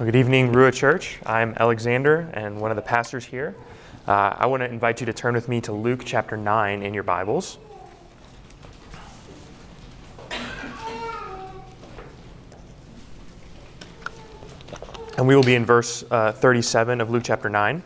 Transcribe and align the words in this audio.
Well, 0.00 0.06
good 0.06 0.16
evening, 0.16 0.50
Rua 0.52 0.72
Church. 0.72 1.18
I'm 1.26 1.52
Alexander 1.58 2.30
and 2.32 2.58
one 2.58 2.70
of 2.70 2.76
the 2.76 2.82
pastors 2.82 3.22
here. 3.22 3.54
Uh, 4.08 4.34
I 4.34 4.46
want 4.46 4.62
to 4.62 4.66
invite 4.66 5.00
you 5.00 5.04
to 5.04 5.12
turn 5.12 5.34
with 5.34 5.46
me 5.46 5.60
to 5.60 5.72
Luke 5.74 6.04
chapter 6.06 6.38
9 6.38 6.82
in 6.82 6.94
your 6.94 7.02
Bibles. 7.02 7.58
And 15.18 15.28
we 15.28 15.36
will 15.36 15.42
be 15.42 15.54
in 15.54 15.66
verse 15.66 16.02
uh, 16.10 16.32
37 16.32 17.02
of 17.02 17.10
Luke 17.10 17.24
chapter 17.26 17.50
9. 17.50 17.82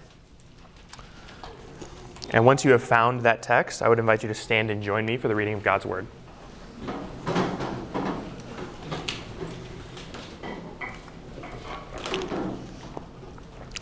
And 2.30 2.46
once 2.46 2.64
you 2.64 2.70
have 2.70 2.84
found 2.84 3.22
that 3.22 3.42
text, 3.42 3.82
I 3.82 3.88
would 3.88 3.98
invite 3.98 4.22
you 4.22 4.28
to 4.28 4.36
stand 4.36 4.70
and 4.70 4.80
join 4.80 5.04
me 5.04 5.16
for 5.16 5.26
the 5.26 5.34
reading 5.34 5.54
of 5.54 5.64
God's 5.64 5.84
Word. 5.84 6.06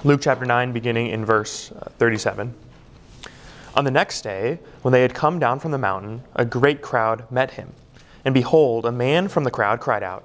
Luke 0.05 0.20
chapter 0.20 0.45
9, 0.45 0.73
beginning 0.73 1.11
in 1.11 1.24
verse 1.24 1.70
uh, 1.70 1.88
37. 1.98 2.52
On 3.77 3.84
the 3.84 3.91
next 3.92 4.23
day, 4.23 4.59
when 4.83 4.91
they 4.91 5.02
had 5.02 5.15
come 5.15 5.38
down 5.38 5.61
from 5.61 5.70
the 5.70 5.78
mountain, 5.78 6.25
a 6.34 6.45
great 6.45 6.83
crowd 6.83 7.30
met 7.30 7.52
him. 7.52 7.73
And 8.25 8.34
behold, 8.34 8.84
a 8.84 8.91
man 8.91 9.28
from 9.28 9.45
the 9.45 9.51
crowd 9.52 9.78
cried 9.78 10.02
out, 10.02 10.25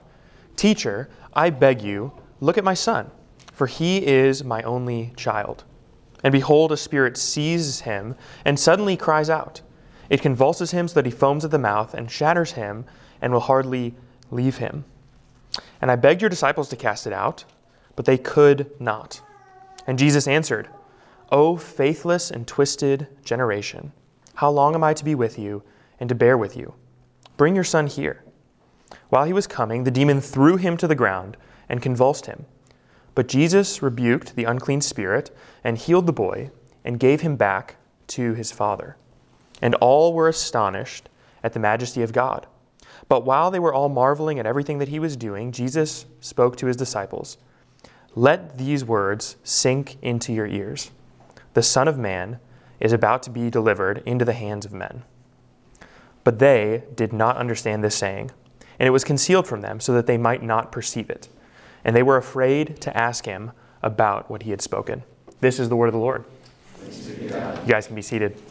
Teacher, 0.56 1.10
I 1.36 1.52
beg 1.52 1.84
you, 1.84 2.12
look 2.40 2.58
at 2.58 2.64
my 2.64 2.74
son, 2.74 3.12
for 3.54 3.68
he 3.68 4.04
is 4.04 4.44
my 4.44 4.64
only 4.64 5.14
child. 5.16 5.64
And 6.24 6.32
behold, 6.32 6.72
a 6.72 6.78
spirit 6.78 7.16
seizes 7.16 7.82
him 7.82 8.16
and 8.46 8.60
suddenly 8.60 8.98
cries 8.98 9.30
out. 9.30 9.62
It 10.10 10.24
convulses 10.24 10.72
him 10.72 10.88
so 10.88 10.96
that 10.96 11.06
he 11.06 11.12
foams 11.12 11.46
at 11.46 11.52
the 11.52 11.60
mouth 11.60 11.94
and 11.94 12.10
shatters 12.10 12.54
him 12.54 12.86
and 13.22 13.32
will 13.32 13.42
hardly 13.42 13.94
leave 14.32 14.58
him. 14.58 14.86
And 15.80 15.92
I 15.92 15.98
begged 15.98 16.22
your 16.22 16.32
disciples 16.32 16.68
to 16.70 16.76
cast 16.76 17.06
it 17.06 17.14
out, 17.14 17.46
but 17.96 18.06
they 18.06 18.18
could 18.18 18.72
not. 18.80 19.22
And 19.88 19.98
Jesus 19.98 20.28
answered, 20.28 20.68
O 21.32 21.58
faithless 21.58 22.30
and 22.30 22.46
twisted 22.46 23.08
generation, 23.24 23.94
how 24.36 24.52
long 24.52 24.76
am 24.76 24.84
I 24.84 24.94
to 24.94 25.06
be 25.06 25.16
with 25.16 25.40
you 25.40 25.64
and 26.00 26.08
to 26.10 26.16
bear 26.16 26.38
with 26.38 26.56
you? 26.56 26.76
Bring 27.38 27.56
your 27.56 27.64
son 27.64 27.88
here. 27.88 28.24
While 29.10 29.26
he 29.26 29.34
was 29.34 29.48
coming, 29.48 29.84
the 29.84 29.92
demon 29.92 30.22
threw 30.22 30.58
him 30.58 30.78
to 30.78 30.88
the 30.88 30.96
ground 30.96 31.38
and 31.70 31.82
convulsed 31.82 32.28
him. 32.28 32.46
But 33.16 33.28
Jesus 33.28 33.82
rebuked 33.82 34.36
the 34.36 34.44
unclean 34.44 34.82
spirit 34.82 35.36
and 35.64 35.78
healed 35.78 36.06
the 36.06 36.14
boy 36.14 36.52
and 36.86 37.00
gave 37.00 37.22
him 37.22 37.36
back 37.36 37.78
to 38.08 38.34
his 38.34 38.52
father. 38.52 38.96
And 39.62 39.74
all 39.76 40.14
were 40.14 40.28
astonished 40.28 41.10
at 41.44 41.54
the 41.54 41.60
majesty 41.60 42.04
of 42.04 42.14
God. 42.14 42.46
But 43.10 43.26
while 43.26 43.50
they 43.50 43.60
were 43.60 43.74
all 43.74 43.90
marveling 43.90 44.40
at 44.40 44.46
everything 44.46 44.78
that 44.80 44.90
he 44.90 45.00
was 45.00 45.18
doing, 45.18 45.52
Jesus 45.52 46.06
spoke 46.20 46.58
to 46.58 46.68
his 46.68 46.78
disciples. 46.78 47.38
Let 48.18 48.58
these 48.58 48.84
words 48.84 49.36
sink 49.44 50.00
into 50.02 50.34
your 50.34 50.48
ears. 50.48 50.90
The 51.54 51.62
Son 51.62 51.88
of 51.88 52.00
Man 52.00 52.40
is 52.80 52.92
about 52.92 53.22
to 53.24 53.30
be 53.30 53.52
delivered 53.52 54.02
into 54.08 54.26
the 54.26 54.34
hands 54.34 54.66
of 54.66 54.74
men. 54.74 55.04
But 56.24 56.40
they 56.40 56.82
did 56.96 57.14
not 57.14 57.38
understand 57.38 57.84
this 57.84 57.94
saying, 57.94 58.32
and 58.80 58.88
it 58.88 58.90
was 58.90 59.04
concealed 59.04 59.46
from 59.46 59.62
them 59.62 59.80
so 59.80 59.94
that 59.94 60.08
they 60.08 60.18
might 60.18 60.42
not 60.42 60.72
perceive 60.72 61.12
it. 61.12 61.30
And 61.84 61.96
they 61.96 62.02
were 62.02 62.18
afraid 62.18 62.82
to 62.82 62.98
ask 62.98 63.24
him 63.24 63.52
about 63.84 64.32
what 64.32 64.42
he 64.42 64.50
had 64.50 64.64
spoken. 64.64 65.04
This 65.40 65.60
is 65.60 65.70
the 65.70 65.76
word 65.76 65.86
of 65.86 65.94
the 65.94 66.00
Lord. 66.00 66.26
You 66.88 67.68
guys 67.68 67.86
can 67.86 67.96
be 67.96 68.02
seated. 68.02 68.42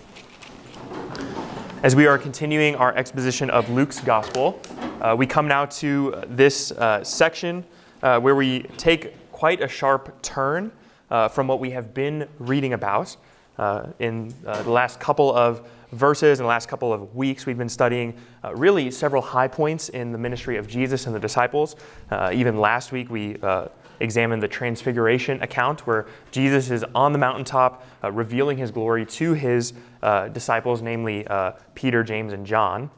As 1.83 1.97
we 1.97 2.06
are 2.06 2.19
continuing 2.19 2.77
our 2.77 2.94
exposition 2.94 3.50
of 3.50 3.69
Luke's 3.69 3.98
gospel, 3.98 4.61
uh, 5.00 5.17
we 5.19 5.27
come 5.27 5.48
now 5.48 5.64
to 5.67 6.22
this 6.28 6.70
uh, 6.70 7.03
section 7.03 7.64
uh, 8.05 8.20
where 8.20 8.37
we 8.37 8.61
take 8.77 9.12
quite 9.37 9.61
a 9.61 9.69
sharp 9.69 10.23
turn 10.23 10.73
uh, 11.11 11.29
from 11.29 11.47
what 11.47 11.61
we 11.61 11.69
have 11.69 11.92
been 11.92 12.27
reading 12.39 12.73
about. 12.73 13.15
Uh, 13.59 13.87
in 13.98 14.33
uh, 14.47 14.62
the 14.62 14.70
last 14.70 14.98
couple 14.98 15.31
of 15.34 15.69
verses 15.93 16.41
and 16.41 16.47
the 16.47 16.48
last 16.48 16.71
couple 16.71 16.91
of 16.91 17.15
weeks, 17.15 17.44
we've 17.44 17.59
been 17.59 17.69
studying 17.69 18.15
uh, 18.43 18.55
really 18.55 18.91
several 18.91 19.21
high 19.21 19.47
points 19.47 19.91
in 19.91 20.11
the 20.11 20.16
ministry 20.16 20.56
of 20.56 20.66
Jesus 20.66 21.05
and 21.05 21.15
the 21.15 21.21
disciples. 21.21 21.77
Uh, 22.11 22.31
even 22.33 22.59
last 22.59 22.93
week, 22.93 23.11
we 23.11 23.37
uh, 23.43 23.66
examined 24.00 24.43
the 24.43 24.49
transfiguration 24.49 25.43
account 25.43 25.87
where 25.87 26.06
Jesus 26.31 26.71
is 26.71 26.82
on 26.94 27.12
the 27.12 27.19
mountaintop 27.19 27.84
revealing 28.11 28.56
his 28.56 28.71
glory 28.71 29.05
to 29.05 29.34
his 29.34 29.75
disciples, 30.32 30.81
namely 30.81 31.27
Peter, 31.75 32.03
James, 32.03 32.32
and 32.32 32.47
John. 32.47 32.91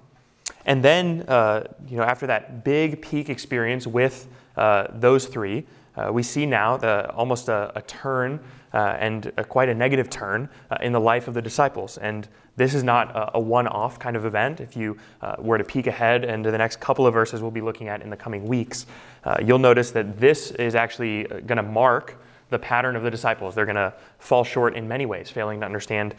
And 0.67 0.85
then, 0.85 1.25
you 1.89 1.97
know, 1.97 2.05
after 2.05 2.29
that 2.29 2.63
big 2.65 3.03
peak 3.03 3.29
experience 3.29 3.89
with 3.89 4.29
those 4.57 5.27
three, 5.27 5.67
uh, 5.99 6.13
we 6.13 6.23
see 6.23 6.47
now 6.47 6.77
the, 6.77 7.11
almost 7.13 7.49
a, 7.49 7.73
a 7.75 7.83
turn 7.83 8.41
uh, 8.73 8.97
and 8.99 9.33
a, 9.37 9.45
quite 9.45 9.69
a 9.69 9.75
negative 9.75 10.11
turn 10.11 10.49
uh, 10.71 10.77
in 10.81 10.93
the 10.93 11.01
life 11.01 11.29
of 11.29 11.35
the 11.35 11.43
disciples. 11.43 11.99
And 11.99 12.29
this 12.57 12.75
is 12.75 12.83
not 12.83 13.15
a, 13.17 13.37
a 13.37 13.41
one 13.41 13.67
off 13.67 13.99
kind 13.99 14.17
of 14.17 14.25
event. 14.25 14.61
If 14.61 14.77
you 14.77 14.97
uh, 15.23 15.37
were 15.39 15.59
to 15.59 15.65
peek 15.65 15.87
ahead 15.87 16.25
into 16.25 16.51
the 16.51 16.59
next 16.59 16.81
couple 16.81 17.07
of 17.07 17.15
verses 17.15 17.41
we'll 17.41 17.51
be 17.51 17.61
looking 17.61 17.89
at 17.89 18.03
in 18.03 18.11
the 18.11 18.17
coming 18.17 18.47
weeks, 18.47 18.87
uh, 19.25 19.37
you'll 19.43 19.59
notice 19.59 19.91
that 19.93 20.19
this 20.21 20.51
is 20.53 20.75
actually 20.75 21.27
uh, 21.27 21.41
going 21.41 21.57
to 21.57 21.63
mark 21.63 22.17
the 22.51 22.59
pattern 22.59 22.97
of 22.97 23.03
the 23.03 23.11
disciples. 23.11 23.55
They're 23.55 23.67
going 23.67 23.77
to 23.77 23.93
fall 24.19 24.45
short 24.45 24.75
in 24.75 24.89
many 24.89 25.07
ways, 25.07 25.31
failing 25.31 25.61
to 25.61 25.67
understand 25.67 26.15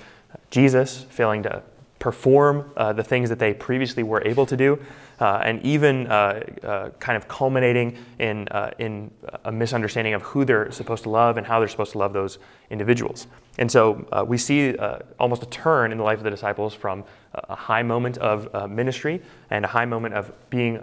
Jesus, 0.52 1.06
failing 1.10 1.44
to 1.44 1.64
perform 2.00 2.72
the 2.76 3.04
things 3.04 3.30
that 3.30 3.40
they 3.40 3.54
previously 3.54 4.04
were 4.04 4.26
able 4.26 4.46
to 4.46 4.58
do 4.58 4.80
uh, 5.20 5.42
and 5.44 5.62
even 5.64 6.08
uh, 6.08 6.42
uh, 6.64 6.90
kind 7.00 7.18
of 7.18 7.28
culminating 7.28 7.98
in, 8.20 8.48
uh, 8.50 8.72
in 8.80 9.12
a 9.46 9.52
misunderstanding 9.52 10.14
of 10.14 10.22
who 10.22 10.46
they're 10.46 10.72
supposed 10.72 11.04
to 11.04 11.10
love 11.10 11.38
and 11.38 11.46
how 11.46 11.60
they're 11.60 11.68
supposed 11.68 11.92
to 11.92 11.98
love 11.98 12.14
those 12.14 12.40
individuals. 12.70 13.28
And 13.58 13.70
so 13.70 14.08
uh, 14.12 14.24
we 14.26 14.38
see 14.38 14.78
uh, 14.78 15.00
almost 15.20 15.44
a 15.44 15.46
turn 15.48 15.92
in 15.92 15.98
the 15.98 16.04
life 16.04 16.20
of 16.20 16.24
the 16.24 16.30
disciples 16.30 16.74
from 16.74 17.04
a 17.34 17.56
high 17.56 17.84
moment 17.84 18.18
of 18.18 18.72
ministry 18.72 19.22
and 19.52 19.64
a 19.64 19.68
high 19.68 19.86
moment 19.86 20.16
of 20.16 20.32
being 20.50 20.80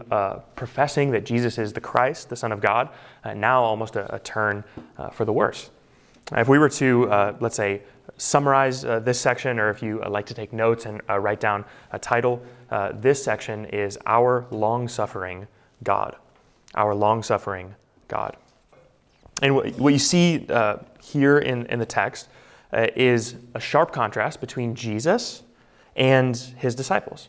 professing 0.54 1.10
that 1.10 1.24
Jesus 1.24 1.58
is 1.58 1.72
the 1.72 1.80
Christ, 1.80 2.28
the 2.28 2.36
Son 2.36 2.52
of 2.52 2.60
God, 2.60 2.90
and 3.24 3.40
now 3.40 3.62
almost 3.62 3.96
a, 3.96 4.14
a 4.14 4.18
turn 4.20 4.62
for 5.12 5.24
the 5.24 5.32
worse. 5.32 5.70
If 6.32 6.48
we 6.48 6.58
were 6.58 6.68
to, 6.68 7.34
let's 7.40 7.56
say, 7.56 7.82
summarize 8.18 8.84
uh, 8.84 9.00
this 9.00 9.20
section, 9.20 9.58
or 9.58 9.70
if 9.70 9.82
you 9.82 10.02
uh, 10.02 10.10
like 10.10 10.26
to 10.26 10.34
take 10.34 10.52
notes 10.52 10.86
and 10.86 11.00
uh, 11.08 11.18
write 11.18 11.40
down 11.40 11.64
a 11.92 11.98
title, 11.98 12.42
uh, 12.70 12.92
this 12.94 13.22
section 13.22 13.64
is 13.66 13.98
Our 14.06 14.46
Long 14.50 14.88
Suffering 14.88 15.46
God. 15.82 16.16
Our 16.74 16.94
Long 16.94 17.22
Suffering 17.22 17.74
God. 18.08 18.36
And 19.42 19.54
what, 19.54 19.78
what 19.78 19.92
you 19.92 19.98
see 19.98 20.46
uh, 20.48 20.78
here 21.02 21.38
in, 21.38 21.66
in 21.66 21.78
the 21.78 21.86
text 21.86 22.28
uh, 22.72 22.86
is 22.96 23.36
a 23.54 23.60
sharp 23.60 23.92
contrast 23.92 24.40
between 24.40 24.74
Jesus 24.74 25.42
and 25.94 26.36
his 26.36 26.74
disciples. 26.74 27.28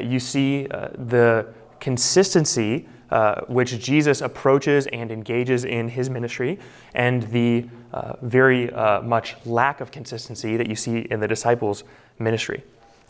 you 0.00 0.20
see 0.20 0.64
the 0.64 1.46
consistency 1.80 2.88
uh, 3.10 3.42
which 3.46 3.78
Jesus 3.78 4.20
approaches 4.20 4.86
and 4.86 5.10
engages 5.10 5.64
in 5.64 5.88
his 5.88 6.08
ministry, 6.08 6.58
and 6.94 7.22
the 7.24 7.66
uh, 7.92 8.14
very 8.22 8.72
uh, 8.72 9.02
much 9.02 9.36
lack 9.44 9.80
of 9.80 9.90
consistency 9.90 10.56
that 10.56 10.66
you 10.66 10.74
see 10.74 11.00
in 11.10 11.20
the 11.20 11.28
disciples' 11.28 11.84
ministry. 12.18 12.62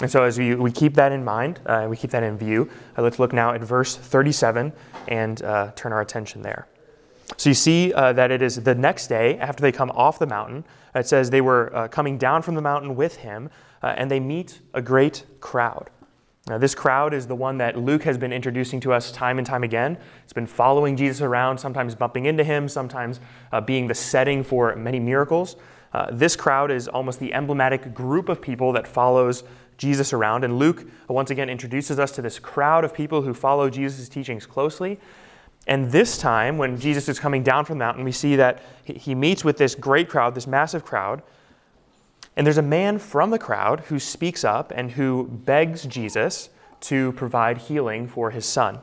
And 0.02 0.10
so, 0.10 0.24
as 0.24 0.38
we, 0.38 0.56
we 0.56 0.72
keep 0.72 0.94
that 0.94 1.12
in 1.12 1.24
mind, 1.24 1.60
uh, 1.66 1.86
we 1.88 1.96
keep 1.96 2.10
that 2.10 2.24
in 2.24 2.36
view, 2.36 2.68
uh, 2.98 3.02
let's 3.02 3.18
look 3.18 3.32
now 3.32 3.52
at 3.52 3.60
verse 3.62 3.94
37 3.96 4.72
and 5.06 5.38
turn 5.76 5.92
our 5.92 6.00
attention 6.00 6.42
there. 6.42 6.66
So, 7.36 7.50
you 7.50 7.54
see 7.54 7.92
that 7.92 8.30
it 8.30 8.42
is 8.42 8.56
the 8.56 8.74
next 8.74 9.06
day 9.06 9.38
after 9.38 9.62
they 9.62 9.72
come 9.72 9.90
off 9.92 10.18
the 10.18 10.26
mountain. 10.26 10.64
It 10.94 11.06
says 11.06 11.30
they 11.30 11.40
were 11.40 11.88
coming 11.92 12.18
down 12.18 12.42
from 12.42 12.56
the 12.56 12.62
mountain 12.62 12.96
with 12.96 13.16
him, 13.16 13.48
and 13.82 14.10
they 14.10 14.20
meet 14.20 14.60
a 14.74 14.82
great 14.82 15.24
crowd. 15.40 15.90
Now, 16.46 16.58
this 16.58 16.74
crowd 16.74 17.14
is 17.14 17.26
the 17.26 17.34
one 17.34 17.56
that 17.58 17.78
Luke 17.78 18.02
has 18.02 18.18
been 18.18 18.32
introducing 18.32 18.78
to 18.80 18.92
us 18.92 19.10
time 19.10 19.38
and 19.38 19.46
time 19.46 19.64
again. 19.64 19.96
It's 20.24 20.34
been 20.34 20.46
following 20.46 20.94
Jesus 20.94 21.22
around, 21.22 21.56
sometimes 21.56 21.94
bumping 21.94 22.26
into 22.26 22.44
him, 22.44 22.68
sometimes 22.68 23.18
uh, 23.50 23.62
being 23.62 23.86
the 23.86 23.94
setting 23.94 24.44
for 24.44 24.76
many 24.76 25.00
miracles. 25.00 25.56
Uh, 25.94 26.08
this 26.12 26.36
crowd 26.36 26.70
is 26.70 26.86
almost 26.86 27.18
the 27.18 27.32
emblematic 27.32 27.94
group 27.94 28.28
of 28.28 28.42
people 28.42 28.72
that 28.72 28.86
follows 28.86 29.44
Jesus 29.78 30.12
around. 30.12 30.44
And 30.44 30.58
Luke 30.58 30.82
uh, 31.08 31.14
once 31.14 31.30
again 31.30 31.48
introduces 31.48 31.98
us 31.98 32.12
to 32.12 32.20
this 32.20 32.38
crowd 32.38 32.84
of 32.84 32.92
people 32.92 33.22
who 33.22 33.32
follow 33.32 33.70
Jesus' 33.70 34.10
teachings 34.10 34.44
closely. 34.44 35.00
And 35.66 35.90
this 35.90 36.18
time, 36.18 36.58
when 36.58 36.78
Jesus 36.78 37.08
is 37.08 37.18
coming 37.18 37.42
down 37.42 37.64
from 37.64 37.78
the 37.78 37.84
mountain, 37.86 38.04
we 38.04 38.12
see 38.12 38.36
that 38.36 38.62
he 38.84 39.14
meets 39.14 39.46
with 39.46 39.56
this 39.56 39.74
great 39.74 40.10
crowd, 40.10 40.34
this 40.34 40.46
massive 40.46 40.84
crowd. 40.84 41.22
And 42.36 42.46
there's 42.46 42.58
a 42.58 42.62
man 42.62 42.98
from 42.98 43.30
the 43.30 43.38
crowd 43.38 43.80
who 43.80 43.98
speaks 43.98 44.44
up 44.44 44.72
and 44.74 44.92
who 44.92 45.28
begs 45.28 45.84
Jesus 45.84 46.48
to 46.80 47.12
provide 47.12 47.58
healing 47.58 48.08
for 48.08 48.30
his 48.30 48.44
son. 48.44 48.78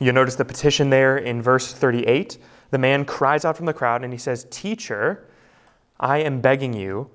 You'll 0.00 0.14
notice 0.14 0.34
the 0.34 0.44
petition 0.44 0.90
there 0.90 1.16
in 1.16 1.40
verse 1.40 1.72
38. 1.72 2.38
The 2.70 2.78
man 2.78 3.04
cries 3.04 3.44
out 3.44 3.56
from 3.56 3.66
the 3.66 3.72
crowd 3.72 4.02
and 4.02 4.12
he 4.12 4.18
says, 4.18 4.46
Teacher, 4.50 5.28
I 6.00 6.18
am 6.18 6.40
begging 6.40 6.72
you, 6.72 7.08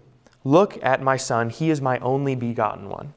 look 0.43 0.81
at 0.81 1.01
my 1.01 1.17
son. 1.17 1.49
He 1.49 1.69
is 1.69 1.81
my 1.81 1.99
only 1.99 2.35
begotten 2.35 2.89
one. 2.89 3.13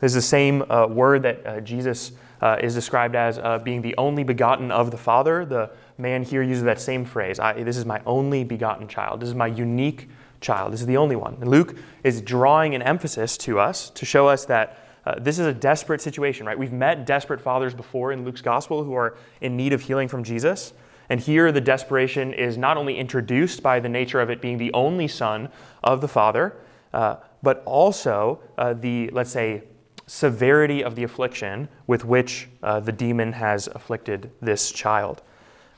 This 0.00 0.10
is 0.10 0.14
the 0.14 0.22
same 0.22 0.62
uh, 0.70 0.86
word 0.86 1.22
that 1.22 1.46
uh, 1.46 1.60
Jesus 1.60 2.12
uh, 2.42 2.58
is 2.60 2.74
described 2.74 3.14
as 3.14 3.38
uh, 3.38 3.58
being 3.58 3.80
the 3.80 3.94
only 3.96 4.24
begotten 4.24 4.70
of 4.70 4.90
the 4.90 4.96
Father, 4.96 5.44
the 5.44 5.70
man 5.96 6.22
here 6.22 6.42
uses 6.42 6.64
that 6.64 6.80
same 6.80 7.04
phrase 7.04 7.38
this 7.56 7.76
is 7.78 7.86
my 7.86 8.02
only 8.04 8.44
begotten 8.44 8.86
child. 8.86 9.20
This 9.20 9.28
is 9.28 9.34
my 9.34 9.46
unique 9.46 10.08
child. 10.40 10.72
This 10.72 10.80
is 10.80 10.86
the 10.86 10.96
only 10.96 11.16
one. 11.16 11.36
And 11.40 11.50
Luke 11.50 11.76
is 12.04 12.20
drawing 12.20 12.74
an 12.74 12.82
emphasis 12.82 13.36
to 13.38 13.58
us 13.58 13.90
to 13.90 14.04
show 14.04 14.28
us 14.28 14.44
that 14.46 14.78
uh, 15.04 15.14
this 15.18 15.38
is 15.38 15.46
a 15.46 15.54
desperate 15.54 16.00
situation, 16.00 16.46
right? 16.46 16.58
We've 16.58 16.72
met 16.72 17.06
desperate 17.06 17.40
fathers 17.40 17.74
before 17.74 18.12
in 18.12 18.24
Luke's 18.24 18.42
gospel 18.42 18.82
who 18.82 18.94
are 18.94 19.16
in 19.40 19.56
need 19.56 19.72
of 19.72 19.80
healing 19.80 20.08
from 20.08 20.24
Jesus. 20.24 20.72
And 21.08 21.20
here 21.20 21.52
the 21.52 21.60
desperation 21.60 22.32
is 22.32 22.58
not 22.58 22.76
only 22.76 22.98
introduced 22.98 23.62
by 23.62 23.78
the 23.78 23.88
nature 23.88 24.20
of 24.20 24.30
it 24.30 24.40
being 24.40 24.58
the 24.58 24.72
only 24.72 25.06
son 25.06 25.48
of 25.84 26.00
the 26.00 26.08
Father, 26.08 26.56
uh, 26.92 27.16
but 27.42 27.62
also 27.64 28.40
uh, 28.58 28.74
the, 28.74 29.08
let's 29.10 29.30
say, 29.30 29.62
severity 30.08 30.82
of 30.82 30.96
the 30.96 31.04
affliction 31.04 31.68
with 31.86 32.04
which 32.04 32.48
uh, 32.62 32.80
the 32.80 32.92
demon 32.92 33.32
has 33.32 33.68
afflicted 33.68 34.30
this 34.40 34.72
child. 34.72 35.22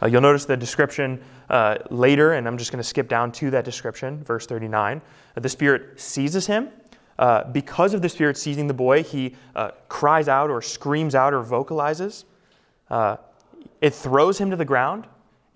Uh, 0.03 0.07
you'll 0.07 0.21
notice 0.21 0.45
the 0.45 0.57
description 0.57 1.23
uh, 1.51 1.79
later, 1.91 2.35
and 2.35 2.47
I'm 2.47 2.59
just 2.59 2.71
going 2.71 2.83
to 2.83 2.89
skip 2.89 3.09
down 3.09 3.33
to 3.33 3.51
that 3.51 3.65
description, 3.65 4.23
verse 4.25 4.47
39. 4.47 5.01
the 5.35 5.49
Spirit 5.49 6.01
seizes 6.01 6.47
him. 6.47 6.69
because 7.53 7.95
of 7.95 8.03
the 8.03 8.09
Spirit 8.09 8.37
seizing 8.37 8.67
the 8.67 8.75
boy, 8.75 9.03
he 9.03 9.35
cries 9.89 10.29
out 10.29 10.51
or 10.51 10.63
screams 10.63 11.15
out 11.15 11.35
or 11.35 11.43
vocalizes. 11.43 12.25
it 13.81 13.95
throws 13.95 14.39
him 14.39 14.51
to 14.51 14.57
the 14.57 14.65
ground, 14.65 15.07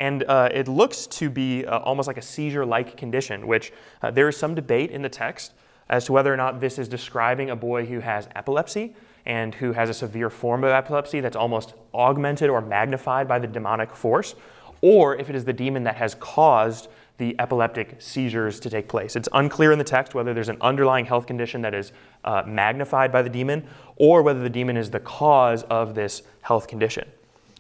and 0.02 0.24
uh, 0.24 0.48
it 0.52 0.66
looks 0.66 1.06
to 1.06 1.30
be 1.30 1.64
uh, 1.64 1.78
almost 1.78 2.08
like 2.08 2.16
a 2.16 2.22
seizure 2.22 2.66
like 2.66 2.96
condition, 2.96 3.46
which 3.46 3.72
uh, 4.02 4.10
there 4.10 4.28
is 4.28 4.36
some 4.36 4.52
debate 4.52 4.90
in 4.90 5.00
the 5.00 5.08
text 5.08 5.52
as 5.88 6.06
to 6.06 6.12
whether 6.12 6.34
or 6.34 6.36
not 6.36 6.60
this 6.60 6.76
is 6.76 6.88
describing 6.88 7.50
a 7.50 7.56
boy 7.56 7.86
who 7.86 8.00
has 8.00 8.28
epilepsy 8.34 8.96
and 9.26 9.54
who 9.54 9.72
has 9.72 9.88
a 9.88 9.94
severe 9.94 10.30
form 10.30 10.64
of 10.64 10.70
epilepsy 10.70 11.20
that's 11.20 11.36
almost 11.36 11.74
augmented 11.94 12.50
or 12.50 12.60
magnified 12.60 13.28
by 13.28 13.38
the 13.38 13.46
demonic 13.46 13.94
force, 13.94 14.34
or 14.80 15.16
if 15.16 15.30
it 15.30 15.36
is 15.36 15.44
the 15.44 15.52
demon 15.52 15.84
that 15.84 15.96
has 15.96 16.14
caused 16.16 16.88
the 17.18 17.36
epileptic 17.38 17.96
seizures 18.00 18.58
to 18.58 18.68
take 18.68 18.88
place. 18.88 19.14
It's 19.14 19.28
unclear 19.32 19.70
in 19.70 19.78
the 19.78 19.84
text 19.84 20.14
whether 20.14 20.34
there's 20.34 20.48
an 20.48 20.56
underlying 20.60 21.04
health 21.04 21.26
condition 21.26 21.62
that 21.62 21.74
is 21.74 21.92
uh, 22.24 22.42
magnified 22.46 23.12
by 23.12 23.22
the 23.22 23.28
demon 23.28 23.64
or 23.96 24.22
whether 24.22 24.40
the 24.40 24.50
demon 24.50 24.76
is 24.76 24.90
the 24.90 25.00
cause 25.00 25.62
of 25.64 25.94
this 25.94 26.22
health 26.40 26.66
condition. 26.66 27.08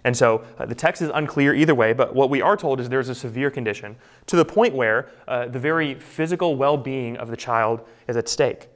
And 0.04 0.16
so 0.16 0.44
uh, 0.58 0.66
the 0.66 0.74
text 0.74 1.00
is 1.00 1.10
unclear 1.14 1.54
either 1.54 1.74
way, 1.74 1.92
but 1.92 2.14
what 2.14 2.28
we 2.28 2.42
are 2.42 2.56
told 2.56 2.80
is 2.80 2.88
there's 2.88 3.08
a 3.08 3.14
severe 3.14 3.50
condition 3.50 3.94
to 4.26 4.36
the 4.36 4.44
point 4.44 4.74
where 4.74 5.10
uh, 5.28 5.46
the 5.46 5.60
very 5.60 5.94
physical 5.94 6.56
well 6.56 6.76
being 6.76 7.16
of 7.18 7.28
the 7.28 7.36
child 7.36 7.86
is 8.08 8.16
at 8.16 8.28
stake. 8.28 8.68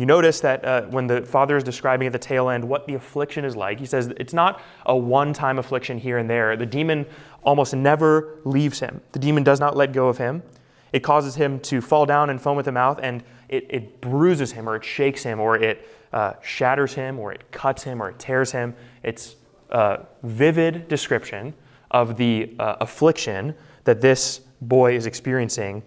You 0.00 0.06
notice 0.06 0.40
that 0.40 0.64
uh, 0.64 0.82
when 0.84 1.08
the 1.08 1.20
father 1.20 1.58
is 1.58 1.62
describing 1.62 2.06
at 2.06 2.14
the 2.14 2.18
tail 2.18 2.48
end 2.48 2.64
what 2.64 2.86
the 2.86 2.94
affliction 2.94 3.44
is 3.44 3.54
like, 3.54 3.78
he 3.78 3.84
says 3.84 4.06
it's 4.16 4.32
not 4.32 4.62
a 4.86 4.96
one 4.96 5.34
time 5.34 5.58
affliction 5.58 5.98
here 5.98 6.16
and 6.16 6.30
there. 6.30 6.56
The 6.56 6.64
demon 6.64 7.04
almost 7.42 7.74
never 7.74 8.38
leaves 8.46 8.80
him, 8.80 9.02
the 9.12 9.18
demon 9.18 9.42
does 9.42 9.60
not 9.60 9.76
let 9.76 9.92
go 9.92 10.08
of 10.08 10.16
him. 10.16 10.42
It 10.94 11.00
causes 11.00 11.34
him 11.34 11.60
to 11.60 11.82
fall 11.82 12.06
down 12.06 12.30
and 12.30 12.40
foam 12.40 12.58
at 12.58 12.64
the 12.64 12.72
mouth, 12.72 12.98
and 13.02 13.22
it, 13.50 13.66
it 13.68 14.00
bruises 14.00 14.52
him, 14.52 14.70
or 14.70 14.74
it 14.74 14.84
shakes 14.84 15.22
him, 15.22 15.38
or 15.38 15.58
it 15.58 15.86
uh, 16.14 16.32
shatters 16.40 16.94
him, 16.94 17.18
or 17.18 17.30
it 17.34 17.52
cuts 17.52 17.82
him, 17.82 18.02
or 18.02 18.08
it 18.08 18.18
tears 18.18 18.52
him. 18.52 18.74
It's 19.02 19.36
uh, 19.70 19.98
vivid 20.22 20.88
description 20.88 21.52
of 21.90 22.16
the 22.16 22.54
uh, 22.58 22.76
affliction 22.80 23.54
that 23.84 24.00
this 24.00 24.40
boy 24.62 24.96
is 24.96 25.04
experiencing 25.04 25.82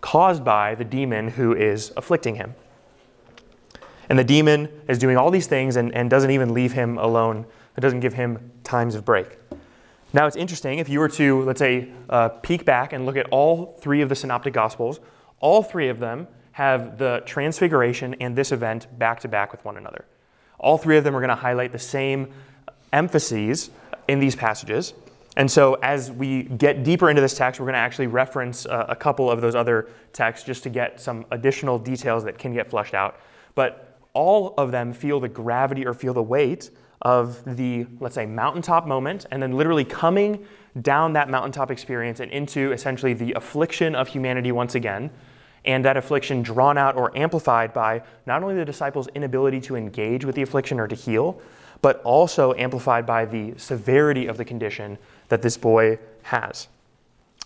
caused 0.00 0.44
by 0.44 0.76
the 0.76 0.84
demon 0.84 1.26
who 1.26 1.56
is 1.56 1.92
afflicting 1.96 2.36
him. 2.36 2.54
And 4.08 4.18
the 4.18 4.24
demon 4.24 4.68
is 4.88 4.98
doing 4.98 5.16
all 5.16 5.30
these 5.30 5.46
things 5.46 5.76
and, 5.76 5.94
and 5.94 6.10
doesn't 6.10 6.30
even 6.30 6.52
leave 6.52 6.72
him 6.72 6.98
alone. 6.98 7.46
It 7.76 7.80
doesn't 7.80 8.00
give 8.00 8.14
him 8.14 8.50
times 8.64 8.94
of 8.94 9.04
break. 9.04 9.38
Now, 10.12 10.26
it's 10.26 10.36
interesting 10.36 10.78
if 10.78 10.88
you 10.88 11.00
were 11.00 11.08
to, 11.10 11.42
let's 11.42 11.58
say, 11.58 11.88
uh, 12.10 12.28
peek 12.28 12.64
back 12.64 12.92
and 12.92 13.06
look 13.06 13.16
at 13.16 13.26
all 13.30 13.78
three 13.80 14.02
of 14.02 14.08
the 14.08 14.14
synoptic 14.14 14.52
gospels, 14.52 15.00
all 15.40 15.62
three 15.62 15.88
of 15.88 15.98
them 15.98 16.28
have 16.52 16.98
the 16.98 17.22
transfiguration 17.24 18.14
and 18.20 18.36
this 18.36 18.52
event 18.52 18.86
back 18.98 19.20
to 19.20 19.28
back 19.28 19.52
with 19.52 19.64
one 19.64 19.78
another. 19.78 20.04
All 20.58 20.76
three 20.76 20.98
of 20.98 21.04
them 21.04 21.16
are 21.16 21.20
going 21.20 21.30
to 21.30 21.34
highlight 21.34 21.72
the 21.72 21.78
same 21.78 22.28
emphases 22.92 23.70
in 24.06 24.20
these 24.20 24.36
passages. 24.36 24.92
And 25.34 25.50
so, 25.50 25.74
as 25.82 26.10
we 26.10 26.42
get 26.42 26.84
deeper 26.84 27.08
into 27.08 27.22
this 27.22 27.34
text, 27.34 27.58
we're 27.58 27.64
going 27.64 27.72
to 27.72 27.78
actually 27.78 28.06
reference 28.06 28.66
uh, 28.66 28.84
a 28.88 28.94
couple 28.94 29.30
of 29.30 29.40
those 29.40 29.54
other 29.54 29.88
texts 30.12 30.44
just 30.46 30.62
to 30.64 30.70
get 30.70 31.00
some 31.00 31.24
additional 31.30 31.78
details 31.78 32.24
that 32.24 32.38
can 32.38 32.52
get 32.52 32.68
flushed 32.68 32.92
out. 32.92 33.18
But 33.54 33.91
all 34.14 34.54
of 34.58 34.72
them 34.72 34.92
feel 34.92 35.20
the 35.20 35.28
gravity 35.28 35.86
or 35.86 35.94
feel 35.94 36.14
the 36.14 36.22
weight 36.22 36.70
of 37.02 37.42
the, 37.56 37.86
let's 38.00 38.14
say, 38.14 38.26
mountaintop 38.26 38.86
moment, 38.86 39.26
and 39.30 39.42
then 39.42 39.52
literally 39.52 39.84
coming 39.84 40.46
down 40.80 41.12
that 41.14 41.28
mountaintop 41.28 41.70
experience 41.70 42.20
and 42.20 42.30
into 42.30 42.72
essentially 42.72 43.12
the 43.12 43.32
affliction 43.32 43.94
of 43.94 44.08
humanity 44.08 44.52
once 44.52 44.74
again, 44.74 45.10
and 45.64 45.84
that 45.84 45.96
affliction 45.96 46.42
drawn 46.42 46.78
out 46.78 46.96
or 46.96 47.16
amplified 47.16 47.72
by 47.72 48.02
not 48.26 48.42
only 48.42 48.54
the 48.54 48.64
disciples' 48.64 49.08
inability 49.14 49.60
to 49.60 49.76
engage 49.76 50.24
with 50.24 50.34
the 50.34 50.42
affliction 50.42 50.80
or 50.80 50.88
to 50.88 50.94
heal, 50.94 51.40
but 51.82 52.00
also 52.02 52.54
amplified 52.54 53.04
by 53.04 53.24
the 53.24 53.52
severity 53.56 54.26
of 54.26 54.36
the 54.36 54.44
condition 54.44 54.96
that 55.28 55.42
this 55.42 55.56
boy 55.56 55.98
has. 56.22 56.68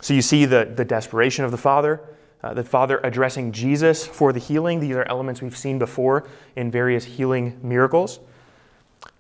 So 0.03 0.13
you 0.13 0.23
see 0.23 0.45
the, 0.45 0.71
the 0.75 0.85
desperation 0.85 1.45
of 1.45 1.51
the 1.51 1.57
father, 1.57 2.01
uh, 2.47 2.55
the 2.55 2.63
father 2.63 3.01
addressing 3.03 3.51
Jesus 3.51 4.07
for 4.07 4.33
the 4.33 4.39
healing. 4.39 4.79
These 4.79 4.95
are 4.95 5.05
elements 5.09 5.43
we've 5.43 5.57
seen 5.57 5.81
before 5.81 6.29
in 6.55 6.71
various 6.71 7.05
healing 7.05 7.59
miracles. 7.61 8.21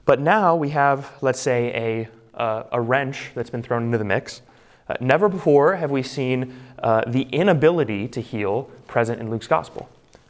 But 0.04 0.20
now 0.20 0.54
we 0.54 0.70
have, 0.70 1.10
let's 1.20 1.40
say, 1.40 2.08
a, 2.36 2.40
uh, 2.40 2.64
a 2.70 2.80
wrench 2.80 3.32
that's 3.34 3.50
been 3.50 3.62
thrown 3.62 3.82
into 3.82 3.98
the 3.98 4.04
mix. 4.04 4.42
Uh, 4.88 4.94
never 5.00 5.28
before 5.28 5.74
have 5.74 5.90
we 5.90 6.04
seen 6.04 6.54
uh, 6.78 7.02
the 7.08 7.22
inability 7.22 8.06
to 8.06 8.20
heal 8.20 8.70
present 8.86 9.20
in 9.20 9.28
Luke's 9.28 9.48
gospel. 9.48 9.88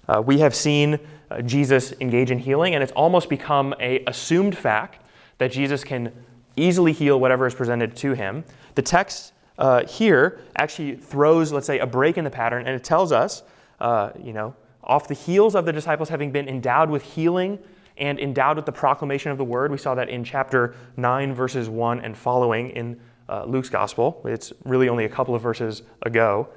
Uh, 0.08 0.22
we 0.24 0.38
have 0.38 0.54
seen 0.54 0.98
uh, 1.30 1.42
Jesus 1.42 1.92
engage 2.00 2.30
in 2.30 2.38
healing, 2.38 2.74
and 2.74 2.82
it's 2.82 2.92
almost 2.92 3.28
become 3.28 3.74
a 3.78 4.02
assumed 4.06 4.56
fact 4.56 5.04
that 5.36 5.52
Jesus 5.52 5.84
can 5.84 6.12
easily 6.56 6.92
heal 6.92 7.20
whatever 7.20 7.46
is 7.46 7.54
presented 7.54 7.94
to 7.96 8.14
him. 8.14 8.42
The 8.74 8.82
text 8.82 9.34
uh, 9.58 9.86
here 9.86 10.40
actually 10.56 10.96
throws, 10.96 11.52
let's 11.52 11.66
say, 11.66 11.78
a 11.78 11.86
break 11.86 12.18
in 12.18 12.24
the 12.24 12.30
pattern, 12.30 12.66
and 12.66 12.74
it 12.74 12.84
tells 12.84 13.12
us, 13.12 13.42
uh, 13.80 14.10
you 14.22 14.32
know, 14.32 14.54
off 14.82 15.08
the 15.08 15.14
heels 15.14 15.54
of 15.54 15.64
the 15.64 15.72
disciples 15.72 16.08
having 16.08 16.30
been 16.30 16.48
endowed 16.48 16.90
with 16.90 17.02
healing 17.02 17.58
and 17.96 18.20
endowed 18.20 18.56
with 18.56 18.66
the 18.66 18.72
proclamation 18.72 19.32
of 19.32 19.38
the 19.38 19.44
word. 19.44 19.70
We 19.70 19.78
saw 19.78 19.94
that 19.94 20.08
in 20.08 20.22
chapter 20.22 20.74
9, 20.96 21.34
verses 21.34 21.68
1 21.68 22.00
and 22.00 22.16
following 22.16 22.70
in 22.70 23.00
uh, 23.28 23.44
Luke's 23.44 23.70
gospel. 23.70 24.20
It's 24.24 24.52
really 24.64 24.88
only 24.88 25.04
a 25.04 25.08
couple 25.08 25.34
of 25.34 25.42
verses 25.42 25.82
ago. 26.02 26.48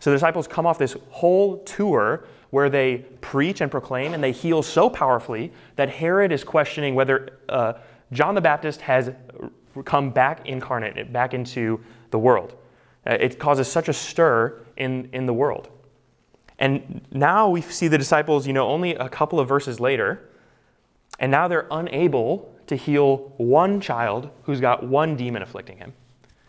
So 0.00 0.10
the 0.10 0.16
disciples 0.16 0.46
come 0.46 0.66
off 0.66 0.78
this 0.78 0.96
whole 1.10 1.58
tour 1.64 2.24
where 2.50 2.70
they 2.70 2.98
preach 3.20 3.60
and 3.60 3.70
proclaim 3.70 4.14
and 4.14 4.22
they 4.22 4.32
heal 4.32 4.62
so 4.62 4.88
powerfully 4.88 5.52
that 5.76 5.88
Herod 5.88 6.32
is 6.32 6.44
questioning 6.44 6.94
whether 6.94 7.38
uh, 7.48 7.74
John 8.12 8.34
the 8.34 8.40
Baptist 8.40 8.80
has 8.82 9.12
come 9.84 10.10
back 10.10 10.46
incarnate, 10.46 11.12
back 11.12 11.34
into 11.34 11.80
the 12.10 12.18
world. 12.18 12.54
Uh, 13.06 13.16
it 13.20 13.38
causes 13.38 13.68
such 13.68 13.88
a 13.88 13.92
stir 13.92 14.60
in, 14.76 15.08
in 15.12 15.26
the 15.26 15.32
world. 15.32 15.68
And 16.58 17.02
now 17.12 17.48
we 17.48 17.60
see 17.60 17.88
the 17.88 17.98
disciples, 17.98 18.46
you 18.46 18.52
know, 18.52 18.66
only 18.66 18.94
a 18.94 19.08
couple 19.08 19.38
of 19.38 19.48
verses 19.48 19.78
later, 19.78 20.28
and 21.20 21.30
now 21.30 21.48
they're 21.48 21.68
unable 21.70 22.52
to 22.66 22.76
heal 22.76 23.32
one 23.36 23.80
child 23.80 24.30
who's 24.42 24.60
got 24.60 24.84
one 24.84 25.16
demon 25.16 25.42
afflicting 25.42 25.78
him. 25.78 25.92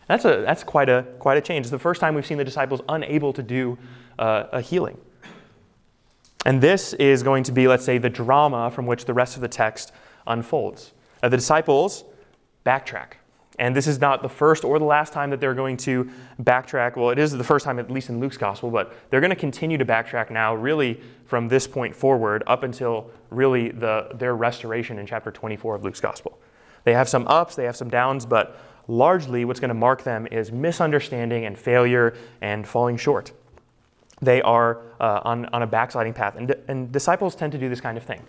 That's, 0.07 0.25
a, 0.25 0.41
that's 0.45 0.63
quite, 0.63 0.89
a, 0.89 1.05
quite 1.19 1.37
a 1.37 1.41
change. 1.41 1.65
It's 1.65 1.71
the 1.71 1.79
first 1.79 2.01
time 2.01 2.15
we've 2.15 2.25
seen 2.25 2.39
the 2.39 2.43
disciples 2.43 2.81
unable 2.89 3.31
to 3.33 3.43
do 3.43 3.77
uh, 4.17 4.45
a 4.51 4.61
healing. 4.61 4.97
And 6.45 6.61
this 6.61 6.93
is 6.93 7.21
going 7.21 7.43
to 7.43 7.51
be, 7.51 7.67
let's 7.67 7.85
say, 7.85 7.99
the 7.99 8.09
drama 8.09 8.71
from 8.71 8.85
which 8.87 9.05
the 9.05 9.13
rest 9.13 9.35
of 9.35 9.41
the 9.41 9.47
text 9.47 9.91
unfolds. 10.25 10.93
Uh, 11.21 11.29
the 11.29 11.37
disciples 11.37 12.05
backtrack. 12.65 13.13
And 13.59 13.75
this 13.75 13.85
is 13.87 13.99
not 13.99 14.21
the 14.23 14.29
first 14.29 14.63
or 14.63 14.79
the 14.79 14.85
last 14.85 15.13
time 15.13 15.29
that 15.29 15.39
they're 15.39 15.53
going 15.53 15.77
to 15.77 16.09
backtrack. 16.41 16.95
Well, 16.95 17.09
it 17.11 17.19
is 17.19 17.31
the 17.31 17.43
first 17.43 17.65
time, 17.65 17.77
at 17.77 17.91
least 17.91 18.09
in 18.09 18.19
Luke's 18.19 18.37
gospel, 18.37 18.71
but 18.71 18.95
they're 19.09 19.19
going 19.19 19.29
to 19.29 19.35
continue 19.35 19.77
to 19.77 19.85
backtrack 19.85 20.31
now, 20.31 20.55
really 20.55 20.99
from 21.25 21.47
this 21.47 21.67
point 21.67 21.95
forward, 21.95 22.41
up 22.47 22.63
until 22.63 23.11
really 23.29 23.69
the, 23.69 24.09
their 24.15 24.35
restoration 24.35 24.97
in 24.97 25.05
chapter 25.05 25.31
24 25.31 25.75
of 25.75 25.83
Luke's 25.83 25.99
gospel. 25.99 26.39
They 26.85 26.93
have 26.93 27.07
some 27.07 27.27
ups, 27.27 27.55
they 27.55 27.65
have 27.65 27.75
some 27.75 27.89
downs, 27.89 28.25
but 28.25 28.57
largely 28.87 29.45
what's 29.45 29.59
going 29.59 29.69
to 29.69 29.75
mark 29.75 30.03
them 30.03 30.27
is 30.31 30.51
misunderstanding 30.51 31.45
and 31.45 31.57
failure 31.57 32.15
and 32.41 32.67
falling 32.67 32.97
short 32.97 33.33
they 34.21 34.41
are 34.41 34.81
uh, 34.99 35.21
on, 35.23 35.45
on 35.47 35.61
a 35.61 35.67
backsliding 35.67 36.13
path. 36.13 36.35
And, 36.35 36.55
and 36.67 36.91
disciples 36.91 37.35
tend 37.35 37.51
to 37.53 37.57
do 37.57 37.69
this 37.69 37.81
kind 37.81 37.97
of 37.97 38.03
thing. 38.03 38.21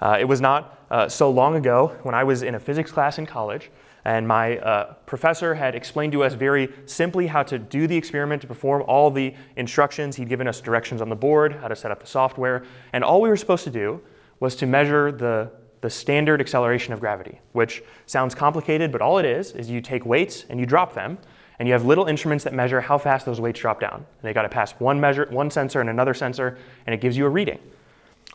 Uh, 0.00 0.16
it 0.18 0.24
was 0.24 0.40
not 0.40 0.78
uh, 0.90 1.08
so 1.08 1.30
long 1.30 1.56
ago 1.56 1.96
when 2.02 2.14
I 2.14 2.24
was 2.24 2.42
in 2.42 2.54
a 2.54 2.60
physics 2.60 2.90
class 2.90 3.18
in 3.18 3.26
college, 3.26 3.70
and 4.04 4.26
my 4.26 4.58
uh, 4.58 4.94
professor 5.06 5.54
had 5.54 5.74
explained 5.74 6.12
to 6.12 6.24
us 6.24 6.34
very 6.34 6.72
simply 6.86 7.26
how 7.26 7.42
to 7.42 7.58
do 7.58 7.86
the 7.86 7.96
experiment, 7.96 8.42
to 8.42 8.48
perform 8.48 8.82
all 8.86 9.10
the 9.10 9.34
instructions. 9.56 10.16
He'd 10.16 10.28
given 10.28 10.48
us 10.48 10.60
directions 10.60 11.02
on 11.02 11.08
the 11.08 11.16
board, 11.16 11.52
how 11.54 11.68
to 11.68 11.76
set 11.76 11.90
up 11.90 12.00
the 12.00 12.06
software, 12.06 12.64
and 12.92 13.04
all 13.04 13.20
we 13.20 13.28
were 13.28 13.36
supposed 13.36 13.64
to 13.64 13.70
do 13.70 14.00
was 14.40 14.56
to 14.56 14.66
measure 14.66 15.12
the, 15.12 15.50
the 15.82 15.90
standard 15.90 16.40
acceleration 16.40 16.92
of 16.92 17.00
gravity, 17.00 17.40
which 17.52 17.82
sounds 18.06 18.34
complicated, 18.34 18.90
but 18.90 19.02
all 19.02 19.18
it 19.18 19.26
is 19.26 19.52
is 19.52 19.70
you 19.70 19.80
take 19.80 20.06
weights 20.06 20.46
and 20.48 20.58
you 20.58 20.66
drop 20.66 20.94
them, 20.94 21.18
and 21.58 21.68
you 21.68 21.74
have 21.74 21.84
little 21.84 22.06
instruments 22.06 22.42
that 22.44 22.54
measure 22.54 22.80
how 22.80 22.96
fast 22.96 23.26
those 23.26 23.38
weights 23.38 23.60
drop 23.60 23.80
down. 23.80 23.96
And 23.96 24.22
they 24.22 24.32
got 24.32 24.42
to 24.42 24.48
pass 24.48 24.72
one 24.72 24.98
measure, 24.98 25.26
one 25.30 25.50
sensor 25.50 25.82
and 25.82 25.90
another 25.90 26.14
sensor, 26.14 26.56
and 26.86 26.94
it 26.94 27.02
gives 27.02 27.18
you 27.18 27.26
a 27.26 27.28
reading. 27.28 27.58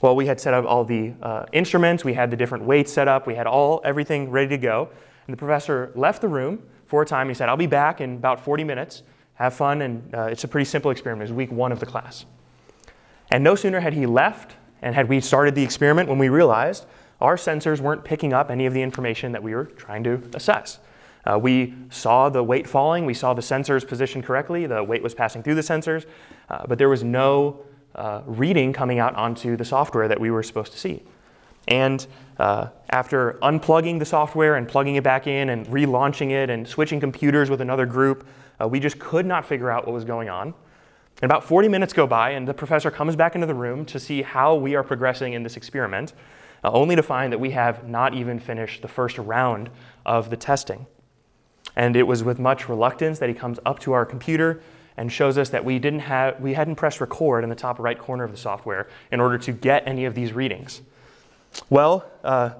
Well, 0.02 0.16
we 0.16 0.28
had 0.28 0.40
set 0.40 0.54
up 0.54 0.66
all 0.66 0.84
the 0.84 1.14
uh, 1.24 1.46
instruments, 1.52 2.06
we 2.06 2.14
had 2.14 2.30
the 2.30 2.38
different 2.38 2.66
weights 2.66 2.94
set 2.94 3.08
up, 3.08 3.26
we 3.26 3.34
had 3.34 3.48
all 3.48 3.82
everything 3.84 4.30
ready 4.30 4.50
to 4.50 4.58
go. 4.60 4.90
And 5.28 5.34
the 5.34 5.38
professor 5.38 5.92
left 5.96 6.22
the 6.22 6.28
room 6.28 6.64
for 6.86 7.02
a 7.02 7.06
time. 7.06 7.28
He 7.28 7.34
said, 7.34 7.50
"I'll 7.50 7.58
be 7.58 7.68
back 7.68 8.02
in 8.02 8.16
about 8.16 8.40
40 8.40 8.64
minutes. 8.64 9.04
Have 9.36 9.54
fun." 9.54 9.82
And 9.82 10.14
uh, 10.14 10.24
it's 10.24 10.44
a 10.44 10.48
pretty 10.48 10.66
simple 10.66 10.92
experiment. 10.92 11.30
It 11.30 11.34
was 11.34 11.38
week 11.38 11.52
one 11.52 11.72
of 11.72 11.80
the 11.80 11.86
class. 11.86 12.26
And 13.32 13.44
no 13.44 13.56
sooner 13.56 13.80
had 13.80 13.94
he 13.94 14.06
left 14.06 14.56
and 14.82 14.94
had 14.94 15.10
we 15.10 15.20
started 15.20 15.56
the 15.56 15.64
experiment 15.64 16.10
when 16.10 16.20
we 16.20 16.30
realized 16.30 16.86
our 17.22 17.36
sensors 17.38 17.80
weren't 17.80 18.04
picking 18.04 18.34
up 18.34 18.52
any 18.52 18.66
of 18.66 18.74
the 18.74 18.82
information 18.82 19.32
that 19.32 19.42
we 19.42 19.56
were 19.56 19.66
trying 19.66 20.04
to 20.04 20.22
assess. 20.34 20.80
Uh, 21.26 21.40
we 21.40 21.74
saw 21.90 22.30
the 22.30 22.44
weight 22.44 22.68
falling, 22.68 23.06
we 23.06 23.14
saw 23.14 23.34
the 23.34 23.42
sensors 23.42 23.88
positioned 23.88 24.24
correctly, 24.24 24.68
the 24.68 24.84
weight 24.84 25.02
was 25.02 25.16
passing 25.16 25.42
through 25.42 25.56
the 25.56 25.62
sensors, 25.62 26.06
uh, 26.50 26.68
but 26.68 26.78
there 26.78 26.90
was 26.90 27.04
no 27.04 27.62
uh, 27.96 28.22
reading 28.26 28.72
coming 28.74 29.00
out 29.00 29.16
onto 29.16 29.56
the 29.56 29.66
software 29.66 30.08
that 30.08 30.20
we 30.20 30.30
were 30.30 30.44
supposed 30.44 30.72
to 30.72 30.78
see. 30.78 31.02
And 31.68 32.06
uh, 32.38 32.68
after 32.90 33.34
unplugging 33.42 34.00
the 34.00 34.06
software 34.06 34.56
and 34.56 34.68
plugging 34.68 34.96
it 34.96 35.04
back 35.04 35.28
in 35.28 35.50
and 35.50 35.66
relaunching 35.68 36.32
it 36.32 36.50
and 36.50 36.68
switching 36.68 37.00
computers 37.00 37.50
with 37.50 37.62
another 37.62 37.86
group, 37.86 38.28
uh, 38.62 38.68
we 38.68 38.80
just 38.80 39.00
could 39.00 39.26
not 39.26 39.46
figure 39.46 39.72
out 39.72 39.86
what 39.86 39.94
was 39.94 40.06
going 40.06 40.30
on. 40.30 40.54
And 41.22 41.32
about 41.32 41.44
40 41.44 41.70
minutes 41.70 41.94
go 41.94 42.06
by, 42.06 42.32
and 42.32 42.48
the 42.48 42.54
professor 42.54 42.92
comes 42.92 43.16
back 43.16 43.36
into 43.36 43.48
the 43.48 43.54
room 43.54 43.86
to 43.86 44.00
see 44.00 44.22
how 44.22 44.56
we 44.56 44.76
are 44.76 44.84
progressing 44.84 45.34
in 45.34 45.44
this 45.44 45.56
experiment, 45.56 46.14
uh, 46.64 46.72
only 46.72 46.96
to 46.96 47.04
find 47.04 47.32
that 47.32 47.40
we 47.40 47.52
have 47.52 47.88
not 47.88 48.14
even 48.14 48.40
finished 48.40 48.82
the 48.82 48.88
first 48.88 49.18
round 49.18 49.70
of 50.06 50.30
the 50.30 50.38
testing. 50.38 50.86
And 51.76 51.96
it 51.96 52.04
was 52.04 52.24
with 52.24 52.38
much 52.38 52.68
reluctance 52.68 53.20
that 53.20 53.30
he 53.30 53.36
comes 53.36 53.60
up 53.66 53.80
to 53.80 53.94
our 53.94 54.06
computer 54.06 54.62
and 54.98 55.12
shows 55.12 55.38
us 55.38 55.50
that 55.50 55.64
we 55.64 55.80
didn't 55.80 56.00
have 56.00 56.40
we 56.40 56.54
hadn't 56.54 56.76
pressed 56.76 57.02
record 57.02 57.44
in 57.44 57.50
the 57.50 57.56
top 57.56 57.80
right 57.80 58.00
corner 58.00 58.24
of 58.24 58.32
the 58.32 58.38
software 58.38 58.88
in 59.12 59.20
order 59.20 59.38
to 59.38 59.52
get 59.52 59.86
any 59.88 60.06
of 60.06 60.16
these 60.16 60.32
readings. 60.32 60.82
Well, 61.70 62.06
uh, 62.24 62.52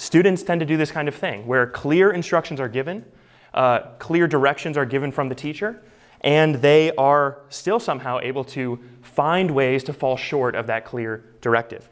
students 0.00 0.42
tend 0.42 0.60
to 0.60 0.66
do 0.66 0.78
this 0.78 0.90
kind 0.90 1.08
of 1.08 1.14
thing 1.14 1.46
where 1.46 1.66
clear 1.66 2.10
instructions 2.10 2.58
are 2.58 2.70
given, 2.70 3.04
uh, 3.52 3.80
clear 3.98 4.26
directions 4.26 4.78
are 4.78 4.86
given 4.86 5.12
from 5.12 5.28
the 5.28 5.34
teacher, 5.34 5.82
and 6.22 6.54
they 6.56 6.90
are 6.92 7.42
still 7.50 7.78
somehow 7.78 8.18
able 8.22 8.42
to 8.42 8.80
find 9.02 9.50
ways 9.50 9.84
to 9.84 9.92
fall 9.92 10.16
short 10.16 10.54
of 10.54 10.66
that 10.66 10.86
clear 10.86 11.22
directive. 11.42 11.90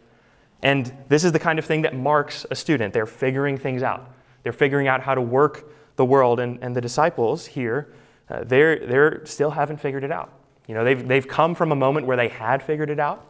And 0.62 0.90
this 1.08 1.22
is 1.22 1.32
the 1.32 1.38
kind 1.38 1.58
of 1.58 1.66
thing 1.66 1.82
that 1.82 1.94
marks 1.94 2.46
a 2.50 2.54
student. 2.54 2.94
They're 2.94 3.04
figuring 3.04 3.58
things 3.58 3.82
out. 3.82 4.10
They're 4.42 4.52
figuring 4.54 4.88
out 4.88 5.02
how 5.02 5.14
to 5.14 5.20
work 5.20 5.70
the 5.96 6.04
world. 6.04 6.40
And, 6.40 6.58
and 6.62 6.74
the 6.74 6.80
disciples 6.80 7.44
here, 7.44 7.92
uh, 8.30 8.42
they're, 8.44 8.86
they're 8.86 9.26
still 9.26 9.50
haven't 9.50 9.82
figured 9.82 10.02
it 10.02 10.10
out. 10.10 10.32
You 10.66 10.74
know, 10.74 10.82
they've, 10.82 11.06
they've 11.06 11.28
come 11.28 11.54
from 11.54 11.72
a 11.72 11.76
moment 11.76 12.06
where 12.06 12.16
they 12.16 12.28
had 12.28 12.62
figured 12.62 12.88
it 12.88 12.98
out. 12.98 13.26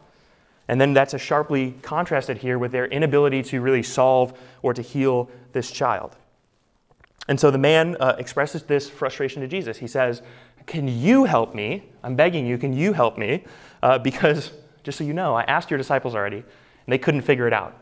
And 0.69 0.79
then 0.79 0.93
that's 0.93 1.15
a 1.15 1.17
sharply 1.17 1.71
contrasted 1.81 2.37
here 2.37 2.59
with 2.59 2.71
their 2.71 2.85
inability 2.85 3.41
to 3.41 3.59
really 3.59 3.81
solve 3.81 4.37
or 4.61 4.71
to 4.75 4.83
heal 4.83 5.27
this 5.51 5.71
child. 5.71 6.15
And 7.27 7.39
so 7.39 7.49
the 7.49 7.57
man 7.57 7.97
uh, 7.99 8.15
expresses 8.19 8.61
this 8.61 8.87
frustration 8.87 9.41
to 9.41 9.47
Jesus. 9.47 9.77
He 9.79 9.87
says, 9.87 10.21
Can 10.67 10.87
you 10.87 11.25
help 11.25 11.55
me? 11.55 11.89
I'm 12.03 12.15
begging 12.15 12.45
you, 12.45 12.59
can 12.59 12.71
you 12.71 12.93
help 12.93 13.17
me? 13.17 13.45
Uh, 13.81 13.97
because, 13.97 14.51
just 14.83 14.99
so 14.99 15.03
you 15.03 15.13
know, 15.13 15.33
I 15.33 15.41
asked 15.43 15.71
your 15.71 15.79
disciples 15.79 16.13
already, 16.13 16.37
and 16.37 16.45
they 16.87 16.99
couldn't 16.99 17.23
figure 17.23 17.47
it 17.47 17.53
out. 17.53 17.75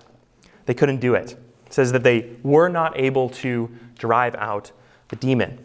They 0.65 0.73
couldn't 0.73 0.99
do 0.99 1.13
it. 1.13 1.33
It 1.65 1.73
says 1.73 1.91
that 1.91 2.03
they 2.03 2.37
were 2.41 2.69
not 2.69 2.97
able 2.97 3.27
to 3.29 3.69
drive 3.99 4.33
out 4.35 4.71
the 5.09 5.17
demon. 5.17 5.61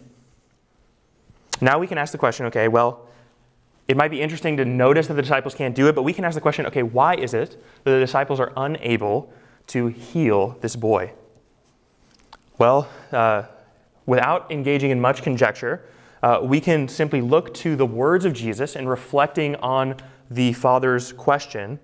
Now 1.61 1.79
we 1.79 1.87
can 1.87 1.99
ask 1.99 2.11
the 2.11 2.19
question 2.19 2.47
okay, 2.47 2.67
well, 2.67 3.07
it 3.89 3.97
might 3.97 4.11
be 4.11 4.21
interesting 4.21 4.57
to 4.59 4.65
notice 4.65 5.09
that 5.09 5.15
the 5.15 5.23
disciples 5.23 5.55
can't 5.55 5.75
do 5.75 5.89
it, 5.89 5.95
but 5.95 6.03
we 6.03 6.13
can 6.13 6.25
ask 6.25 6.35
the 6.35 6.41
question 6.41 6.67
okay, 6.67 6.83
why 6.83 7.15
is 7.15 7.35
it 7.35 7.63
that 7.85 7.91
the 7.91 7.99
disciples 7.99 8.41
are 8.41 8.53
unable 8.57 9.33
to 9.69 9.89
heal 9.89 10.57
this 10.61 10.77
boy? 10.77 11.13
Well, 12.59 12.89
uh, 13.11 13.45
without 14.07 14.51
engaging 14.51 14.91
in 14.91 15.01
much 15.01 15.23
conjecture, 15.23 15.85
uh, 16.23 16.41
we 16.43 16.61
can 16.61 16.87
simply 16.87 17.21
look 17.21 17.53
to 17.55 17.75
the 17.75 17.87
words 17.87 18.25
of 18.25 18.33
Jesus 18.33 18.77
and 18.77 18.89
reflecting 18.89 19.57
on 19.57 19.97
the 20.31 20.53
Father's 20.53 21.13
question, 21.13 21.81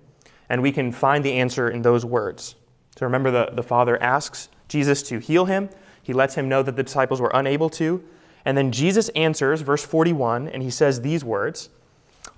and 0.47 0.61
we 0.61 0.71
can 0.71 0.91
find 0.91 1.23
the 1.23 1.33
answer 1.33 1.69
in 1.69 1.81
those 1.81 2.05
words. 2.05 2.55
So 2.97 3.05
remember, 3.05 3.31
the, 3.31 3.49
the 3.53 3.63
Father 3.63 4.01
asks 4.01 4.49
Jesus 4.67 5.03
to 5.03 5.19
heal 5.19 5.45
him. 5.45 5.69
He 6.01 6.13
lets 6.13 6.35
him 6.35 6.47
know 6.47 6.63
that 6.63 6.75
the 6.75 6.83
disciples 6.83 7.19
were 7.19 7.31
unable 7.33 7.69
to. 7.71 8.03
And 8.45 8.57
then 8.57 8.71
Jesus 8.71 9.09
answers, 9.09 9.61
verse 9.61 9.83
41, 9.83 10.47
and 10.47 10.63
he 10.63 10.69
says 10.69 11.01
these 11.01 11.23
words 11.23 11.69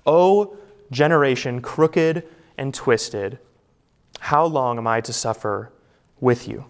O 0.06 0.56
generation 0.90 1.60
crooked 1.60 2.24
and 2.58 2.74
twisted, 2.74 3.38
how 4.18 4.44
long 4.44 4.78
am 4.78 4.86
I 4.86 5.00
to 5.00 5.12
suffer 5.12 5.72
with 6.20 6.46
you? 6.46 6.64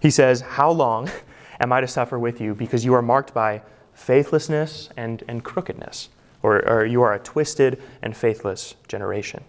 He 0.00 0.10
says, 0.10 0.40
How 0.40 0.70
long 0.70 1.10
am 1.60 1.72
I 1.72 1.80
to 1.80 1.88
suffer 1.88 2.18
with 2.18 2.40
you? 2.40 2.54
Because 2.54 2.84
you 2.84 2.94
are 2.94 3.02
marked 3.02 3.34
by 3.34 3.62
faithlessness 3.94 4.88
and, 4.96 5.22
and 5.28 5.44
crookedness, 5.44 6.08
or, 6.42 6.66
or 6.68 6.86
you 6.86 7.02
are 7.02 7.14
a 7.14 7.18
twisted 7.18 7.82
and 8.02 8.16
faithless 8.16 8.74
generation. 8.88 9.44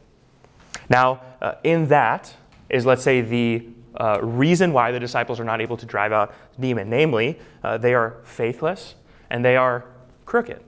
Now, 0.90 1.22
uh, 1.42 1.54
in 1.64 1.88
that 1.88 2.34
is, 2.70 2.86
let's 2.86 3.04
say, 3.04 3.22
the 3.22 3.68
uh, 4.00 4.20
reason 4.22 4.74
why 4.74 4.92
the 4.92 5.00
disciples 5.00 5.40
are 5.40 5.44
not 5.44 5.62
able 5.62 5.78
to 5.78 5.86
drive 5.86 6.12
out 6.12 6.34
the 6.56 6.62
demon. 6.62 6.90
Namely, 6.90 7.40
uh, 7.64 7.78
they 7.78 7.94
are 7.94 8.18
faithless 8.24 8.96
and 9.30 9.44
they 9.44 9.56
are 9.56 9.86
crooked. 10.26 10.62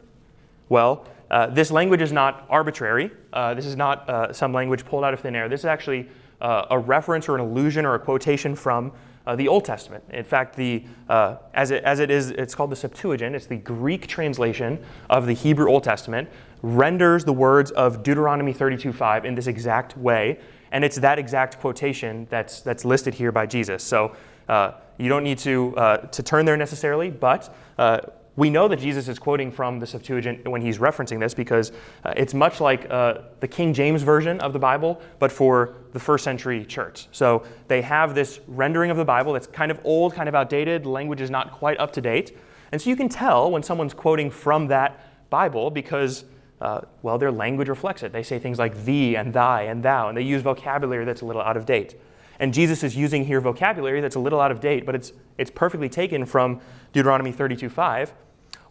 Well, 0.70 1.06
uh, 1.32 1.48
this 1.48 1.72
language 1.72 2.02
is 2.02 2.12
not 2.12 2.46
arbitrary. 2.50 3.12
Uh, 3.32 3.54
this 3.54 3.66
is 3.66 3.76
not 3.76 4.08
uh, 4.10 4.34
some 4.34 4.54
language 4.54 4.86
pulled 4.86 5.04
out 5.04 5.14
of 5.14 5.20
thin 5.20 5.36
air. 5.36 5.50
This 5.50 5.62
is 5.62 5.66
actually 5.66 6.10
uh, 6.42 6.66
a 6.70 6.78
reference 6.78 7.28
or 7.28 7.36
an 7.36 7.42
allusion 7.42 7.86
or 7.86 7.96
a 7.96 8.00
quotation 8.00 8.56
from 8.56 8.92
the 9.38 9.48
Old 9.48 9.64
Testament. 9.64 10.04
In 10.10 10.26
fact, 10.26 10.54
the, 10.54 10.84
as, 11.08 11.72
it, 11.72 11.82
as 11.86 12.02
it 12.02 12.12
is, 12.12 12.32
it's 12.32 12.54
called 12.54 12.70
the 12.70 12.76
Septuagint. 12.76 13.34
It's 13.34 13.46
the 13.46 13.56
Greek 13.56 14.06
translation 14.06 14.84
of 15.10 15.28
the 15.28 15.34
Hebrew 15.34 15.70
Old 15.70 15.86
Testament, 15.86 16.28
renders 16.62 17.24
the 17.24 17.32
words 17.32 17.72
of 17.72 18.04
Deuteronomy 18.04 18.54
32:5 18.54 19.24
in 19.24 19.34
this 19.34 19.48
exact 19.48 19.98
way 19.98 20.40
and 20.74 20.84
it's 20.84 20.98
that 20.98 21.20
exact 21.20 21.60
quotation 21.60 22.28
that's, 22.30 22.62
that's 22.62 22.84
listed 22.84 23.14
here 23.14 23.32
by 23.32 23.46
Jesus. 23.46 23.84
So 23.84 24.16
uh, 24.50 24.72
you 24.98 25.08
don't 25.08 25.24
need 25.24 25.38
to, 25.40 25.78
uh, 25.78 25.98
to 26.08 26.24
turn 26.24 26.46
there 26.46 26.58
necessarily, 26.58 27.12
but 27.12 27.56
uh, 27.78 28.02
we 28.36 28.50
know 28.50 28.68
that 28.68 28.80
Jesus 28.80 29.08
is 29.08 29.20
quoting 29.20 29.52
from 29.52 29.80
the 29.80 29.86
Septuagint 29.86 30.48
when 30.48 30.62
he's 30.62 30.80
referencing 30.80 31.20
this 31.20 31.34
because 31.34 31.72
uh, 32.04 32.14
it's 32.16 32.34
much 32.34 32.60
like 32.60 32.90
uh, 32.90 33.20
the 33.40 33.48
King 33.48 33.74
James 33.74 34.02
Version 34.02 34.40
of 34.40 34.54
the 34.54 34.60
Bible, 34.60 35.02
but 35.20 35.32
for 35.32 35.76
the 35.92 36.00
first 36.00 36.24
century 36.24 36.66
church. 36.66 37.08
So 37.12 37.44
they 37.68 37.82
have 37.84 38.16
this 38.16 38.40
rendering 38.48 38.90
of 38.90 38.98
the 38.98 39.06
Bible 39.06 39.34
that's 39.34 39.48
kind 39.48 39.72
of 39.72 39.80
old, 39.84 40.16
kind 40.16 40.28
of 40.28 40.34
outdated, 40.34 40.86
language 40.86 41.22
is 41.22 41.30
not 41.30 41.52
quite 41.52 41.80
up 41.80 41.94
to 41.94 42.02
date. 42.02 42.36
And 42.72 42.82
so 42.82 42.90
you 42.90 42.96
can 42.96 43.08
tell 43.08 43.52
when 43.52 43.62
someone's 43.62 43.94
quoting 43.94 44.32
from 44.32 44.68
that 44.68 45.30
Bible 45.30 45.70
because 45.70 46.26
uh, 46.60 46.82
well, 47.02 47.18
their 47.18 47.32
language 47.32 47.68
reflects 47.68 48.04
it. 48.04 48.14
They 48.14 48.24
say 48.24 48.40
things 48.40 48.58
like 48.58 48.86
thee 48.86 49.16
and 49.18 49.34
thy 49.34 49.64
and 49.64 49.84
thou, 49.84 50.08
and 50.08 50.18
they 50.18 50.22
use 50.22 50.42
vocabulary 50.42 51.04
that's 51.04 51.22
a 51.22 51.26
little 51.26 51.42
out 51.42 51.58
of 51.58 51.66
date. 51.66 52.00
And 52.40 52.54
Jesus 52.54 52.84
is 52.84 52.96
using 52.96 53.26
here 53.26 53.40
vocabulary 53.40 54.02
that's 54.02 54.16
a 54.16 54.20
little 54.20 54.40
out 54.40 54.52
of 54.52 54.60
date, 54.60 54.86
but 54.86 54.96
it's, 54.96 55.14
it's 55.38 55.52
perfectly 55.52 55.90
taken 55.90 56.26
from 56.26 56.62
Deuteronomy 56.92 57.32
32:5, 57.32 58.12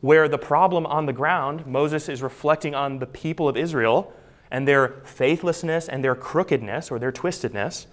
where 0.01 0.29
the 0.29 0.39
problem 0.39 0.85
on 0.87 1.07
the 1.07 1.13
ground, 1.13 1.67
Moses 1.67 2.09
is 2.09 2.23
reflecting 2.23 2.75
on 2.75 2.99
the 2.99 3.07
people 3.07 3.49
of 3.49 3.57
Israel 3.57 4.13
and 4.51 4.67
their 4.67 5.01
faithlessness 5.05 5.89
and 5.89 6.05
their 6.05 6.15
crookedness 6.15 6.91
or 6.91 6.99
their 6.99 7.13
twistedness. 7.13 7.87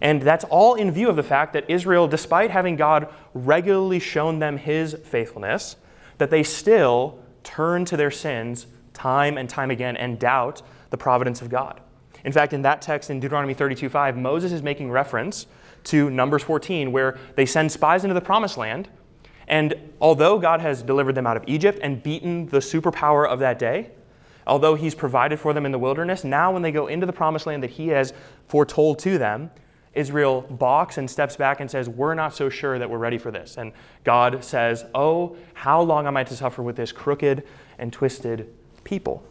And 0.00 0.20
that's 0.20 0.44
all 0.44 0.74
in 0.74 0.92
view 0.92 1.08
of 1.08 1.16
the 1.16 1.22
fact 1.22 1.54
that 1.54 1.68
Israel, 1.68 2.06
despite 2.06 2.50
having 2.50 2.76
God 2.76 3.08
regularly 3.32 3.98
shown 3.98 4.38
them 4.38 4.58
his 4.58 4.94
faithfulness, 5.04 5.76
that 6.18 6.30
they 6.30 6.42
still 6.42 7.18
turn 7.42 7.84
to 7.86 7.96
their 7.96 8.10
sins 8.10 8.66
time 8.92 9.38
and 9.38 9.48
time 9.48 9.70
again 9.70 9.96
and 9.96 10.18
doubt 10.18 10.62
the 10.90 10.96
providence 10.96 11.42
of 11.42 11.48
God. 11.48 11.80
In 12.26 12.32
fact, 12.32 12.52
in 12.52 12.62
that 12.62 12.82
text 12.82 13.08
in 13.08 13.20
Deuteronomy 13.20 13.54
32:5, 13.54 14.16
Moses 14.16 14.52
is 14.52 14.62
making 14.62 14.90
reference 14.90 15.46
to 15.84 16.10
Numbers 16.10 16.42
14, 16.42 16.90
where 16.90 17.16
they 17.36 17.46
send 17.46 17.70
spies 17.70 18.04
into 18.04 18.14
the 18.14 18.20
promised 18.20 18.58
land. 18.58 18.88
And 19.46 19.74
although 20.00 20.38
God 20.38 20.60
has 20.60 20.82
delivered 20.82 21.14
them 21.14 21.26
out 21.26 21.36
of 21.36 21.44
Egypt 21.46 21.78
and 21.82 22.02
beaten 22.02 22.46
the 22.48 22.58
superpower 22.58 23.26
of 23.26 23.38
that 23.38 23.60
day, 23.60 23.92
although 24.44 24.74
He's 24.74 24.94
provided 24.94 25.38
for 25.38 25.52
them 25.52 25.64
in 25.64 25.70
the 25.70 25.78
wilderness, 25.78 26.24
now 26.24 26.52
when 26.52 26.62
they 26.62 26.72
go 26.72 26.88
into 26.88 27.06
the 27.06 27.12
promised 27.12 27.46
land 27.46 27.62
that 27.62 27.70
He 27.70 27.88
has 27.88 28.12
foretold 28.48 28.98
to 28.98 29.18
them, 29.18 29.52
Israel 29.94 30.42
balks 30.50 30.98
and 30.98 31.08
steps 31.08 31.36
back 31.36 31.60
and 31.60 31.70
says, 31.70 31.88
We're 31.88 32.14
not 32.14 32.34
so 32.34 32.48
sure 32.48 32.76
that 32.80 32.90
we're 32.90 32.98
ready 32.98 33.18
for 33.18 33.30
this. 33.30 33.56
And 33.56 33.72
God 34.02 34.42
says, 34.44 34.84
Oh, 34.96 35.36
how 35.54 35.80
long 35.80 36.08
am 36.08 36.16
I 36.16 36.24
to 36.24 36.34
suffer 36.34 36.60
with 36.60 36.74
this 36.74 36.90
crooked 36.90 37.44
and 37.78 37.92
twisted 37.92 38.52
people. 38.86 39.22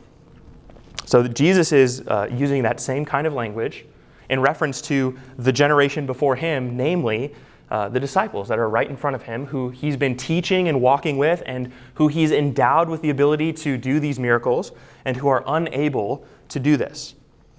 So 1.05 1.27
Jesus 1.27 1.71
is 1.71 2.01
uh, 2.07 2.27
using 2.31 2.63
that 2.63 2.79
same 2.79 3.05
kind 3.05 3.27
of 3.27 3.33
language 3.33 3.85
in 4.29 4.39
reference 4.39 4.81
to 4.83 5.17
the 5.37 5.51
generation 5.51 6.05
before 6.05 6.35
him, 6.35 6.75
namely 6.75 7.33
uh, 7.69 7.89
the 7.89 7.99
disciples 7.99 8.47
that 8.47 8.59
are 8.59 8.69
right 8.69 8.89
in 8.89 8.97
front 8.97 9.15
of 9.15 9.23
him, 9.23 9.45
who 9.45 9.69
he's 9.69 9.97
been 9.97 10.15
teaching 10.15 10.67
and 10.67 10.81
walking 10.81 11.17
with, 11.17 11.43
and 11.45 11.71
who 11.95 12.07
he's 12.07 12.31
endowed 12.31 12.89
with 12.89 13.01
the 13.01 13.09
ability 13.09 13.53
to 13.53 13.77
do 13.77 13.99
these 13.99 14.19
miracles, 14.19 14.71
and 15.05 15.17
who 15.17 15.27
are 15.27 15.43
unable 15.47 16.25
to 16.49 16.59
do 16.59 16.77
this. 16.77 17.15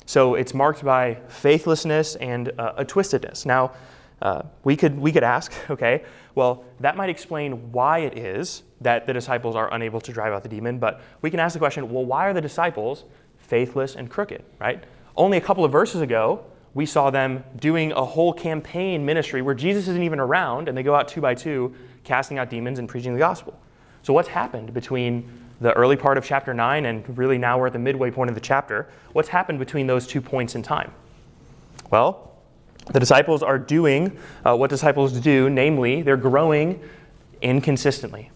So 0.06 0.34
it's 0.34 0.54
marked 0.54 0.84
by 0.84 1.14
faithlessness 1.28 2.14
and 2.16 2.52
uh, 2.58 2.74
a 2.76 2.84
twistedness. 2.84 3.46
Now, 3.46 3.72
uh, 4.22 4.42
we, 4.64 4.76
could, 4.76 4.96
we 4.98 5.12
could 5.12 5.24
ask, 5.24 5.52
okay, 5.70 6.04
well, 6.34 6.64
that 6.80 6.96
might 6.96 7.10
explain 7.10 7.72
why 7.72 8.00
it 8.00 8.16
is 8.16 8.62
that 8.80 9.06
the 9.06 9.12
disciples 9.12 9.56
are 9.56 9.72
unable 9.72 10.00
to 10.00 10.12
drive 10.12 10.32
out 10.32 10.42
the 10.42 10.48
demon, 10.48 10.78
but 10.78 11.00
we 11.22 11.30
can 11.30 11.40
ask 11.40 11.54
the 11.54 11.58
question, 11.58 11.90
well, 11.90 12.04
why 12.04 12.26
are 12.26 12.32
the 12.32 12.40
disciples 12.40 13.04
faithless 13.46 13.94
and 13.94 14.10
crooked, 14.10 14.42
right? 14.58 14.82
Only 15.16 15.38
a 15.38 15.40
couple 15.40 15.64
of 15.64 15.72
verses 15.72 16.00
ago, 16.00 16.44
we 16.74 16.84
saw 16.84 17.10
them 17.10 17.42
doing 17.58 17.92
a 17.92 18.04
whole 18.04 18.32
campaign 18.32 19.06
ministry 19.06 19.40
where 19.40 19.54
Jesus 19.54 19.88
isn't 19.88 20.02
even 20.02 20.20
around, 20.20 20.68
and 20.68 20.76
they 20.76 20.82
go 20.82 20.94
out 20.94 21.08
two 21.08 21.20
by 21.20 21.34
two, 21.34 21.74
casting 22.04 22.38
out 22.38 22.50
demons 22.50 22.78
and 22.78 22.88
preaching 22.88 23.14
the 23.14 23.18
gospel. 23.18 23.58
So, 24.02 24.12
what's 24.12 24.28
happened 24.28 24.74
between 24.74 25.28
the 25.60 25.72
early 25.72 25.96
part 25.96 26.18
of 26.18 26.24
chapter 26.24 26.52
9 26.52 26.84
and 26.84 27.16
really 27.16 27.38
now 27.38 27.58
we're 27.58 27.68
at 27.68 27.72
the 27.72 27.78
midway 27.78 28.10
point 28.10 28.28
of 28.28 28.34
the 28.34 28.40
chapter? 28.40 28.88
What's 29.12 29.28
happened 29.28 29.58
between 29.58 29.86
those 29.86 30.06
two 30.06 30.20
points 30.20 30.54
in 30.54 30.62
time? 30.62 30.92
Well, 31.90 32.36
the 32.92 33.00
disciples 33.00 33.42
are 33.42 33.58
doing 33.58 34.18
uh, 34.44 34.54
what 34.56 34.70
disciples 34.70 35.12
do, 35.12 35.48
namely, 35.48 36.02
they're 36.02 36.16
growing 36.16 36.80
inconsistently. 37.40 38.30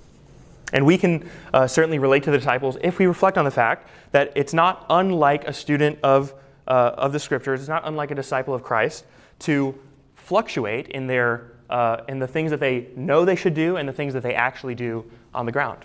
And 0.73 0.87
we 0.87 0.99
can 0.99 1.29
uh, 1.53 1.67
certainly 1.67 1.99
relate 1.99 2.23
to 2.25 2.31
the 2.31 2.39
disciples 2.39 2.77
if 2.83 2.99
we 2.99 3.07
reflect 3.07 3.39
on 3.39 3.45
the 3.45 3.51
fact 3.51 3.89
that 4.13 4.33
it's 4.37 4.55
not 4.55 4.87
unlike 4.89 5.47
a 5.49 5.53
student 5.53 5.99
of 6.03 6.35
uh, 6.71 6.95
of 6.97 7.13
the 7.13 7.19
scriptures, 7.19 7.61
it's 7.61 7.69
not 7.69 7.83
unlike 7.85 8.13
a 8.13 8.15
disciple 8.15 8.55
of 8.55 8.63
Christ, 8.63 9.05
to 9.41 9.75
fluctuate 10.15 10.87
in, 10.89 11.09
their, 11.09 11.53
uh, 11.69 12.03
in 12.09 12.21
the 12.21 12.29
things 12.29 12.51
that 12.53 12.61
they 12.61 12.87
know 12.95 13.25
they 13.25 13.35
should 13.35 13.55
do 13.55 13.77
and 13.77 13.89
the 13.89 13.93
things 13.93 14.15
that 14.15 14.23
they 14.23 14.35
actually 14.35 14.77
do 14.77 15.05
on 15.35 15.47
the 15.47 15.53
ground. 15.53 15.85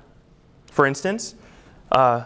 For 0.67 0.85
instance, 0.85 1.33
uh, 1.91 2.25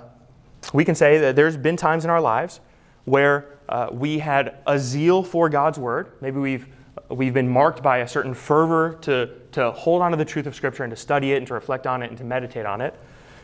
we 0.74 0.84
can 0.84 0.94
say 0.94 1.18
that 1.20 1.38
there's 1.38 1.56
been 1.56 1.78
times 1.78 2.04
in 2.04 2.10
our 2.10 2.20
lives 2.20 2.60
where 3.06 3.60
uh, 3.70 3.88
we 3.92 4.20
had 4.20 4.58
a 4.68 4.78
zeal 4.78 5.24
for 5.24 5.48
God's 5.48 5.80
word. 5.80 6.12
Maybe 6.20 6.40
we've, 6.40 6.68
we've 7.10 7.34
been 7.34 7.48
marked 7.48 7.82
by 7.82 8.00
a 8.00 8.08
certain 8.08 8.34
fervor 8.34 8.98
to, 9.04 9.30
to 9.52 9.72
hold 9.72 10.02
on 10.02 10.12
to 10.12 10.18
the 10.18 10.26
truth 10.26 10.46
of 10.46 10.56
Scripture 10.56 10.84
and 10.84 10.92
to 10.92 10.98
study 10.98 11.34
it 11.34 11.38
and 11.38 11.48
to 11.48 11.54
reflect 11.54 11.88
on 11.88 12.04
it 12.04 12.10
and 12.10 12.18
to 12.18 12.24
meditate 12.24 12.66
on 12.66 12.82
it, 12.82 12.94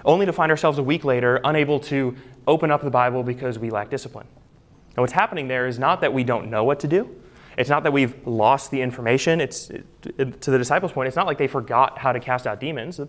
only 0.04 0.26
to 0.26 0.34
find 0.34 0.52
ourselves 0.52 0.78
a 0.78 0.84
week 0.84 1.04
later 1.04 1.40
unable 1.44 1.80
to 1.80 2.16
open 2.48 2.72
up 2.72 2.82
the 2.82 2.90
Bible 2.90 3.24
because 3.24 3.58
we 3.58 3.70
lack 3.70 3.90
discipline. 3.90 4.28
And 4.90 4.98
what's 4.98 5.14
happening 5.14 5.48
there 5.48 5.68
is 5.68 5.80
not 5.80 6.02
that 6.02 6.14
we 6.14 6.24
don't 6.24 6.50
know 6.50 6.64
what 6.64 6.80
to 6.82 6.88
do. 6.88 7.14
It's 7.58 7.70
not 7.70 7.84
that 7.84 7.94
we've 7.94 8.16
lost 8.28 8.72
the 8.72 8.82
information. 8.82 9.42
It's 9.42 9.68
to 9.68 10.52
the 10.52 10.58
disciples' 10.58 10.92
point. 10.92 11.08
It's 11.08 11.16
not 11.16 11.26
like 11.26 11.38
they 11.38 11.48
forgot 11.48 11.98
how 11.98 12.12
to 12.12 12.20
cast 12.20 12.48
out 12.48 12.60
demons. 12.60 13.00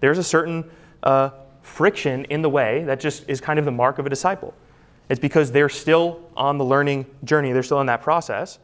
There's 0.00 0.18
a 0.18 0.24
certain 0.24 0.70
uh, 1.02 1.30
friction 1.62 2.24
in 2.26 2.42
the 2.42 2.50
way 2.50 2.84
that 2.84 3.00
just 3.00 3.28
is 3.28 3.40
kind 3.40 3.58
of 3.58 3.64
the 3.64 3.70
mark 3.70 3.98
of 3.98 4.06
a 4.06 4.10
disciple. 4.10 4.54
It's 5.08 5.20
because 5.20 5.52
they're 5.52 5.70
still 5.70 6.20
on 6.36 6.58
the 6.58 6.64
learning 6.64 7.06
journey. 7.24 7.52
They're 7.52 7.62
still 7.62 7.80
in 7.80 7.86
that 7.86 8.02
process. 8.02 8.58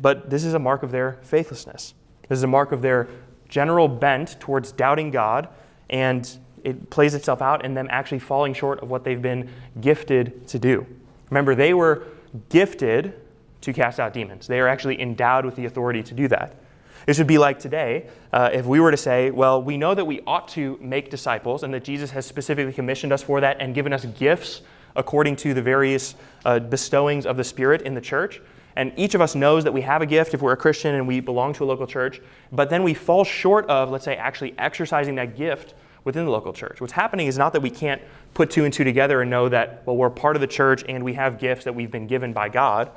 But 0.00 0.30
this 0.30 0.44
is 0.44 0.54
a 0.54 0.58
mark 0.58 0.82
of 0.82 0.90
their 0.92 1.18
faithlessness. 1.22 1.94
This 2.32 2.38
is 2.38 2.44
a 2.44 2.46
mark 2.46 2.72
of 2.72 2.80
their 2.80 3.08
general 3.50 3.88
bent 3.88 4.40
towards 4.40 4.72
doubting 4.72 5.10
God, 5.10 5.50
and 5.90 6.26
it 6.64 6.88
plays 6.88 7.12
itself 7.12 7.42
out 7.42 7.62
in 7.62 7.74
them 7.74 7.88
actually 7.90 8.20
falling 8.20 8.54
short 8.54 8.80
of 8.80 8.88
what 8.88 9.04
they've 9.04 9.20
been 9.20 9.50
gifted 9.82 10.48
to 10.48 10.58
do. 10.58 10.86
Remember, 11.28 11.54
they 11.54 11.74
were 11.74 12.06
gifted 12.48 13.20
to 13.60 13.74
cast 13.74 14.00
out 14.00 14.14
demons, 14.14 14.46
they 14.46 14.60
are 14.60 14.66
actually 14.66 14.98
endowed 14.98 15.44
with 15.44 15.56
the 15.56 15.66
authority 15.66 16.02
to 16.04 16.14
do 16.14 16.26
that. 16.28 16.56
This 17.04 17.18
would 17.18 17.26
be 17.26 17.36
like 17.36 17.58
today 17.58 18.08
uh, 18.32 18.48
if 18.50 18.64
we 18.64 18.80
were 18.80 18.92
to 18.92 18.96
say, 18.96 19.30
well, 19.30 19.62
we 19.62 19.76
know 19.76 19.94
that 19.94 20.06
we 20.06 20.22
ought 20.26 20.48
to 20.48 20.78
make 20.80 21.10
disciples 21.10 21.64
and 21.64 21.74
that 21.74 21.84
Jesus 21.84 22.12
has 22.12 22.24
specifically 22.24 22.72
commissioned 22.72 23.12
us 23.12 23.22
for 23.22 23.42
that 23.42 23.58
and 23.60 23.74
given 23.74 23.92
us 23.92 24.06
gifts 24.06 24.62
according 24.96 25.36
to 25.36 25.52
the 25.52 25.60
various 25.60 26.14
uh, 26.46 26.58
bestowings 26.60 27.26
of 27.26 27.36
the 27.36 27.44
Spirit 27.44 27.82
in 27.82 27.92
the 27.92 28.00
church. 28.00 28.40
And 28.76 28.92
each 28.96 29.14
of 29.14 29.20
us 29.20 29.34
knows 29.34 29.64
that 29.64 29.72
we 29.72 29.82
have 29.82 30.02
a 30.02 30.06
gift 30.06 30.34
if 30.34 30.42
we're 30.42 30.52
a 30.52 30.56
Christian 30.56 30.94
and 30.94 31.06
we 31.06 31.20
belong 31.20 31.52
to 31.54 31.64
a 31.64 31.66
local 31.66 31.86
church, 31.86 32.20
but 32.50 32.70
then 32.70 32.82
we 32.82 32.94
fall 32.94 33.24
short 33.24 33.66
of, 33.68 33.90
let's 33.90 34.04
say, 34.04 34.16
actually 34.16 34.54
exercising 34.58 35.14
that 35.16 35.36
gift 35.36 35.74
within 36.04 36.24
the 36.24 36.30
local 36.30 36.52
church. 36.52 36.80
What's 36.80 36.92
happening 36.92 37.26
is 37.26 37.38
not 37.38 37.52
that 37.52 37.60
we 37.60 37.70
can't 37.70 38.02
put 38.34 38.50
two 38.50 38.64
and 38.64 38.72
two 38.72 38.84
together 38.84 39.20
and 39.20 39.30
know 39.30 39.48
that, 39.48 39.82
well, 39.86 39.96
we're 39.96 40.10
part 40.10 40.36
of 40.36 40.40
the 40.40 40.46
church 40.46 40.84
and 40.88 41.04
we 41.04 41.14
have 41.14 41.38
gifts 41.38 41.64
that 41.64 41.74
we've 41.74 41.90
been 41.90 42.06
given 42.06 42.32
by 42.32 42.48
God, 42.48 42.90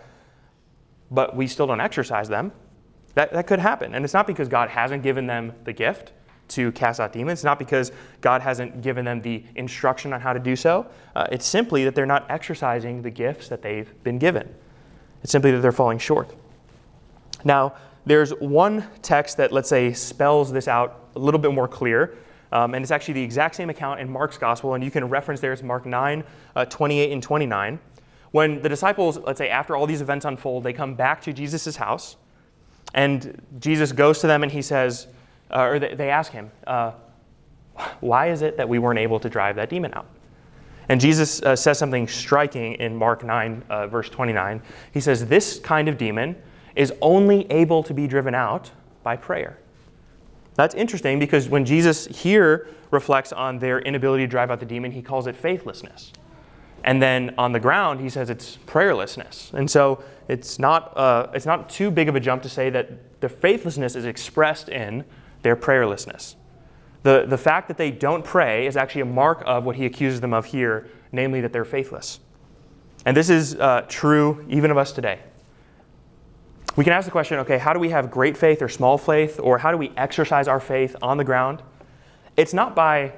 but 1.12 1.36
we 1.36 1.48
still 1.48 1.68
don't 1.68 1.82
exercise 1.82 2.30
them. 2.30 2.52
That, 3.14 3.32
that 3.34 3.48
could 3.48 3.60
happen. 3.60 3.96
And 3.96 4.04
it's 4.04 4.14
not 4.14 4.28
because 4.28 4.48
God 4.48 4.70
hasn't 4.70 5.04
given 5.04 5.28
them 5.28 5.54
the 5.64 5.74
gift 5.74 6.14
to 6.50 6.72
cast 6.74 7.00
out 7.00 7.14
demons. 7.14 7.40
It's 7.40 7.44
not 7.44 7.60
because 7.60 7.92
God 8.22 8.42
hasn't 8.42 8.82
given 8.82 9.06
them 9.06 9.22
the 9.22 9.44
instruction 9.56 10.14
on 10.14 10.22
how 10.22 10.34
to 10.34 10.40
do 10.40 10.56
so. 10.56 10.88
Uh, 11.16 11.28
it's 11.32 11.46
simply 11.46 11.84
that 11.86 11.96
they're 11.96 12.06
not 12.06 12.30
exercising 12.30 13.02
the 13.02 13.10
gifts 13.10 13.48
that 13.50 13.62
they've 13.62 13.92
been 14.04 14.20
given. 14.20 14.54
It's 15.26 15.32
simply 15.32 15.50
that 15.50 15.62
they're 15.62 15.72
falling 15.72 15.98
short. 15.98 16.30
Now, 17.44 17.74
there's 18.06 18.30
one 18.30 18.86
text 19.02 19.38
that, 19.38 19.52
let's 19.52 19.68
say, 19.68 19.92
spells 19.92 20.52
this 20.52 20.68
out 20.68 21.10
a 21.16 21.20
little 21.20 21.40
bit 21.40 21.52
more 21.52 21.68
clear. 21.68 22.16
Um, 22.52 22.76
and 22.76 22.84
it's 22.84 22.92
actually 22.92 23.16
the 23.16 23.24
exact 23.24 23.56
same 23.56 23.72
account 23.72 24.00
in 24.00 24.08
Mark's 24.08 24.38
gospel, 24.38 24.76
and 24.76 24.84
you 24.84 24.92
can 24.92 25.10
reference 25.10 25.42
there. 25.42 25.52
It's 25.52 25.64
Mark 25.64 25.88
9, 25.88 26.24
uh, 26.56 26.66
28 26.66 27.12
and 27.12 27.24
29. 27.24 27.80
When 28.34 28.62
the 28.62 28.70
disciples, 28.70 29.18
let's 29.18 29.40
say, 29.40 29.50
after 29.50 29.76
all 29.76 29.88
these 29.88 30.02
events 30.02 30.26
unfold, 30.26 30.64
they 30.64 30.74
come 30.74 30.94
back 30.94 31.24
to 31.24 31.34
Jesus' 31.34 31.76
house, 31.76 32.18
and 32.94 33.42
Jesus 33.60 33.92
goes 33.92 34.20
to 34.20 34.28
them 34.28 34.44
and 34.44 34.52
he 34.52 34.62
says, 34.62 35.08
uh, 35.50 35.62
or 35.64 35.80
they, 35.80 35.96
they, 35.96 36.12
ask 36.12 36.34
him, 36.34 36.52
uh, 36.68 36.92
why 38.00 38.30
is 38.30 38.44
it 38.44 38.58
that 38.58 38.70
we 38.70 38.78
weren't 38.78 39.00
able 39.00 39.20
to 39.22 39.28
drive 39.28 39.56
that 39.56 39.72
demon 39.72 39.92
out? 39.96 40.06
And 40.90 41.02
Jesus 41.02 41.42
uh, 41.42 41.56
says 41.56 41.80
something 41.80 42.08
striking 42.08 42.74
in 42.74 42.96
Mark 42.96 43.24
9, 43.24 43.64
uh, 43.70 43.88
verse 43.88 44.10
29. 44.10 44.62
He 44.94 45.00
says, 45.00 45.26
This 45.26 45.60
kind 45.60 45.88
of 45.88 45.98
demon 45.98 46.36
is 46.76 46.94
only 47.02 47.50
able 47.52 47.84
to 47.84 47.94
be 47.94 48.08
driven 48.08 48.36
out 48.36 48.72
by 49.04 49.16
prayer. 49.16 49.60
That's 50.56 50.76
interesting 50.76 51.20
because 51.20 51.50
when 51.50 51.66
Jesus 51.66 52.06
here 52.06 52.68
reflects 52.92 53.34
on 53.34 53.60
their 53.60 53.80
inability 53.80 54.24
to 54.24 54.28
drive 54.28 54.52
out 54.52 54.60
the 54.60 54.66
demon, 54.66 54.92
he 54.92 55.02
calls 55.02 55.28
it 55.28 55.36
faithlessness. 55.36 56.14
And 56.84 57.02
then 57.02 57.34
on 57.38 57.52
the 57.52 57.60
ground, 57.60 58.00
he 58.00 58.10
says 58.10 58.30
it's 58.30 58.58
prayerlessness. 58.68 59.54
And 59.54 59.70
so 59.70 60.04
it's 60.28 60.60
not, 60.60 60.96
uh, 60.96 61.28
it's 61.34 61.46
not 61.46 61.70
too 61.70 61.90
big 61.90 62.08
of 62.10 62.16
a 62.16 62.20
jump 62.20 62.44
to 62.44 62.50
say 62.50 62.70
that 62.70 63.22
the 63.22 63.30
faithlessness 63.30 63.96
is 63.96 64.06
expressed 64.06 64.70
in 64.70 65.04
their 65.42 65.56
prayerlessness. 65.56 66.36
The, 67.06 67.24
the 67.28 67.38
fact 67.38 67.68
that 67.68 67.78
they 67.78 67.92
don't 67.92 68.26
pray 68.26 68.66
is 68.66 68.76
actually 68.76 69.02
a 69.02 69.06
mark 69.06 69.44
of 69.46 69.64
what 69.64 69.76
he 69.76 69.86
accuses 69.86 70.22
them 70.22 70.34
of 70.34 70.48
here, 70.48 70.90
namely 71.12 71.40
that 71.42 71.54
they're 71.54 71.64
faithless. 71.64 72.20
And 73.06 73.16
this 73.16 73.30
is 73.30 73.54
uh, 73.54 73.86
true 73.88 74.44
even 74.50 74.72
of 74.72 74.78
us 74.78 74.92
today. 74.92 75.20
We 76.76 76.84
can 76.84 76.94
ask 76.94 77.06
the 77.06 77.12
question 77.12 77.38
okay, 77.38 77.60
how 77.60 77.74
do 77.74 77.80
we 77.80 77.90
have 77.90 78.10
great 78.10 78.36
faith 78.36 78.60
or 78.60 78.70
small 78.70 78.98
faith, 78.98 79.40
or 79.40 79.60
how 79.60 79.70
do 79.70 79.78
we 79.78 79.92
exercise 79.96 80.48
our 80.48 80.60
faith 80.60 80.96
on 81.00 81.18
the 81.18 81.24
ground? 81.24 81.62
It's 82.38 82.56
not 82.56 82.76
by 82.76 83.14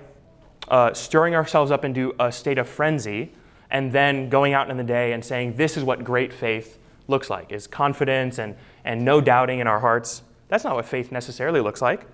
uh, 0.67 0.93
stirring 0.93 1.33
ourselves 1.33 1.71
up 1.71 1.85
into 1.85 2.13
a 2.19 2.29
state 2.29 2.57
of 2.57 2.67
frenzy 2.67 3.31
and 3.69 3.93
then 3.93 4.27
going 4.27 4.51
out 4.51 4.69
in 4.69 4.75
the 4.75 4.83
day 4.83 5.13
and 5.13 5.23
saying, 5.23 5.55
this 5.55 5.77
is 5.77 5.85
what 5.85 6.03
great 6.03 6.33
faith 6.33 6.77
looks 7.07 7.29
like, 7.29 7.53
is 7.53 7.67
confidence 7.67 8.37
and, 8.37 8.57
and 8.83 9.05
no 9.05 9.21
doubting 9.21 9.59
in 9.59 9.67
our 9.67 9.79
hearts. 9.79 10.23
That's 10.49 10.65
not 10.65 10.75
what 10.75 10.85
faith 10.85 11.09
necessarily 11.09 11.61
looks 11.61 11.81
like. 11.81 12.05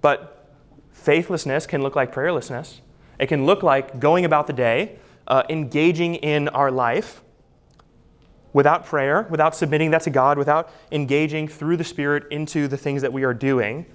But 0.00 0.35
faithlessness 1.06 1.68
can 1.68 1.82
look 1.82 1.94
like 1.94 2.12
prayerlessness. 2.12 2.80
It 3.20 3.28
can 3.28 3.46
look 3.46 3.62
like 3.62 4.00
going 4.00 4.24
about 4.24 4.48
the 4.48 4.52
day, 4.52 4.98
uh, 5.28 5.44
engaging 5.48 6.16
in 6.16 6.48
our 6.48 6.72
life 6.72 7.22
without 8.52 8.84
prayer, 8.84 9.28
without 9.30 9.54
submitting 9.54 9.92
that 9.92 10.02
to 10.02 10.10
God, 10.10 10.36
without 10.36 10.68
engaging 10.90 11.46
through 11.46 11.76
the 11.76 11.84
Spirit 11.84 12.24
into 12.32 12.66
the 12.66 12.76
things 12.76 13.02
that 13.02 13.12
we 13.12 13.22
are 13.22 13.32
doing. 13.32 13.86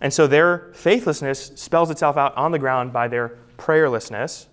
And 0.00 0.12
so 0.12 0.28
their 0.28 0.70
faithlessness 0.72 1.50
spells 1.56 1.90
itself 1.90 2.16
out 2.16 2.36
on 2.36 2.52
the 2.52 2.60
ground 2.60 2.92
by 2.92 3.08
their 3.08 3.38
prayerlessness. 3.58 4.46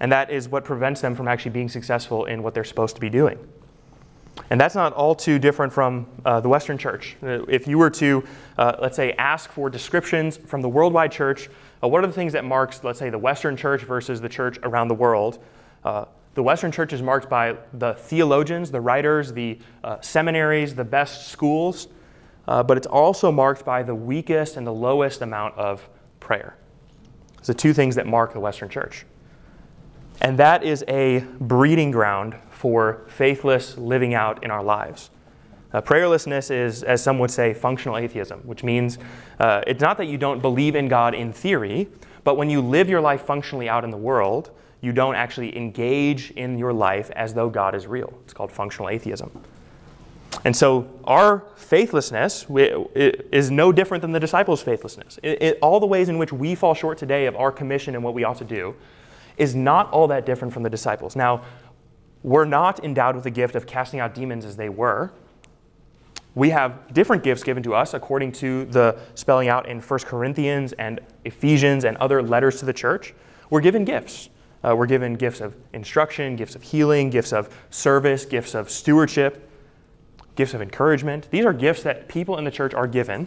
And 0.00 0.10
that 0.10 0.30
is 0.30 0.48
what 0.48 0.64
prevents 0.64 1.02
them 1.02 1.14
from 1.14 1.28
actually 1.28 1.50
being 1.50 1.68
successful 1.68 2.24
in 2.24 2.42
what 2.42 2.54
they're 2.54 2.64
supposed 2.64 2.94
to 2.94 3.00
be 3.00 3.10
doing. 3.10 3.38
And 4.50 4.60
that's 4.60 4.74
not 4.74 4.92
all 4.92 5.14
too 5.14 5.38
different 5.38 5.72
from 5.72 6.06
uh, 6.24 6.40
the 6.40 6.48
Western 6.48 6.78
church. 6.78 7.16
Uh, 7.22 7.44
if 7.48 7.66
you 7.66 7.78
were 7.78 7.90
to, 7.90 8.24
uh, 8.58 8.76
let's 8.80 8.96
say, 8.96 9.12
ask 9.12 9.50
for 9.50 9.68
descriptions 9.68 10.36
from 10.36 10.62
the 10.62 10.68
worldwide 10.68 11.12
church, 11.12 11.48
uh, 11.82 11.88
what 11.88 12.02
are 12.02 12.06
the 12.06 12.12
things 12.12 12.32
that 12.32 12.44
marks, 12.44 12.82
let's 12.84 12.98
say, 12.98 13.10
the 13.10 13.18
Western 13.18 13.56
church 13.56 13.82
versus 13.82 14.20
the 14.20 14.28
church 14.28 14.58
around 14.62 14.88
the 14.88 14.94
world? 14.94 15.42
Uh, 15.84 16.06
the 16.34 16.42
Western 16.42 16.72
church 16.72 16.92
is 16.92 17.02
marked 17.02 17.28
by 17.28 17.56
the 17.74 17.92
theologians, 17.94 18.70
the 18.70 18.80
writers, 18.80 19.32
the 19.32 19.58
uh, 19.84 20.00
seminaries, 20.00 20.74
the 20.74 20.84
best 20.84 21.28
schools, 21.28 21.88
but 22.46 22.76
it's 22.76 22.86
also 22.86 23.30
marked 23.30 23.66
by 23.66 23.82
the 23.82 23.94
weakest 23.94 24.56
and 24.56 24.66
the 24.66 24.72
lowest 24.72 25.20
amount 25.20 25.54
of 25.58 25.86
prayer. 26.20 26.56
It's 27.36 27.48
the 27.48 27.54
two 27.54 27.74
things 27.74 27.96
that 27.96 28.06
mark 28.06 28.32
the 28.32 28.40
Western 28.40 28.70
church. 28.70 29.04
And 30.22 30.38
that 30.38 30.62
is 30.62 30.84
a 30.88 31.20
breeding 31.40 31.90
ground 31.90 32.36
for 32.62 33.02
faithless 33.08 33.76
living 33.76 34.14
out 34.14 34.44
in 34.44 34.50
our 34.52 34.62
lives. 34.62 35.10
Uh, 35.72 35.80
prayerlessness 35.80 36.48
is, 36.48 36.84
as 36.84 37.02
some 37.02 37.18
would 37.18 37.28
say, 37.28 37.52
functional 37.52 37.96
atheism, 37.96 38.38
which 38.46 38.62
means 38.62 38.98
uh, 39.40 39.62
it's 39.66 39.80
not 39.80 39.96
that 39.96 40.06
you 40.06 40.16
don't 40.16 40.40
believe 40.40 40.76
in 40.76 40.86
God 40.86 41.12
in 41.12 41.32
theory, 41.32 41.88
but 42.22 42.36
when 42.36 42.48
you 42.48 42.60
live 42.60 42.88
your 42.88 43.00
life 43.00 43.22
functionally 43.22 43.68
out 43.68 43.82
in 43.82 43.90
the 43.90 43.96
world, 43.96 44.52
you 44.80 44.92
don't 44.92 45.16
actually 45.16 45.56
engage 45.56 46.30
in 46.30 46.56
your 46.56 46.72
life 46.72 47.10
as 47.16 47.34
though 47.34 47.50
God 47.50 47.74
is 47.74 47.88
real. 47.88 48.14
It's 48.22 48.32
called 48.32 48.52
functional 48.52 48.88
atheism. 48.88 49.42
And 50.44 50.54
so 50.56 50.88
our 51.02 51.42
faithlessness 51.56 52.46
is 52.48 53.50
no 53.50 53.72
different 53.72 54.02
than 54.02 54.12
the 54.12 54.20
disciples' 54.20 54.62
faithlessness. 54.62 55.18
It, 55.24 55.42
it, 55.42 55.58
all 55.60 55.80
the 55.80 55.86
ways 55.86 56.08
in 56.08 56.16
which 56.16 56.32
we 56.32 56.54
fall 56.54 56.74
short 56.74 56.96
today 56.96 57.26
of 57.26 57.34
our 57.34 57.50
commission 57.50 57.96
and 57.96 58.04
what 58.04 58.14
we 58.14 58.22
ought 58.22 58.38
to 58.38 58.44
do 58.44 58.76
is 59.36 59.54
not 59.54 59.90
all 59.90 60.06
that 60.08 60.26
different 60.26 60.52
from 60.54 60.62
the 60.62 60.70
disciples. 60.70 61.16
Now, 61.16 61.42
we're 62.22 62.44
not 62.44 62.84
endowed 62.84 63.14
with 63.14 63.24
the 63.24 63.30
gift 63.30 63.54
of 63.54 63.66
casting 63.66 64.00
out 64.00 64.14
demons 64.14 64.44
as 64.44 64.56
they 64.56 64.68
were. 64.68 65.12
We 66.34 66.50
have 66.50 66.94
different 66.94 67.22
gifts 67.22 67.42
given 67.42 67.62
to 67.64 67.74
us 67.74 67.92
according 67.92 68.32
to 68.32 68.64
the 68.66 68.98
spelling 69.14 69.48
out 69.48 69.68
in 69.68 69.80
1 69.80 69.98
Corinthians 70.00 70.72
and 70.74 71.00
Ephesians 71.24 71.84
and 71.84 71.96
other 71.98 72.22
letters 72.22 72.58
to 72.60 72.64
the 72.64 72.72
church. 72.72 73.14
We're 73.50 73.60
given 73.60 73.84
gifts. 73.84 74.30
Uh, 74.64 74.74
we're 74.76 74.86
given 74.86 75.14
gifts 75.14 75.40
of 75.40 75.56
instruction, 75.72 76.36
gifts 76.36 76.54
of 76.54 76.62
healing, 76.62 77.10
gifts 77.10 77.32
of 77.32 77.54
service, 77.70 78.24
gifts 78.24 78.54
of 78.54 78.70
stewardship, 78.70 79.50
gifts 80.36 80.54
of 80.54 80.62
encouragement. 80.62 81.28
These 81.30 81.44
are 81.44 81.52
gifts 81.52 81.82
that 81.82 82.08
people 82.08 82.38
in 82.38 82.44
the 82.44 82.50
church 82.50 82.72
are 82.72 82.86
given. 82.86 83.26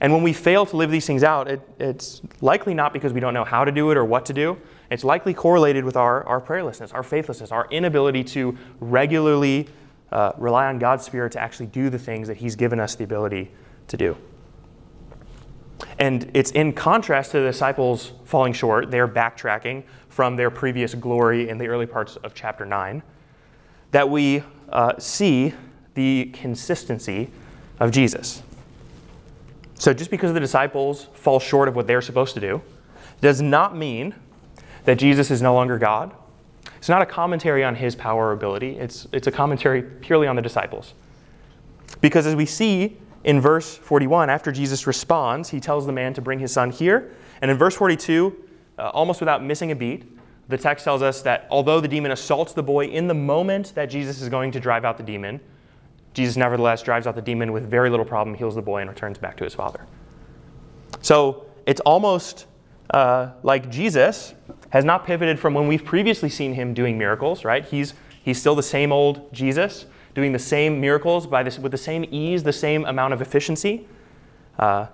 And 0.00 0.12
when 0.12 0.22
we 0.22 0.32
fail 0.32 0.64
to 0.66 0.76
live 0.76 0.90
these 0.90 1.06
things 1.06 1.22
out, 1.22 1.48
it, 1.48 1.60
it's 1.78 2.22
likely 2.40 2.72
not 2.72 2.92
because 2.92 3.12
we 3.12 3.20
don't 3.20 3.34
know 3.34 3.44
how 3.44 3.64
to 3.64 3.72
do 3.72 3.90
it 3.90 3.98
or 3.98 4.04
what 4.04 4.24
to 4.26 4.32
do. 4.32 4.56
It's 4.90 5.04
likely 5.04 5.32
correlated 5.34 5.84
with 5.84 5.96
our, 5.96 6.26
our 6.26 6.40
prayerlessness, 6.40 6.92
our 6.92 7.02
faithlessness, 7.02 7.52
our 7.52 7.68
inability 7.70 8.24
to 8.24 8.56
regularly 8.80 9.68
uh, 10.10 10.32
rely 10.36 10.66
on 10.66 10.78
God's 10.78 11.04
Spirit 11.04 11.32
to 11.32 11.40
actually 11.40 11.66
do 11.66 11.90
the 11.90 11.98
things 11.98 12.26
that 12.26 12.36
He's 12.36 12.56
given 12.56 12.80
us 12.80 12.96
the 12.96 13.04
ability 13.04 13.50
to 13.88 13.96
do. 13.96 14.16
And 15.98 16.30
it's 16.34 16.50
in 16.50 16.72
contrast 16.72 17.30
to 17.32 17.40
the 17.40 17.46
disciples 17.46 18.12
falling 18.24 18.52
short, 18.52 18.90
they're 18.90 19.08
backtracking 19.08 19.84
from 20.08 20.36
their 20.36 20.50
previous 20.50 20.94
glory 20.94 21.48
in 21.48 21.58
the 21.58 21.68
early 21.68 21.86
parts 21.86 22.16
of 22.16 22.34
chapter 22.34 22.66
9, 22.66 23.02
that 23.92 24.08
we 24.08 24.42
uh, 24.70 24.98
see 24.98 25.54
the 25.94 26.30
consistency 26.32 27.30
of 27.78 27.90
Jesus. 27.90 28.42
So 29.74 29.94
just 29.94 30.10
because 30.10 30.34
the 30.34 30.40
disciples 30.40 31.06
fall 31.14 31.40
short 31.40 31.68
of 31.68 31.76
what 31.76 31.86
they're 31.86 32.02
supposed 32.02 32.34
to 32.34 32.40
do 32.40 32.60
does 33.20 33.40
not 33.40 33.76
mean 33.76 34.14
that 34.90 34.98
Jesus 34.98 35.30
is 35.30 35.40
no 35.40 35.54
longer 35.54 35.78
God 35.78 36.12
it's 36.80 36.88
not 36.88 37.02
a 37.02 37.06
commentary 37.06 37.62
on 37.62 37.74
his 37.74 37.94
power 37.94 38.28
or 38.28 38.32
ability, 38.32 38.78
it's, 38.78 39.06
it's 39.12 39.26
a 39.26 39.30
commentary 39.30 39.82
purely 39.82 40.26
on 40.26 40.34
the 40.34 40.40
disciples. 40.40 40.94
Because 42.00 42.26
as 42.26 42.34
we 42.34 42.46
see 42.46 42.96
in 43.22 43.38
verse 43.38 43.76
41, 43.76 44.30
after 44.30 44.50
Jesus 44.50 44.86
responds, 44.86 45.50
he 45.50 45.60
tells 45.60 45.84
the 45.84 45.92
man 45.92 46.14
to 46.14 46.22
bring 46.22 46.38
his 46.38 46.52
son 46.52 46.70
here. 46.70 47.14
And 47.42 47.50
in 47.50 47.58
verse 47.58 47.76
42, 47.76 48.34
uh, 48.78 48.88
almost 48.94 49.20
without 49.20 49.44
missing 49.44 49.70
a 49.72 49.76
beat, 49.76 50.04
the 50.48 50.56
text 50.56 50.82
tells 50.82 51.02
us 51.02 51.20
that 51.20 51.46
although 51.50 51.80
the 51.80 51.88
demon 51.88 52.12
assaults 52.12 52.54
the 52.54 52.62
boy 52.62 52.86
in 52.86 53.08
the 53.08 53.14
moment 53.14 53.74
that 53.74 53.86
Jesus 53.86 54.22
is 54.22 54.30
going 54.30 54.50
to 54.52 54.58
drive 54.58 54.86
out 54.86 54.96
the 54.96 55.02
demon, 55.02 55.38
Jesus 56.14 56.38
nevertheless 56.38 56.82
drives 56.82 57.06
out 57.06 57.14
the 57.14 57.20
demon 57.20 57.52
with 57.52 57.68
very 57.68 57.90
little 57.90 58.06
problem, 58.06 58.34
heals 58.34 58.54
the 58.54 58.62
boy, 58.62 58.80
and 58.80 58.88
returns 58.88 59.18
back 59.18 59.36
to 59.36 59.44
his 59.44 59.54
father. 59.54 59.84
So 61.02 61.44
it's 61.66 61.80
almost 61.82 62.46
uh, 62.88 63.32
like 63.42 63.70
Jesus 63.70 64.32
has 64.70 64.84
not 64.84 65.04
pivoted 65.04 65.38
from 65.38 65.54
when 65.54 65.66
we've 65.66 65.84
previously 65.84 66.28
seen 66.28 66.54
him 66.54 66.74
doing 66.74 66.96
miracles, 66.96 67.44
right? 67.44 67.64
He's, 67.64 67.94
he's 68.22 68.40
still 68.40 68.54
the 68.54 68.62
same 68.62 68.92
old 68.92 69.32
Jesus, 69.32 69.86
doing 70.14 70.32
the 70.32 70.38
same 70.38 70.80
miracles 70.80 71.26
by 71.26 71.42
this, 71.42 71.58
with 71.58 71.72
the 71.72 71.78
same 71.78 72.04
ease, 72.10 72.42
the 72.42 72.52
same 72.52 72.84
amount 72.84 73.12
of 73.12 73.20
efficiency. 73.20 73.86
Uh, 74.58 74.86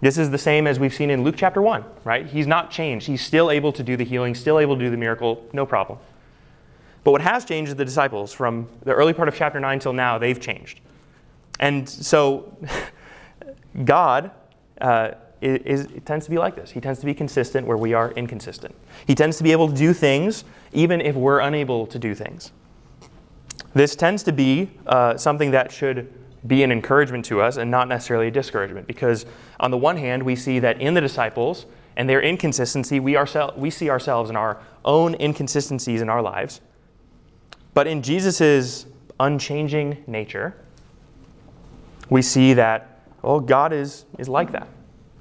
this 0.00 0.18
is 0.18 0.30
the 0.30 0.38
same 0.38 0.66
as 0.66 0.78
we've 0.78 0.94
seen 0.94 1.10
in 1.10 1.24
Luke 1.24 1.36
chapter 1.36 1.62
1, 1.62 1.84
right? 2.04 2.26
He's 2.26 2.46
not 2.46 2.70
changed. 2.70 3.06
He's 3.06 3.24
still 3.24 3.50
able 3.50 3.72
to 3.72 3.82
do 3.82 3.96
the 3.96 4.04
healing, 4.04 4.34
still 4.34 4.58
able 4.58 4.76
to 4.76 4.84
do 4.84 4.90
the 4.90 4.96
miracle, 4.96 5.44
no 5.52 5.64
problem. 5.64 5.98
But 7.02 7.12
what 7.12 7.22
has 7.22 7.44
changed 7.44 7.70
is 7.70 7.76
the 7.76 7.84
disciples. 7.84 8.32
From 8.32 8.68
the 8.82 8.92
early 8.92 9.12
part 9.12 9.28
of 9.28 9.34
chapter 9.34 9.58
9 9.58 9.78
till 9.78 9.92
now, 9.92 10.18
they've 10.18 10.40
changed. 10.40 10.80
And 11.60 11.88
so, 11.88 12.56
God 13.84 14.30
uh, 14.80 15.12
is, 15.40 15.84
it 15.84 16.06
tends 16.06 16.24
to 16.24 16.30
be 16.30 16.38
like 16.38 16.56
this. 16.56 16.70
He 16.70 16.80
tends 16.80 17.00
to 17.00 17.06
be 17.06 17.14
consistent 17.14 17.66
where 17.66 17.76
we 17.76 17.92
are 17.92 18.12
inconsistent. 18.12 18.74
He 19.06 19.14
tends 19.14 19.36
to 19.38 19.44
be 19.44 19.52
able 19.52 19.68
to 19.68 19.74
do 19.74 19.92
things 19.92 20.44
even 20.72 21.00
if 21.00 21.14
we're 21.14 21.40
unable 21.40 21.86
to 21.88 21.98
do 21.98 22.14
things. 22.14 22.52
This 23.74 23.94
tends 23.94 24.22
to 24.22 24.32
be 24.32 24.70
uh, 24.86 25.16
something 25.16 25.50
that 25.50 25.70
should 25.70 26.12
be 26.46 26.62
an 26.62 26.72
encouragement 26.72 27.24
to 27.26 27.40
us 27.40 27.56
and 27.56 27.70
not 27.70 27.88
necessarily 27.88 28.28
a 28.28 28.30
discouragement 28.30 28.86
because, 28.86 29.26
on 29.60 29.70
the 29.70 29.76
one 29.76 29.96
hand, 29.96 30.22
we 30.22 30.36
see 30.36 30.58
that 30.60 30.80
in 30.80 30.94
the 30.94 31.00
disciples 31.00 31.66
and 31.96 32.08
their 32.08 32.22
inconsistency, 32.22 33.00
we, 33.00 33.14
oursel- 33.14 33.56
we 33.56 33.68
see 33.70 33.90
ourselves 33.90 34.30
in 34.30 34.36
our 34.36 34.60
own 34.84 35.14
inconsistencies 35.20 36.00
in 36.00 36.08
our 36.08 36.22
lives. 36.22 36.60
But 37.74 37.86
in 37.86 38.00
Jesus' 38.02 38.86
unchanging 39.20 40.04
nature, 40.06 40.56
we 42.08 42.22
see 42.22 42.54
that, 42.54 43.02
oh, 43.24 43.40
God 43.40 43.72
is, 43.72 44.06
is 44.18 44.28
like 44.28 44.52
that. 44.52 44.68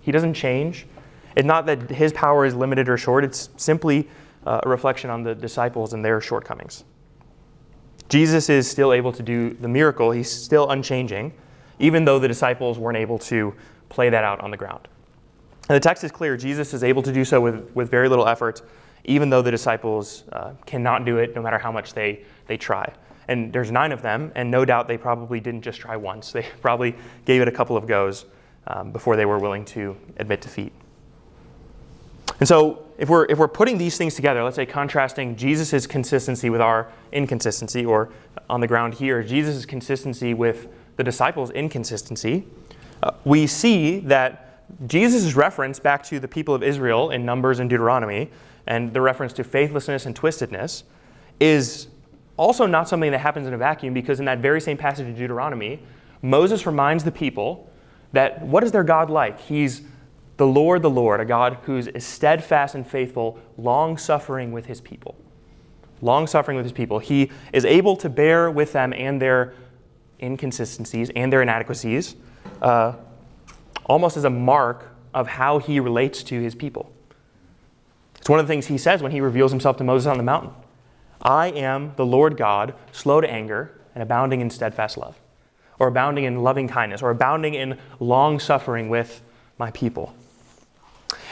He 0.06 0.12
doesn't 0.12 0.36
change. 0.36 0.86
It's 1.36 1.48
not 1.48 1.66
that 1.66 1.90
his 1.90 2.14
power 2.14 2.46
is 2.46 2.54
limited 2.54 2.88
or 2.88 2.96
short, 2.96 3.24
it's 3.24 3.50
simply 3.58 4.08
uh, 4.46 4.62
a 4.62 4.70
reflection 4.70 5.10
on 5.10 5.24
the 5.24 5.34
disciples 5.34 5.94
and 5.94 6.06
their 6.06 6.22
shortcomings. 6.22 6.84
Jesus 8.08 8.48
is 8.48 8.70
still 8.70 8.94
able 8.94 9.12
to 9.12 9.24
do 9.24 9.56
the 9.56 9.68
miracle, 9.68 10.12
he's 10.12 10.32
still 10.32 10.70
unchanging, 10.70 11.34
even 11.80 12.06
though 12.06 12.20
the 12.20 12.28
disciples 12.28 12.78
weren't 12.78 13.00
able 13.00 13.18
to 13.18 13.56
play 13.90 14.12
that 14.12 14.24
out 14.24 14.40
on 14.42 14.52
the 14.52 14.58
ground. 14.58 14.88
And 15.70 15.76
the 15.76 15.80
text 15.80 16.04
is 16.04 16.12
clear 16.12 16.38
Jesus 16.38 16.76
is 16.76 16.84
able 16.84 17.02
to 17.02 17.12
do 17.12 17.26
so 17.26 17.42
with, 17.42 17.76
with 17.76 17.90
very 17.90 18.08
little 18.08 18.28
effort, 18.28 18.62
even 19.06 19.32
though 19.32 19.42
the 19.42 19.50
disciples 19.50 20.24
uh, 20.34 20.52
cannot 20.68 21.04
do 21.04 21.18
it 21.18 21.36
no 21.36 21.42
matter 21.42 21.58
how 21.58 21.72
much 21.72 21.96
they, 21.96 22.22
they 22.46 22.58
try. 22.58 22.94
And 23.28 23.52
there's 23.52 23.72
nine 23.72 23.92
of 23.92 24.04
them, 24.04 24.32
and 24.36 24.52
no 24.52 24.66
doubt 24.66 24.88
they 24.88 25.00
probably 25.00 25.40
didn't 25.40 25.64
just 25.64 25.80
try 25.80 25.98
once. 25.98 26.32
They 26.32 26.46
probably 26.62 26.96
gave 27.26 27.42
it 27.42 27.48
a 27.48 27.52
couple 27.52 27.76
of 27.76 27.88
goes 27.88 28.26
um, 28.68 28.92
before 28.92 29.16
they 29.16 29.26
were 29.26 29.40
willing 29.40 29.66
to 29.66 29.96
admit 30.18 30.42
defeat. 30.42 30.72
And 32.40 32.48
so, 32.48 32.84
if 32.98 33.10
we're, 33.10 33.26
if 33.26 33.38
we're 33.38 33.48
putting 33.48 33.78
these 33.78 33.98
things 33.98 34.16
together, 34.16 34.44
let's 34.44 34.56
say 34.56 34.66
contrasting 34.66 35.36
Jesus' 35.36 35.86
consistency 35.86 36.50
with 36.50 36.62
our 36.62 36.92
inconsistency, 37.12 37.86
or 37.86 38.10
on 38.50 38.62
the 38.62 38.68
ground 38.68 38.94
here, 38.94 39.22
Jesus' 39.24 39.66
consistency 39.66 40.34
with 40.34 40.68
the 40.98 41.04
disciples' 41.04 41.52
inconsistency, 41.52 42.46
uh, 43.04 43.12
we 43.24 43.48
see 43.48 44.00
that 44.00 44.64
Jesus' 44.88 45.36
reference 45.36 45.80
back 45.80 46.04
to 46.04 46.20
the 46.20 46.28
people 46.28 46.56
of 46.56 46.64
Israel 46.64 47.12
in 47.12 47.26
Numbers 47.26 47.60
and 47.60 47.70
Deuteronomy, 47.70 48.32
and 48.68 48.94
the 48.94 49.02
reference 49.02 49.34
to 49.34 49.44
faithlessness 49.44 50.06
and 50.06 50.16
twistedness, 50.16 50.84
is 51.40 51.88
also 52.38 52.66
not 52.66 52.90
something 52.90 53.12
that 53.12 53.20
happens 53.20 53.48
in 53.48 53.54
a 53.54 53.58
vacuum 53.58 53.94
because 53.94 54.20
in 54.20 54.26
that 54.26 54.40
very 54.40 54.60
same 54.60 54.78
passage 54.78 55.08
in 55.08 55.16
Deuteronomy, 55.16 55.82
Moses 56.22 56.66
reminds 56.66 57.04
the 57.04 57.12
people 57.12 57.70
that 58.16 58.42
what 58.42 58.64
is 58.64 58.72
their 58.72 58.84
God 58.84 59.10
like? 59.10 59.40
He's 59.40 59.82
the 60.38 60.48
Lord, 60.48 60.82
the 60.82 60.90
Lord, 60.90 61.20
a 61.20 61.26
God 61.26 61.58
who's 61.64 61.88
steadfast 62.04 62.76
and 62.76 62.86
faithful, 62.86 63.40
long 63.58 63.98
suffering 63.98 64.52
with 64.52 64.66
his 64.66 64.82
people. 64.82 65.16
Long 66.02 66.28
suffering 66.28 66.58
with 66.58 66.66
his 66.66 66.74
people. 66.74 67.00
He 67.00 67.32
is 67.54 67.64
able 67.64 67.96
to 67.98 68.10
bear 68.10 68.52
with 68.52 68.74
them 68.74 68.94
and 68.94 69.22
their 69.22 69.54
inconsistencies 70.22 71.10
and 71.16 71.32
their 71.32 71.42
inadequacies, 71.42 72.16
uh, 72.62 72.94
almost 73.86 74.18
as 74.18 74.26
a 74.26 74.30
mark 74.30 74.90
of 75.14 75.28
how 75.28 75.60
he 75.60 75.80
relates 75.80 76.22
to 76.24 76.42
his 76.42 76.54
people. 76.54 76.92
It's 78.18 78.30
one 78.30 78.40
of 78.40 78.48
the 78.48 78.52
things 78.52 78.68
he 78.68 78.78
says 78.78 79.02
when 79.02 79.12
he 79.12 79.22
reveals 79.22 79.52
himself 79.52 79.78
to 79.78 79.84
Moses 79.84 80.08
on 80.08 80.18
the 80.18 80.24
mountain 80.24 80.52
I 81.22 81.48
am 81.48 81.94
the 81.96 82.06
Lord 82.06 82.38
God, 82.38 82.76
slow 82.92 83.22
to 83.22 83.30
anger 83.30 83.80
and 83.94 84.02
abounding 84.04 84.42
in 84.42 84.50
steadfast 84.50 84.98
love 84.98 85.18
or 85.80 85.88
abounding 85.88 86.24
in 86.24 86.42
loving 86.42 86.68
kindness, 86.68 87.02
or 87.02 87.10
abounding 87.10 87.54
in 87.54 87.78
long 88.00 88.40
suffering 88.40 88.90
with 88.90 89.22
my 89.58 89.72
people. 89.72 90.14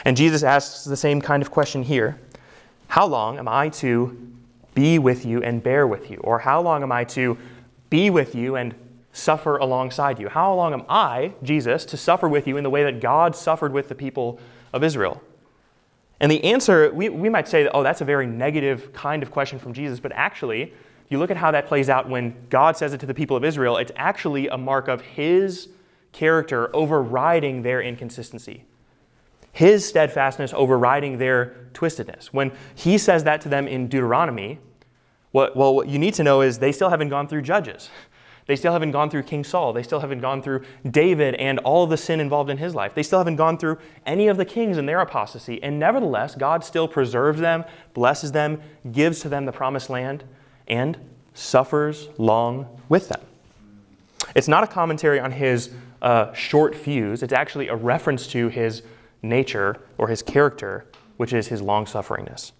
And 0.04 0.16
Jesus 0.16 0.42
asks 0.42 0.84
the 0.84 0.96
same 0.96 1.20
kind 1.20 1.42
of 1.42 1.50
question 1.50 1.82
here 1.82 2.18
How 2.88 3.06
long 3.06 3.38
am 3.38 3.48
I 3.48 3.68
to 3.70 4.32
be 4.74 4.98
with 4.98 5.24
you 5.24 5.42
and 5.42 5.62
bear 5.62 5.86
with 5.86 6.10
you? 6.10 6.18
Or 6.18 6.40
how 6.40 6.60
long 6.60 6.82
am 6.82 6.92
I 6.92 7.04
to 7.04 7.38
be 7.90 8.10
with 8.10 8.34
you 8.34 8.56
and 8.56 8.74
suffer 9.12 9.56
alongside 9.56 10.18
you? 10.18 10.28
How 10.28 10.52
long 10.52 10.72
am 10.72 10.82
I, 10.88 11.32
Jesus, 11.42 11.84
to 11.86 11.96
suffer 11.96 12.28
with 12.28 12.46
you 12.46 12.56
in 12.56 12.64
the 12.64 12.70
way 12.70 12.82
that 12.84 13.00
God 13.00 13.36
suffered 13.36 13.72
with 13.72 13.88
the 13.88 13.94
people 13.94 14.40
of 14.72 14.82
Israel? 14.82 15.22
And 16.20 16.30
the 16.30 16.42
answer, 16.44 16.92
we, 16.92 17.08
we 17.08 17.28
might 17.28 17.48
say, 17.48 17.64
that, 17.64 17.72
oh, 17.74 17.82
that's 17.82 18.00
a 18.00 18.04
very 18.04 18.26
negative 18.26 18.92
kind 18.92 19.22
of 19.22 19.30
question 19.30 19.58
from 19.58 19.72
Jesus, 19.72 20.00
but 20.00 20.12
actually, 20.12 20.72
you 21.08 21.18
look 21.18 21.30
at 21.30 21.36
how 21.36 21.50
that 21.50 21.66
plays 21.66 21.88
out 21.88 22.08
when 22.08 22.34
God 22.48 22.76
says 22.76 22.92
it 22.92 23.00
to 23.00 23.06
the 23.06 23.14
people 23.14 23.36
of 23.36 23.44
Israel, 23.44 23.76
it's 23.76 23.92
actually 23.96 24.48
a 24.48 24.56
mark 24.56 24.88
of 24.88 25.00
His 25.02 25.68
character 26.12 26.74
overriding 26.74 27.62
their 27.62 27.80
inconsistency. 27.80 28.64
His 29.52 29.86
steadfastness 29.86 30.52
overriding 30.54 31.18
their 31.18 31.68
twistedness. 31.74 32.26
When 32.26 32.52
He 32.74 32.98
says 32.98 33.24
that 33.24 33.40
to 33.42 33.48
them 33.48 33.68
in 33.68 33.88
Deuteronomy, 33.88 34.58
what, 35.32 35.56
well, 35.56 35.74
what 35.74 35.88
you 35.88 35.98
need 35.98 36.14
to 36.14 36.22
know 36.22 36.40
is 36.40 36.58
they 36.58 36.72
still 36.72 36.90
haven't 36.90 37.08
gone 37.08 37.26
through 37.26 37.42
Judges. 37.42 37.90
They 38.46 38.56
still 38.56 38.72
haven't 38.72 38.90
gone 38.90 39.08
through 39.08 39.22
King 39.22 39.42
Saul. 39.42 39.72
They 39.72 39.82
still 39.82 40.00
haven't 40.00 40.20
gone 40.20 40.42
through 40.42 40.64
David 40.88 41.34
and 41.36 41.58
all 41.60 41.86
the 41.86 41.96
sin 41.96 42.20
involved 42.20 42.50
in 42.50 42.58
his 42.58 42.74
life. 42.74 42.94
They 42.94 43.02
still 43.02 43.18
haven't 43.18 43.36
gone 43.36 43.56
through 43.56 43.78
any 44.04 44.28
of 44.28 44.36
the 44.36 44.44
kings 44.44 44.76
and 44.76 44.88
their 44.88 45.00
apostasy. 45.00 45.62
And 45.62 45.78
nevertheless, 45.78 46.34
God 46.34 46.62
still 46.62 46.86
preserves 46.86 47.40
them, 47.40 47.64
blesses 47.94 48.32
them, 48.32 48.60
gives 48.92 49.20
to 49.20 49.28
them 49.28 49.46
the 49.46 49.52
promised 49.52 49.88
land, 49.88 50.24
and 50.68 50.96
suffers 51.34 52.08
long 52.18 52.68
with 52.88 53.08
them. 53.08 53.20
It's 54.34 54.48
not 54.48 54.64
a 54.64 54.66
commentary 54.66 55.20
on 55.20 55.32
his 55.32 55.70
uh, 56.02 56.32
short 56.32 56.74
fuse, 56.74 57.22
it's 57.22 57.32
actually 57.32 57.68
a 57.68 57.76
reference 57.76 58.26
to 58.28 58.48
his 58.48 58.82
nature 59.22 59.80
or 59.96 60.08
his 60.08 60.22
character, 60.22 60.84
which 61.16 61.32
is 61.32 61.48
his 61.48 61.62
long 61.62 61.86
sufferingness. 61.86 62.52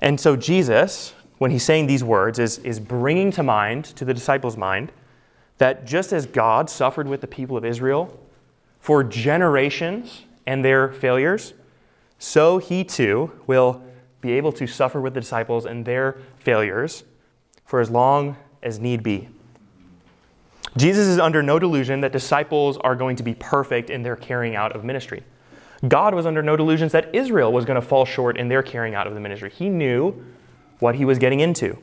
And 0.00 0.20
so, 0.20 0.36
Jesus, 0.36 1.14
when 1.38 1.50
he's 1.50 1.64
saying 1.64 1.86
these 1.86 2.04
words, 2.04 2.38
is, 2.38 2.58
is 2.58 2.78
bringing 2.78 3.30
to 3.32 3.42
mind, 3.42 3.86
to 3.96 4.04
the 4.04 4.14
disciples' 4.14 4.56
mind, 4.56 4.92
that 5.58 5.84
just 5.86 6.12
as 6.12 6.26
God 6.26 6.68
suffered 6.68 7.08
with 7.08 7.20
the 7.20 7.26
people 7.26 7.56
of 7.56 7.64
Israel 7.64 8.20
for 8.80 9.02
generations 9.02 10.22
and 10.46 10.64
their 10.64 10.92
failures, 10.92 11.54
so 12.18 12.58
he 12.58 12.84
too 12.84 13.32
will 13.46 13.82
be 14.24 14.32
able 14.32 14.52
to 14.52 14.66
suffer 14.66 15.00
with 15.00 15.14
the 15.14 15.20
disciples 15.20 15.66
and 15.66 15.84
their 15.84 16.16
failures 16.38 17.04
for 17.64 17.80
as 17.80 17.90
long 17.90 18.36
as 18.62 18.78
need 18.78 19.02
be. 19.02 19.28
Jesus 20.76 21.06
is 21.06 21.18
under 21.18 21.42
no 21.42 21.58
delusion 21.58 22.00
that 22.00 22.10
disciples 22.10 22.78
are 22.78 22.96
going 22.96 23.16
to 23.16 23.22
be 23.22 23.34
perfect 23.34 23.90
in 23.90 24.02
their 24.02 24.16
carrying 24.16 24.56
out 24.56 24.74
of 24.74 24.82
ministry. 24.82 25.22
God 25.86 26.14
was 26.14 26.24
under 26.24 26.42
no 26.42 26.56
delusions 26.56 26.92
that 26.92 27.14
Israel 27.14 27.52
was 27.52 27.64
going 27.64 27.80
to 27.80 27.86
fall 27.86 28.04
short 28.04 28.36
in 28.38 28.48
their 28.48 28.62
carrying 28.62 28.94
out 28.94 29.06
of 29.06 29.14
the 29.14 29.20
ministry. 29.20 29.50
He 29.50 29.68
knew 29.68 30.24
what 30.80 30.94
he 30.94 31.04
was 31.04 31.18
getting 31.18 31.40
into. 31.40 31.78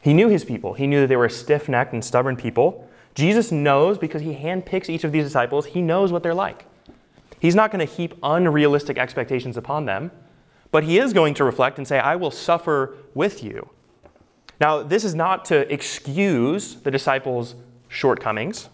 He 0.00 0.14
knew 0.14 0.28
his 0.28 0.44
people. 0.44 0.74
He 0.74 0.86
knew 0.86 1.00
that 1.00 1.08
they 1.08 1.16
were 1.16 1.28
stiff 1.28 1.68
necked 1.68 1.92
and 1.92 2.04
stubborn 2.04 2.36
people. 2.36 2.88
Jesus 3.14 3.52
knows 3.52 3.98
because 3.98 4.22
he 4.22 4.34
handpicks 4.34 4.88
each 4.88 5.04
of 5.04 5.12
these 5.12 5.24
disciples, 5.24 5.66
he 5.66 5.82
knows 5.82 6.12
what 6.12 6.22
they're 6.22 6.34
like. 6.34 6.64
He's 7.40 7.54
not 7.56 7.72
going 7.72 7.86
to 7.86 7.92
heap 7.92 8.14
unrealistic 8.22 8.98
expectations 8.98 9.56
upon 9.56 9.84
them, 9.84 10.12
but 10.72 10.82
he 10.82 10.98
is 10.98 11.12
going 11.12 11.34
to 11.34 11.44
reflect 11.44 11.78
and 11.78 11.86
say, 11.86 12.00
I 12.00 12.16
will 12.16 12.32
suffer 12.32 12.96
with 13.14 13.44
you. 13.44 13.68
Now, 14.60 14.82
this 14.82 15.04
is 15.04 15.14
not 15.14 15.44
to 15.46 15.72
excuse 15.72 16.76
the 16.76 16.90
disciples' 16.90 17.54
shortcomings, 17.88 18.68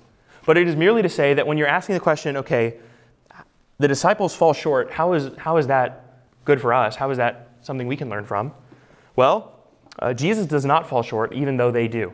but 0.47 0.57
it 0.57 0.67
is 0.67 0.77
merely 0.77 1.03
to 1.03 1.09
say 1.09 1.35
that 1.35 1.47
when 1.47 1.59
you're 1.59 1.69
asking 1.69 1.95
the 1.95 2.01
question, 2.01 2.37
okay, 2.37 2.77
the 3.79 3.89
disciples 3.89 4.35
fall 4.35 4.55
short, 4.55 4.91
how 4.93 5.13
is, 5.13 5.31
how 5.39 5.57
is 5.57 5.67
that 5.67 6.25
good 6.45 6.61
for 6.61 6.73
us? 6.73 6.97
How 6.97 7.11
is 7.11 7.19
that 7.19 7.51
something 7.63 7.87
we 7.87 7.97
can 7.97 8.09
learn 8.09 8.25
from? 8.25 8.53
Well, 9.17 9.55
uh, 9.99 10.15
Jesus 10.15 10.47
does 10.47 10.65
not 10.65 10.89
fall 10.89 11.03
short, 11.03 11.33
even 11.33 11.57
though 11.57 11.71
they 11.71 11.89
do. 11.89 12.13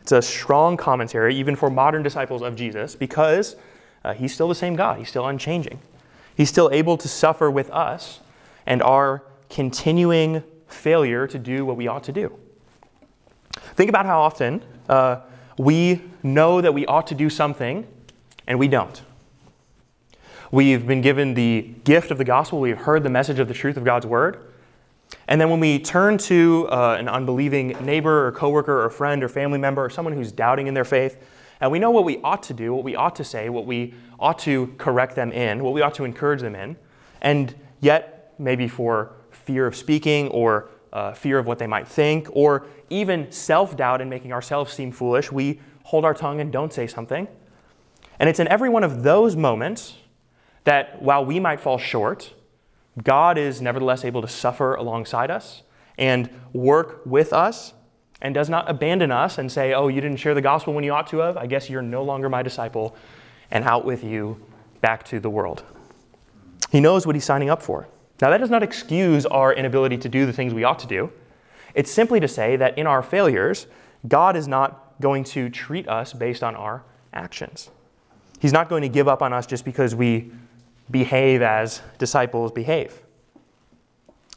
It's 0.00 0.12
a 0.12 0.22
strong 0.22 0.76
commentary, 0.76 1.34
even 1.34 1.56
for 1.56 1.68
modern 1.68 2.02
disciples 2.02 2.42
of 2.42 2.54
Jesus, 2.54 2.94
because 2.94 3.56
uh, 4.04 4.14
he's 4.14 4.32
still 4.32 4.48
the 4.48 4.54
same 4.54 4.76
God. 4.76 4.98
He's 4.98 5.08
still 5.08 5.26
unchanging. 5.26 5.80
He's 6.36 6.48
still 6.48 6.70
able 6.72 6.96
to 6.96 7.08
suffer 7.08 7.50
with 7.50 7.70
us 7.70 8.20
and 8.70 8.84
our 8.84 9.24
continuing 9.48 10.44
failure 10.68 11.26
to 11.26 11.40
do 11.40 11.66
what 11.66 11.76
we 11.76 11.88
ought 11.88 12.04
to 12.04 12.12
do. 12.12 12.38
Think 13.74 13.88
about 13.88 14.06
how 14.06 14.20
often 14.20 14.62
uh, 14.88 15.22
we 15.58 16.00
know 16.22 16.60
that 16.60 16.72
we 16.72 16.86
ought 16.86 17.08
to 17.08 17.16
do 17.16 17.28
something 17.28 17.84
and 18.46 18.60
we 18.60 18.68
don't. 18.68 19.02
We've 20.52 20.86
been 20.86 21.00
given 21.00 21.34
the 21.34 21.74
gift 21.82 22.12
of 22.12 22.18
the 22.18 22.24
gospel, 22.24 22.60
we've 22.60 22.78
heard 22.78 23.02
the 23.02 23.10
message 23.10 23.40
of 23.40 23.48
the 23.48 23.54
truth 23.54 23.76
of 23.76 23.82
God's 23.82 24.06
word. 24.06 24.52
And 25.26 25.40
then 25.40 25.50
when 25.50 25.58
we 25.58 25.80
turn 25.80 26.16
to 26.18 26.68
uh, 26.70 26.96
an 26.96 27.08
unbelieving 27.08 27.70
neighbor 27.84 28.28
or 28.28 28.30
coworker 28.30 28.84
or 28.84 28.88
friend 28.88 29.24
or 29.24 29.28
family 29.28 29.58
member 29.58 29.84
or 29.84 29.90
someone 29.90 30.14
who's 30.14 30.30
doubting 30.30 30.68
in 30.68 30.74
their 30.74 30.84
faith, 30.84 31.16
and 31.60 31.72
we 31.72 31.80
know 31.80 31.90
what 31.90 32.04
we 32.04 32.20
ought 32.22 32.44
to 32.44 32.54
do, 32.54 32.72
what 32.72 32.84
we 32.84 32.94
ought 32.94 33.16
to 33.16 33.24
say, 33.24 33.48
what 33.48 33.66
we 33.66 33.94
ought 34.20 34.38
to 34.40 34.68
correct 34.78 35.16
them 35.16 35.32
in, 35.32 35.64
what 35.64 35.72
we 35.72 35.82
ought 35.82 35.94
to 35.94 36.04
encourage 36.04 36.40
them 36.40 36.54
in, 36.54 36.76
and 37.20 37.56
yet 37.80 38.19
maybe 38.40 38.66
for 38.68 39.12
fear 39.30 39.66
of 39.66 39.76
speaking 39.76 40.28
or 40.28 40.68
uh, 40.92 41.12
fear 41.12 41.38
of 41.38 41.46
what 41.46 41.58
they 41.58 41.66
might 41.66 41.86
think, 41.86 42.28
or 42.32 42.66
even 42.88 43.30
self 43.30 43.76
doubt 43.76 44.00
and 44.00 44.10
making 44.10 44.32
ourselves 44.32 44.72
seem 44.72 44.90
foolish, 44.90 45.30
we 45.30 45.60
hold 45.84 46.04
our 46.04 46.14
tongue 46.14 46.40
and 46.40 46.52
don't 46.52 46.72
say 46.72 46.86
something. 46.86 47.28
And 48.18 48.28
it's 48.28 48.40
in 48.40 48.48
every 48.48 48.68
one 48.68 48.84
of 48.84 49.02
those 49.02 49.36
moments 49.36 49.96
that 50.64 51.00
while 51.00 51.24
we 51.24 51.40
might 51.40 51.60
fall 51.60 51.78
short, 51.78 52.34
God 53.02 53.38
is 53.38 53.62
nevertheless 53.62 54.04
able 54.04 54.20
to 54.20 54.28
suffer 54.28 54.74
alongside 54.74 55.30
us 55.30 55.62
and 55.96 56.28
work 56.52 57.02
with 57.06 57.32
us 57.32 57.72
and 58.20 58.34
does 58.34 58.50
not 58.50 58.68
abandon 58.68 59.10
us 59.10 59.38
and 59.38 59.50
say, 59.50 59.72
Oh, 59.72 59.88
you 59.88 60.00
didn't 60.00 60.18
share 60.18 60.34
the 60.34 60.42
gospel 60.42 60.74
when 60.74 60.84
you 60.84 60.92
ought 60.92 61.06
to 61.08 61.18
have. 61.18 61.36
I 61.36 61.46
guess 61.46 61.70
you're 61.70 61.82
no 61.82 62.02
longer 62.02 62.28
my 62.28 62.42
disciple, 62.42 62.96
and 63.50 63.64
out 63.64 63.84
with 63.84 64.04
you 64.04 64.40
back 64.80 65.04
to 65.04 65.20
the 65.20 65.30
world. 65.30 65.62
He 66.70 66.80
knows 66.80 67.06
what 67.06 67.16
he's 67.16 67.24
signing 67.24 67.50
up 67.50 67.62
for. 67.62 67.88
Now, 68.20 68.30
that 68.30 68.38
does 68.38 68.50
not 68.50 68.62
excuse 68.62 69.24
our 69.26 69.52
inability 69.52 69.96
to 69.98 70.08
do 70.08 70.26
the 70.26 70.32
things 70.32 70.52
we 70.52 70.64
ought 70.64 70.78
to 70.80 70.86
do. 70.86 71.10
It's 71.74 71.90
simply 71.90 72.20
to 72.20 72.28
say 72.28 72.56
that 72.56 72.76
in 72.76 72.86
our 72.86 73.02
failures, 73.02 73.66
God 74.06 74.36
is 74.36 74.46
not 74.46 75.00
going 75.00 75.24
to 75.24 75.48
treat 75.48 75.88
us 75.88 76.12
based 76.12 76.42
on 76.42 76.54
our 76.54 76.82
actions. 77.12 77.70
He's 78.40 78.52
not 78.52 78.68
going 78.68 78.82
to 78.82 78.88
give 78.88 79.08
up 79.08 79.22
on 79.22 79.32
us 79.32 79.46
just 79.46 79.64
because 79.64 79.94
we 79.94 80.30
behave 80.90 81.42
as 81.42 81.80
disciples 81.98 82.52
behave. 82.52 83.00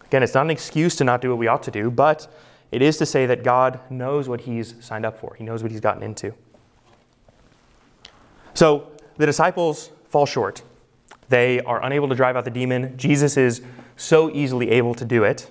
Again, 0.05 0.23
it's 0.23 0.33
not 0.33 0.45
an 0.45 0.51
excuse 0.51 0.95
to 0.97 1.03
not 1.03 1.21
do 1.21 1.29
what 1.29 1.37
we 1.39 1.47
ought 1.47 1.63
to 1.63 1.71
do, 1.71 1.89
but 1.89 2.31
it 2.71 2.81
is 2.81 2.97
to 2.97 3.05
say 3.05 3.25
that 3.25 3.43
God 3.43 3.79
knows 3.89 4.29
what 4.29 4.41
He's 4.41 4.75
signed 4.79 5.05
up 5.05 5.17
for, 5.17 5.33
He 5.35 5.43
knows 5.43 5.63
what 5.63 5.71
He's 5.71 5.81
gotten 5.81 6.03
into. 6.03 6.33
So 8.53 8.91
the 9.17 9.25
disciples 9.25 9.89
fall 10.05 10.25
short. 10.25 10.61
They 11.29 11.59
are 11.61 11.83
unable 11.83 12.07
to 12.09 12.15
drive 12.15 12.35
out 12.35 12.45
the 12.45 12.51
demon. 12.51 12.97
Jesus 12.97 13.37
is 13.37 13.61
so 13.95 14.29
easily 14.31 14.69
able 14.71 14.93
to 14.95 15.05
do 15.05 15.23
it. 15.23 15.49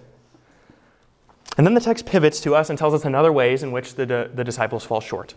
And 1.57 1.67
then 1.67 1.75
the 1.75 1.81
text 1.81 2.07
pivots 2.07 2.41
to 2.41 2.55
us 2.55 2.71
and 2.71 2.79
tells 2.79 2.95
us 2.95 3.05
another 3.05 3.33
ways 3.33 3.63
in 3.63 3.73
which 3.73 3.95
the, 3.95 4.31
the 4.35 4.45
disciples 4.45 4.85
fall 4.85 5.01
short. 5.01 5.35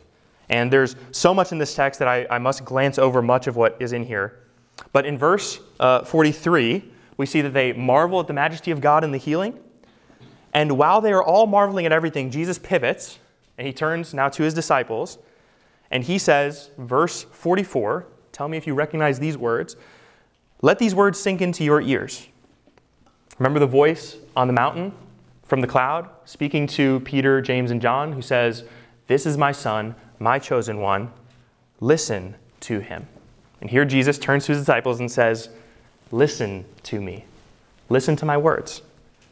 And 0.50 0.72
there's 0.72 0.96
so 1.12 1.34
much 1.34 1.52
in 1.52 1.58
this 1.58 1.76
text 1.76 2.00
that 2.00 2.08
I, 2.08 2.26
I 2.30 2.38
must 2.38 2.64
glance 2.64 2.98
over 2.98 3.22
much 3.22 3.48
of 3.48 3.56
what 3.56 3.76
is 3.80 3.94
in 3.94 4.04
here. 4.04 4.40
But 4.92 5.06
in 5.06 5.18
verse 5.18 5.60
uh, 5.80 6.04
43, 6.04 6.92
we 7.18 7.26
see 7.26 7.42
that 7.42 7.54
they 7.54 7.74
marvel 7.74 8.20
at 8.20 8.28
the 8.28 8.34
majesty 8.34 8.72
of 8.72 8.82
God 8.82 9.04
in 9.04 9.12
the 9.12 9.18
healing. 9.18 9.60
And 10.54 10.78
while 10.78 11.02
they 11.02 11.12
are 11.12 11.24
all 11.24 11.48
marveling 11.48 11.86
at 11.86 11.92
everything, 11.92 12.30
Jesus 12.32 12.58
pivots 12.58 13.20
and 13.58 13.66
he 13.66 13.74
turns 13.74 14.14
now 14.14 14.30
to 14.30 14.44
his 14.44 14.54
disciples. 14.54 15.18
And 15.92 16.04
he 16.04 16.18
says, 16.18 16.72
verse 16.78 17.24
44, 17.32 18.08
tell 18.32 18.48
me 18.48 18.58
if 18.58 18.68
you 18.68 18.74
recognize 18.74 19.20
these 19.20 19.38
words. 19.38 19.76
Let 20.62 20.80
these 20.80 20.96
words 20.96 21.20
sink 21.20 21.42
into 21.42 21.64
your 21.64 21.82
ears. 21.82 22.28
Remember 23.38 23.60
the 23.60 23.68
voice 23.68 24.18
on 24.36 24.48
the 24.48 24.54
mountain 24.54 24.94
from 25.44 25.62
the 25.62 25.68
cloud 25.68 26.10
speaking 26.26 26.68
to 26.68 27.02
Peter, 27.02 27.42
James, 27.42 27.72
and 27.72 27.82
John, 27.82 28.14
who 28.14 28.22
says, 28.22 28.64
This 29.08 29.26
is 29.26 29.38
my 29.38 29.52
son, 29.52 29.96
my 30.20 30.40
chosen 30.40 30.80
one. 30.80 31.12
Listen 31.80 32.36
to 32.62 32.80
him. 32.80 33.08
And 33.62 33.70
here 33.70 33.86
Jesus 33.86 34.18
turns 34.18 34.46
to 34.46 34.54
his 34.54 34.62
disciples 34.62 35.00
and 35.00 35.12
says, 35.12 35.50
Listen 36.12 36.66
to 36.84 37.02
me. 37.02 37.26
Listen 37.90 38.16
to 38.16 38.26
my 38.26 38.38
words. 38.38 38.82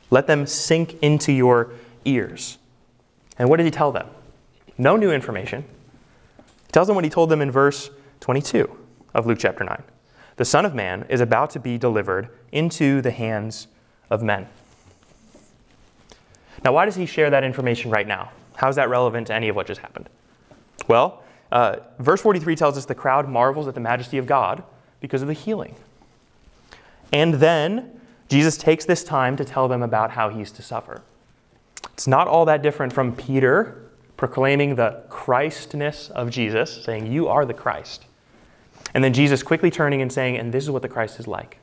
Let 0.10 0.28
them 0.28 0.46
sink 0.46 1.02
into 1.02 1.32
your 1.32 1.72
ears. 2.06 2.58
And 3.38 3.50
what 3.50 3.58
did 3.58 3.66
he 3.66 3.72
tell 3.72 3.92
them? 3.92 4.08
No 4.78 4.96
new 4.96 5.12
information. 5.12 5.64
He 6.66 6.72
tells 6.72 6.88
them 6.88 6.96
what 6.96 7.04
he 7.04 7.10
told 7.10 7.30
them 7.30 7.42
in 7.42 7.52
verse 7.52 7.90
22 8.20 8.70
of 9.14 9.26
Luke 9.26 9.40
chapter 9.40 9.64
9. 9.64 9.84
The 10.36 10.46
Son 10.46 10.66
of 10.66 10.74
Man 10.74 11.06
is 11.10 11.22
about 11.22 11.50
to 11.52 11.60
be 11.60 11.78
delivered 11.78 12.30
into 12.52 13.02
the 13.02 13.12
hands 13.12 13.68
of 14.10 14.24
men. 14.24 14.48
Now, 16.64 16.74
why 16.74 16.86
does 16.86 16.96
he 16.96 17.06
share 17.06 17.30
that 17.30 17.44
information 17.44 17.92
right 17.92 18.08
now? 18.08 18.32
How 18.56 18.70
is 18.70 18.76
that 18.78 18.90
relevant 18.90 19.28
to 19.28 19.34
any 19.34 19.50
of 19.50 19.56
what 19.56 19.68
just 19.68 19.82
happened? 19.82 20.10
Well, 20.88 21.24
uh, 21.52 21.78
verse 22.00 22.22
43 22.22 22.56
tells 22.56 22.78
us 22.78 22.86
the 22.86 22.96
crowd 22.96 23.28
marvels 23.30 23.68
at 23.68 23.76
the 23.76 23.80
majesty 23.80 24.18
of 24.18 24.26
God 24.26 24.64
because 25.02 25.22
of 25.22 25.28
the 25.28 25.34
healing. 25.34 25.76
And 27.12 27.36
then 27.36 28.02
Jesus 28.28 28.58
takes 28.58 28.86
this 28.86 29.04
time 29.04 29.38
to 29.38 29.46
tell 29.46 29.68
them 29.68 29.84
about 29.84 30.12
how 30.12 30.30
he's 30.30 30.52
to 30.54 30.62
suffer. 30.64 31.02
It's 31.94 32.08
not 32.08 32.28
all 32.28 32.46
that 32.46 32.64
different 32.64 32.92
from 32.92 33.16
Peter 33.16 33.84
proclaiming 34.18 34.76
the 34.76 35.04
Christness 35.10 36.10
of 36.10 36.30
Jesus, 36.30 36.84
saying, 36.84 37.12
You 37.12 37.28
are 37.28 37.46
the 37.46 37.54
Christ. 37.54 38.06
And 38.94 39.04
then 39.04 39.14
Jesus 39.14 39.42
quickly 39.44 39.72
turning 39.72 40.02
and 40.02 40.12
saying, 40.12 40.38
And 40.38 40.54
this 40.54 40.64
is 40.64 40.70
what 40.70 40.82
the 40.82 40.90
Christ 40.90 41.20
is 41.20 41.28
like. 41.28 41.58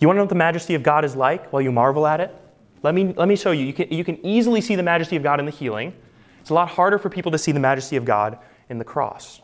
You 0.00 0.08
want 0.08 0.16
to 0.16 0.18
know 0.18 0.24
what 0.24 0.30
the 0.30 0.34
majesty 0.34 0.74
of 0.74 0.82
God 0.82 1.04
is 1.04 1.16
like 1.16 1.52
while 1.52 1.62
you 1.62 1.72
marvel 1.72 2.06
at 2.06 2.20
it? 2.20 2.34
Let 2.82 2.94
me, 2.94 3.14
let 3.16 3.28
me 3.28 3.36
show 3.36 3.52
you. 3.52 3.64
You 3.64 3.72
can, 3.72 3.92
you 3.92 4.04
can 4.04 4.24
easily 4.24 4.60
see 4.60 4.76
the 4.76 4.82
majesty 4.82 5.16
of 5.16 5.22
God 5.22 5.40
in 5.40 5.46
the 5.46 5.52
healing. 5.52 5.94
It's 6.40 6.50
a 6.50 6.54
lot 6.54 6.68
harder 6.68 6.98
for 6.98 7.08
people 7.08 7.32
to 7.32 7.38
see 7.38 7.52
the 7.52 7.60
majesty 7.60 7.96
of 7.96 8.04
God 8.04 8.38
in 8.68 8.78
the 8.78 8.84
cross. 8.84 9.40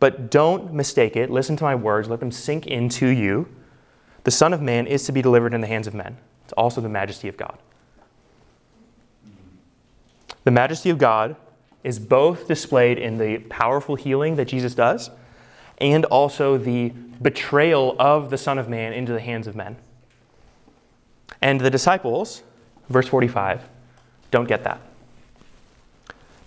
But 0.00 0.30
don't 0.30 0.72
mistake 0.72 1.16
it. 1.16 1.30
Listen 1.30 1.56
to 1.56 1.64
my 1.64 1.74
words. 1.74 2.08
Let 2.08 2.20
them 2.20 2.32
sink 2.32 2.66
into 2.66 3.06
you. 3.06 3.48
The 4.24 4.30
Son 4.30 4.52
of 4.52 4.60
Man 4.60 4.86
is 4.86 5.04
to 5.04 5.12
be 5.12 5.22
delivered 5.22 5.54
in 5.54 5.60
the 5.60 5.66
hands 5.66 5.86
of 5.86 5.94
men. 5.94 6.16
It's 6.44 6.52
also 6.54 6.80
the 6.80 6.88
majesty 6.88 7.28
of 7.28 7.36
God. 7.36 7.58
The 10.44 10.50
majesty 10.50 10.90
of 10.90 10.98
God 10.98 11.36
is 11.84 11.98
both 11.98 12.48
displayed 12.48 12.98
in 12.98 13.18
the 13.18 13.38
powerful 13.48 13.94
healing 13.94 14.36
that 14.36 14.46
Jesus 14.46 14.74
does 14.74 15.10
and 15.82 16.04
also 16.06 16.56
the 16.56 16.90
betrayal 17.20 17.96
of 17.98 18.30
the 18.30 18.38
Son 18.38 18.56
of 18.56 18.68
Man 18.68 18.92
into 18.92 19.12
the 19.12 19.20
hands 19.20 19.46
of 19.46 19.54
men. 19.54 19.76
And 21.42 21.60
the 21.60 21.70
disciples, 21.70 22.42
verse 22.88 23.08
45, 23.08 23.68
don't 24.30 24.48
get 24.48 24.64
that. 24.64 24.80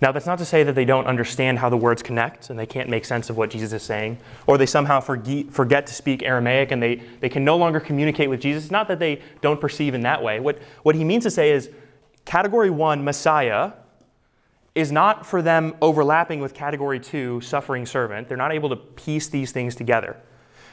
Now, 0.00 0.12
that's 0.12 0.26
not 0.26 0.38
to 0.38 0.44
say 0.44 0.62
that 0.62 0.74
they 0.74 0.84
don't 0.84 1.06
understand 1.06 1.58
how 1.58 1.70
the 1.70 1.76
words 1.76 2.02
connect 2.02 2.50
and 2.50 2.58
they 2.58 2.66
can't 2.66 2.88
make 2.88 3.04
sense 3.04 3.30
of 3.30 3.36
what 3.36 3.50
Jesus 3.50 3.72
is 3.72 3.82
saying, 3.82 4.18
or 4.46 4.58
they 4.58 4.66
somehow 4.66 5.00
forget 5.00 5.86
to 5.86 5.94
speak 5.94 6.22
Aramaic 6.22 6.70
and 6.70 6.82
they, 6.82 6.96
they 7.20 7.28
can 7.28 7.44
no 7.44 7.56
longer 7.56 7.80
communicate 7.80 8.28
with 8.28 8.40
Jesus. 8.40 8.64
It's 8.64 8.70
not 8.70 8.88
that 8.88 8.98
they 8.98 9.22
don't 9.40 9.60
perceive 9.60 9.94
in 9.94 10.02
that 10.02 10.22
way. 10.22 10.38
What, 10.40 10.58
what 10.82 10.94
he 10.94 11.04
means 11.04 11.24
to 11.24 11.30
say 11.30 11.50
is 11.50 11.70
category 12.26 12.68
one, 12.68 13.04
Messiah, 13.04 13.72
is 14.76 14.92
not 14.92 15.24
for 15.24 15.40
them 15.40 15.74
overlapping 15.80 16.38
with 16.38 16.52
category 16.52 17.00
two, 17.00 17.40
suffering 17.40 17.86
servant. 17.86 18.28
They're 18.28 18.36
not 18.36 18.52
able 18.52 18.68
to 18.68 18.76
piece 18.76 19.26
these 19.28 19.50
things 19.50 19.74
together. 19.74 20.16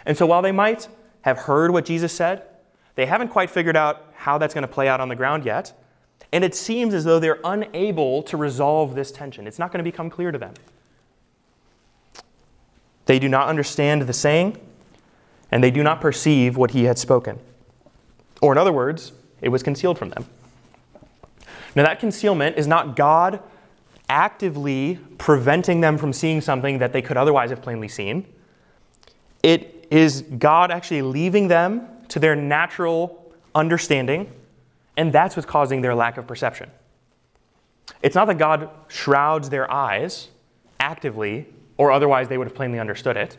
And 0.06 0.18
so 0.18 0.26
while 0.26 0.42
they 0.42 0.52
might 0.52 0.90
have 1.22 1.38
heard 1.38 1.72
what 1.72 1.86
Jesus 1.86 2.12
said, 2.12 2.44
they 2.96 3.06
haven't 3.06 3.30
quite 3.30 3.50
figured 3.50 3.78
out 3.78 4.12
how 4.14 4.38
that's 4.38 4.54
going 4.54 4.64
to 4.64 4.68
play 4.68 4.90
out 4.90 5.00
on 5.00 5.08
the 5.08 5.16
ground 5.16 5.46
yet. 5.46 5.72
And 6.34 6.44
it 6.44 6.54
seems 6.54 6.94
as 6.94 7.06
though 7.06 7.18
they're 7.18 7.40
unable 7.46 8.22
to 8.24 8.36
resolve 8.36 8.94
this 8.94 9.10
tension. 9.10 9.48
It's 9.48 9.58
not 9.58 9.72
going 9.72 9.84
to 9.84 9.90
become 9.90 10.10
clear 10.10 10.34
to 10.34 10.38
them. 10.38 10.54
They 13.06 13.20
do 13.20 13.30
not 13.30 13.48
understand 13.48 14.02
the 14.02 14.14
saying, 14.14 14.58
and 15.50 15.64
they 15.64 15.72
do 15.72 15.82
not 15.82 16.02
perceive 16.02 16.58
what 16.58 16.72
he 16.72 16.84
had 16.84 16.98
spoken. 16.98 17.40
Or, 18.42 18.52
in 18.52 18.58
other 18.58 18.74
words, 18.74 19.14
it 19.40 19.48
was 19.48 19.64
concealed 19.64 19.98
from 19.98 20.10
them. 20.10 20.26
Now, 21.74 21.84
that 21.84 22.02
concealment 22.02 22.58
is 22.58 22.68
not 22.68 22.98
God 22.98 23.42
actively 24.14 25.00
preventing 25.18 25.82
them 25.82 25.98
from 25.98 26.14
seeing 26.14 26.40
something 26.40 26.78
that 26.78 26.94
they 26.94 27.02
could 27.02 27.18
otherwise 27.18 27.50
have 27.50 27.62
plainly 27.62 27.88
seen. 27.88 28.26
It 29.42 29.88
is 29.90 30.22
God 30.22 30.72
actually 30.72 31.02
leaving 31.02 31.48
them 31.48 31.88
to 32.10 32.20
their 32.20 32.36
natural 32.36 33.34
understanding 33.56 34.32
and 34.98 35.12
that's 35.12 35.36
what's 35.36 35.46
causing 35.46 35.82
their 35.82 35.96
lack 35.96 36.18
of 36.18 36.28
perception. 36.28 36.70
It's 38.02 38.16
not 38.16 38.26
that 38.26 38.38
God 38.38 38.70
shrouds 38.88 39.50
their 39.50 39.70
eyes 39.72 40.30
actively, 40.80 41.48
or 41.78 41.92
otherwise 41.92 42.28
they 42.28 42.38
would 42.38 42.48
have 42.48 42.56
plainly 42.56 42.80
understood 42.80 43.18
it. 43.18 43.38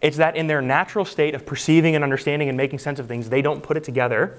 It's 0.00 0.16
that 0.16 0.36
in 0.36 0.46
their 0.46 0.62
natural 0.62 1.04
state 1.04 1.34
of 1.34 1.46
perceiving 1.46 1.94
and 1.94 2.04
understanding 2.04 2.48
and 2.48 2.56
making 2.56 2.78
sense 2.78 2.98
of 2.98 3.06
things, 3.06 3.28
they 3.28 3.42
don't 3.42 3.62
put 3.62 3.76
it 3.76 3.84
together. 3.84 4.38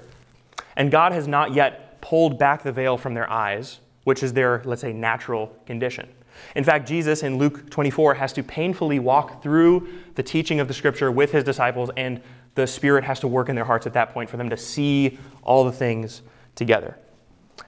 And 0.76 0.92
God 0.92 1.12
has 1.12 1.28
not 1.28 1.54
yet 1.54 2.02
pulled 2.02 2.38
back 2.38 2.64
the 2.64 2.72
veil 2.72 2.98
from 2.98 3.14
their 3.14 3.30
eyes, 3.30 3.80
which 4.04 4.24
is 4.24 4.34
their, 4.34 4.62
let's 4.66 4.82
say, 4.82 4.94
natural 4.94 5.56
condition. 5.66 6.08
In 6.56 6.64
fact, 6.64 6.88
Jesus 6.88 7.24
in 7.24 7.38
Luke 7.38 7.70
24 7.70 8.16
has 8.16 8.34
to 8.34 8.44
painfully 8.44 9.00
walk 9.00 9.44
through 9.44 9.88
the 10.16 10.24
teaching 10.24 10.60
of 10.60 10.68
the 10.68 10.74
scripture 10.74 11.12
with 11.12 11.32
his 11.32 11.44
disciples, 11.44 11.90
and 11.98 12.22
the 12.56 12.68
Spirit 12.68 13.04
has 13.04 13.20
to 13.20 13.28
work 13.28 13.50
in 13.50 13.56
their 13.56 13.66
hearts 13.66 13.86
at 13.86 13.94
that 13.94 14.14
point 14.14 14.30
for 14.30 14.38
them 14.38 14.50
to 14.50 14.58
see 14.58 15.18
all 15.44 15.64
the 15.64 15.72
things 15.72 16.22
together. 16.56 16.98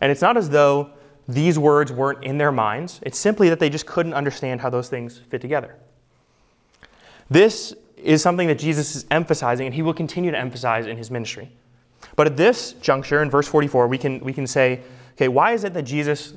And 0.02 0.12
it's 0.12 0.22
not 0.22 0.38
as 0.38 0.50
though 0.50 0.90
these 1.28 1.58
words 1.58 1.92
weren't 1.92 2.24
in 2.24 2.38
their 2.38 2.52
minds, 2.52 3.00
it's 3.04 3.18
simply 3.18 3.50
that 3.50 3.60
they 3.60 3.70
just 3.70 3.86
couldn't 3.86 4.14
understand 4.14 4.62
how 4.62 4.70
those 4.70 4.90
things 4.90 5.20
fit 5.30 5.40
together. 5.40 5.76
This 7.30 7.74
is 7.96 8.22
something 8.22 8.48
that 8.48 8.60
Jesus 8.60 8.96
is 8.96 9.06
emphasizing, 9.10 9.66
and 9.66 9.74
he 9.74 9.82
will 9.82 9.94
continue 9.94 10.32
to 10.32 10.38
emphasize 10.38 10.86
in 10.86 10.98
his 10.98 11.10
ministry. 11.10 11.52
But 12.18 12.28
at 12.28 12.36
this 12.38 12.74
juncture, 12.74 13.24
in 13.24 13.30
verse 13.30 13.48
44, 13.48 13.88
we 13.88 13.98
can, 13.98 14.20
we 14.20 14.34
can 14.34 14.46
say, 14.46 14.82
okay, 15.14 15.28
why 15.28 15.54
is 15.54 15.64
it 15.64 15.74
that 15.74 15.84
Jesus 15.84 16.34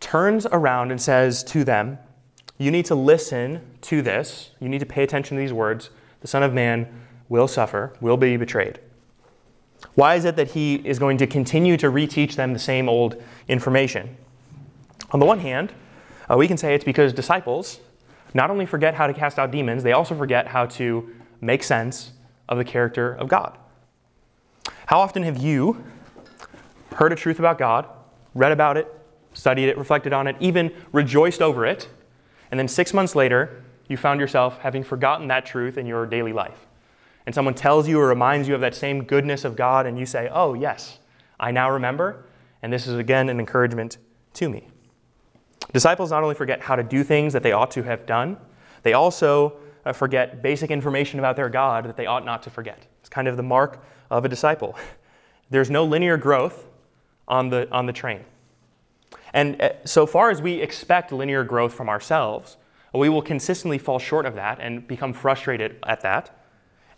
turns 0.00 0.46
around 0.46 0.90
and 0.90 1.00
says 1.00 1.44
to 1.44 1.64
them, 1.64 1.98
You 2.58 2.70
need 2.70 2.86
to 2.86 2.94
listen 2.94 3.60
to 3.82 4.02
this. 4.02 4.50
You 4.60 4.68
need 4.68 4.80
to 4.80 4.86
pay 4.86 5.02
attention 5.02 5.36
to 5.36 5.40
these 5.40 5.52
words. 5.52 5.90
The 6.20 6.28
Son 6.28 6.42
of 6.42 6.52
Man 6.52 6.88
will 7.28 7.48
suffer, 7.48 7.92
will 8.00 8.16
be 8.16 8.36
betrayed. 8.36 8.80
Why 9.94 10.14
is 10.14 10.24
it 10.24 10.36
that 10.36 10.50
he 10.50 10.76
is 10.76 10.98
going 10.98 11.18
to 11.18 11.26
continue 11.26 11.76
to 11.78 11.86
reteach 11.86 12.36
them 12.36 12.52
the 12.52 12.58
same 12.58 12.88
old 12.88 13.22
information? 13.48 14.16
On 15.12 15.20
the 15.20 15.26
one 15.26 15.40
hand, 15.40 15.72
uh, 16.30 16.36
we 16.36 16.46
can 16.46 16.56
say 16.56 16.74
it's 16.74 16.84
because 16.84 17.12
disciples 17.12 17.80
not 18.34 18.50
only 18.50 18.66
forget 18.66 18.94
how 18.94 19.06
to 19.06 19.14
cast 19.14 19.38
out 19.38 19.50
demons, 19.50 19.82
they 19.82 19.92
also 19.92 20.14
forget 20.14 20.46
how 20.46 20.66
to 20.66 21.10
make 21.40 21.62
sense 21.62 22.12
of 22.48 22.58
the 22.58 22.64
character 22.64 23.12
of 23.14 23.28
God. 23.28 23.56
How 24.86 25.00
often 25.00 25.22
have 25.22 25.38
you 25.38 25.82
heard 26.96 27.12
a 27.12 27.16
truth 27.16 27.38
about 27.38 27.58
God, 27.58 27.88
read 28.34 28.52
about 28.52 28.76
it, 28.76 28.92
studied 29.34 29.68
it, 29.68 29.78
reflected 29.78 30.12
on 30.12 30.26
it, 30.26 30.36
even 30.40 30.72
rejoiced 30.92 31.42
over 31.42 31.64
it, 31.64 31.88
and 32.50 32.58
then 32.58 32.68
six 32.68 32.92
months 32.92 33.14
later, 33.14 33.62
you 33.88 33.96
found 33.96 34.20
yourself 34.20 34.58
having 34.58 34.82
forgotten 34.82 35.28
that 35.28 35.46
truth 35.46 35.76
in 35.76 35.86
your 35.86 36.06
daily 36.06 36.32
life? 36.32 36.66
and 37.26 37.34
someone 37.34 37.54
tells 37.54 37.86
you 37.86 38.00
or 38.00 38.08
reminds 38.08 38.48
you 38.48 38.54
of 38.54 38.60
that 38.60 38.74
same 38.74 39.04
goodness 39.04 39.44
of 39.44 39.56
God, 39.56 39.86
and 39.86 39.98
you 39.98 40.06
say, 40.06 40.28
Oh, 40.32 40.54
yes, 40.54 40.98
I 41.38 41.50
now 41.50 41.70
remember, 41.70 42.24
and 42.62 42.72
this 42.72 42.86
is 42.86 42.94
again 42.94 43.28
an 43.28 43.38
encouragement 43.38 43.98
to 44.34 44.48
me. 44.48 44.68
Disciples 45.72 46.10
not 46.10 46.22
only 46.22 46.34
forget 46.34 46.60
how 46.60 46.76
to 46.76 46.82
do 46.82 47.04
things 47.04 47.32
that 47.32 47.42
they 47.42 47.52
ought 47.52 47.70
to 47.72 47.82
have 47.82 48.06
done, 48.06 48.36
they 48.82 48.94
also 48.94 49.54
uh, 49.84 49.92
forget 49.92 50.42
basic 50.42 50.70
information 50.70 51.18
about 51.18 51.36
their 51.36 51.48
God 51.48 51.84
that 51.84 51.96
they 51.96 52.06
ought 52.06 52.24
not 52.24 52.42
to 52.42 52.50
forget. 52.50 52.86
It's 53.00 53.08
kind 53.08 53.28
of 53.28 53.36
the 53.36 53.42
mark 53.42 53.84
of 54.10 54.24
a 54.24 54.28
disciple. 54.28 54.76
There's 55.50 55.70
no 55.70 55.84
linear 55.84 56.16
growth 56.16 56.66
on 57.30 57.48
the, 57.48 57.70
on 57.72 57.86
the 57.86 57.92
train. 57.92 58.24
And 59.32 59.62
uh, 59.62 59.70
so 59.84 60.04
far 60.04 60.30
as 60.30 60.42
we 60.42 60.54
expect 60.60 61.12
linear 61.12 61.44
growth 61.44 61.72
from 61.72 61.88
ourselves, 61.88 62.58
we 62.92 63.08
will 63.08 63.22
consistently 63.22 63.78
fall 63.78 63.98
short 63.98 64.26
of 64.26 64.34
that 64.34 64.58
and 64.60 64.86
become 64.86 65.12
frustrated 65.12 65.78
at 65.86 66.00
that. 66.02 66.36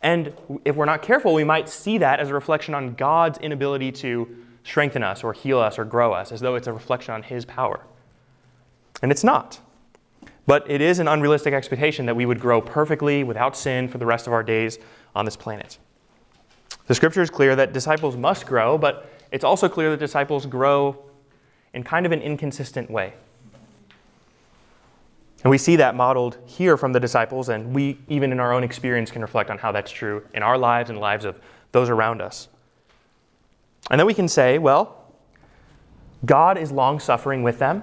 And 0.00 0.34
if 0.64 0.74
we're 0.74 0.86
not 0.86 1.02
careful, 1.02 1.34
we 1.34 1.44
might 1.44 1.68
see 1.68 1.98
that 1.98 2.18
as 2.18 2.30
a 2.30 2.34
reflection 2.34 2.74
on 2.74 2.94
God's 2.94 3.38
inability 3.38 3.92
to 3.92 4.36
strengthen 4.64 5.02
us 5.02 5.22
or 5.22 5.32
heal 5.32 5.58
us 5.58 5.78
or 5.78 5.84
grow 5.84 6.12
us, 6.12 6.32
as 6.32 6.40
though 6.40 6.54
it's 6.54 6.66
a 6.66 6.72
reflection 6.72 7.14
on 7.14 7.22
His 7.22 7.44
power. 7.44 7.84
And 9.02 9.12
it's 9.12 9.22
not. 9.22 9.60
But 10.46 10.68
it 10.68 10.80
is 10.80 10.98
an 10.98 11.06
unrealistic 11.06 11.54
expectation 11.54 12.06
that 12.06 12.16
we 12.16 12.26
would 12.26 12.40
grow 12.40 12.60
perfectly 12.60 13.22
without 13.22 13.56
sin 13.56 13.86
for 13.86 13.98
the 13.98 14.06
rest 14.06 14.26
of 14.26 14.32
our 14.32 14.42
days 14.42 14.78
on 15.14 15.24
this 15.24 15.36
planet. 15.36 15.78
The 16.86 16.94
scripture 16.94 17.22
is 17.22 17.30
clear 17.30 17.54
that 17.54 17.72
disciples 17.72 18.16
must 18.16 18.46
grow, 18.46 18.76
but 18.76 19.11
it's 19.32 19.42
also 19.42 19.68
clear 19.68 19.90
that 19.90 19.98
disciples 19.98 20.46
grow 20.46 20.96
in 21.74 21.82
kind 21.82 22.06
of 22.06 22.12
an 22.12 22.20
inconsistent 22.20 22.90
way. 22.90 23.14
And 25.42 25.50
we 25.50 25.58
see 25.58 25.74
that 25.76 25.96
modeled 25.96 26.36
here 26.46 26.76
from 26.76 26.92
the 26.92 27.00
disciples, 27.00 27.48
and 27.48 27.74
we, 27.74 27.98
even 28.06 28.30
in 28.30 28.38
our 28.38 28.52
own 28.52 28.62
experience, 28.62 29.10
can 29.10 29.22
reflect 29.22 29.50
on 29.50 29.58
how 29.58 29.72
that's 29.72 29.90
true 29.90 30.24
in 30.34 30.42
our 30.42 30.56
lives 30.56 30.88
and 30.90 31.00
lives 31.00 31.24
of 31.24 31.40
those 31.72 31.88
around 31.88 32.22
us. 32.22 32.46
And 33.90 33.98
then 33.98 34.06
we 34.06 34.14
can 34.14 34.28
say, 34.28 34.58
well, 34.58 35.02
God 36.24 36.58
is 36.58 36.70
long 36.70 37.00
suffering 37.00 37.42
with 37.42 37.58
them, 37.58 37.82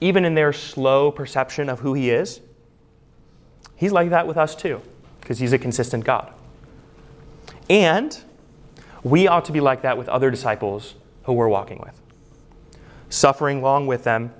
even 0.00 0.24
in 0.24 0.34
their 0.34 0.52
slow 0.52 1.10
perception 1.10 1.68
of 1.68 1.80
who 1.80 1.94
He 1.94 2.10
is. 2.10 2.40
He's 3.74 3.90
like 3.90 4.10
that 4.10 4.28
with 4.28 4.36
us 4.36 4.54
too, 4.54 4.80
because 5.20 5.40
He's 5.40 5.52
a 5.52 5.58
consistent 5.58 6.04
God. 6.04 6.32
And 7.68 8.16
we 9.04 9.26
ought 9.26 9.44
to 9.46 9.52
be 9.52 9.60
like 9.60 9.82
that 9.82 9.98
with 9.98 10.08
other 10.08 10.30
disciples 10.30 10.94
who 11.24 11.32
we're 11.32 11.48
walking 11.48 11.78
with, 11.78 12.00
suffering 13.08 13.62
long 13.62 13.86
with 13.86 14.04
them 14.04 14.32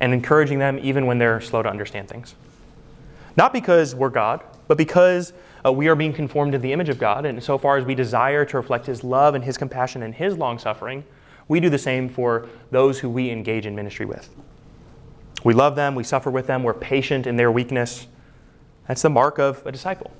and 0.00 0.14
encouraging 0.14 0.58
them 0.58 0.78
even 0.82 1.06
when 1.06 1.18
they're 1.18 1.40
slow 1.40 1.62
to 1.62 1.68
understand 1.68 2.08
things. 2.08 2.34
Not 3.36 3.52
because 3.52 3.94
we're 3.94 4.10
God, 4.10 4.42
but 4.66 4.76
because 4.76 5.32
uh, 5.64 5.72
we 5.72 5.88
are 5.88 5.94
being 5.94 6.12
conformed 6.12 6.52
to 6.52 6.58
the 6.58 6.72
image 6.72 6.88
of 6.88 6.98
God, 6.98 7.26
and 7.26 7.42
so 7.42 7.58
far 7.58 7.76
as 7.76 7.84
we 7.84 7.94
desire 7.94 8.44
to 8.46 8.56
reflect 8.56 8.86
His 8.86 9.04
love 9.04 9.34
and 9.34 9.44
His 9.44 9.58
compassion 9.58 10.02
and 10.02 10.14
His 10.14 10.36
long 10.36 10.58
suffering, 10.58 11.04
we 11.48 11.60
do 11.60 11.68
the 11.68 11.78
same 11.78 12.08
for 12.08 12.48
those 12.70 12.98
who 12.98 13.10
we 13.10 13.30
engage 13.30 13.66
in 13.66 13.74
ministry 13.74 14.06
with. 14.06 14.28
We 15.44 15.54
love 15.54 15.76
them, 15.76 15.94
we 15.94 16.04
suffer 16.04 16.30
with 16.30 16.46
them, 16.46 16.62
we're 16.62 16.74
patient 16.74 17.26
in 17.26 17.36
their 17.36 17.50
weakness. 17.50 18.06
That's 18.88 19.02
the 19.02 19.10
mark 19.10 19.38
of 19.38 19.64
a 19.66 19.72
disciple. 19.72 20.10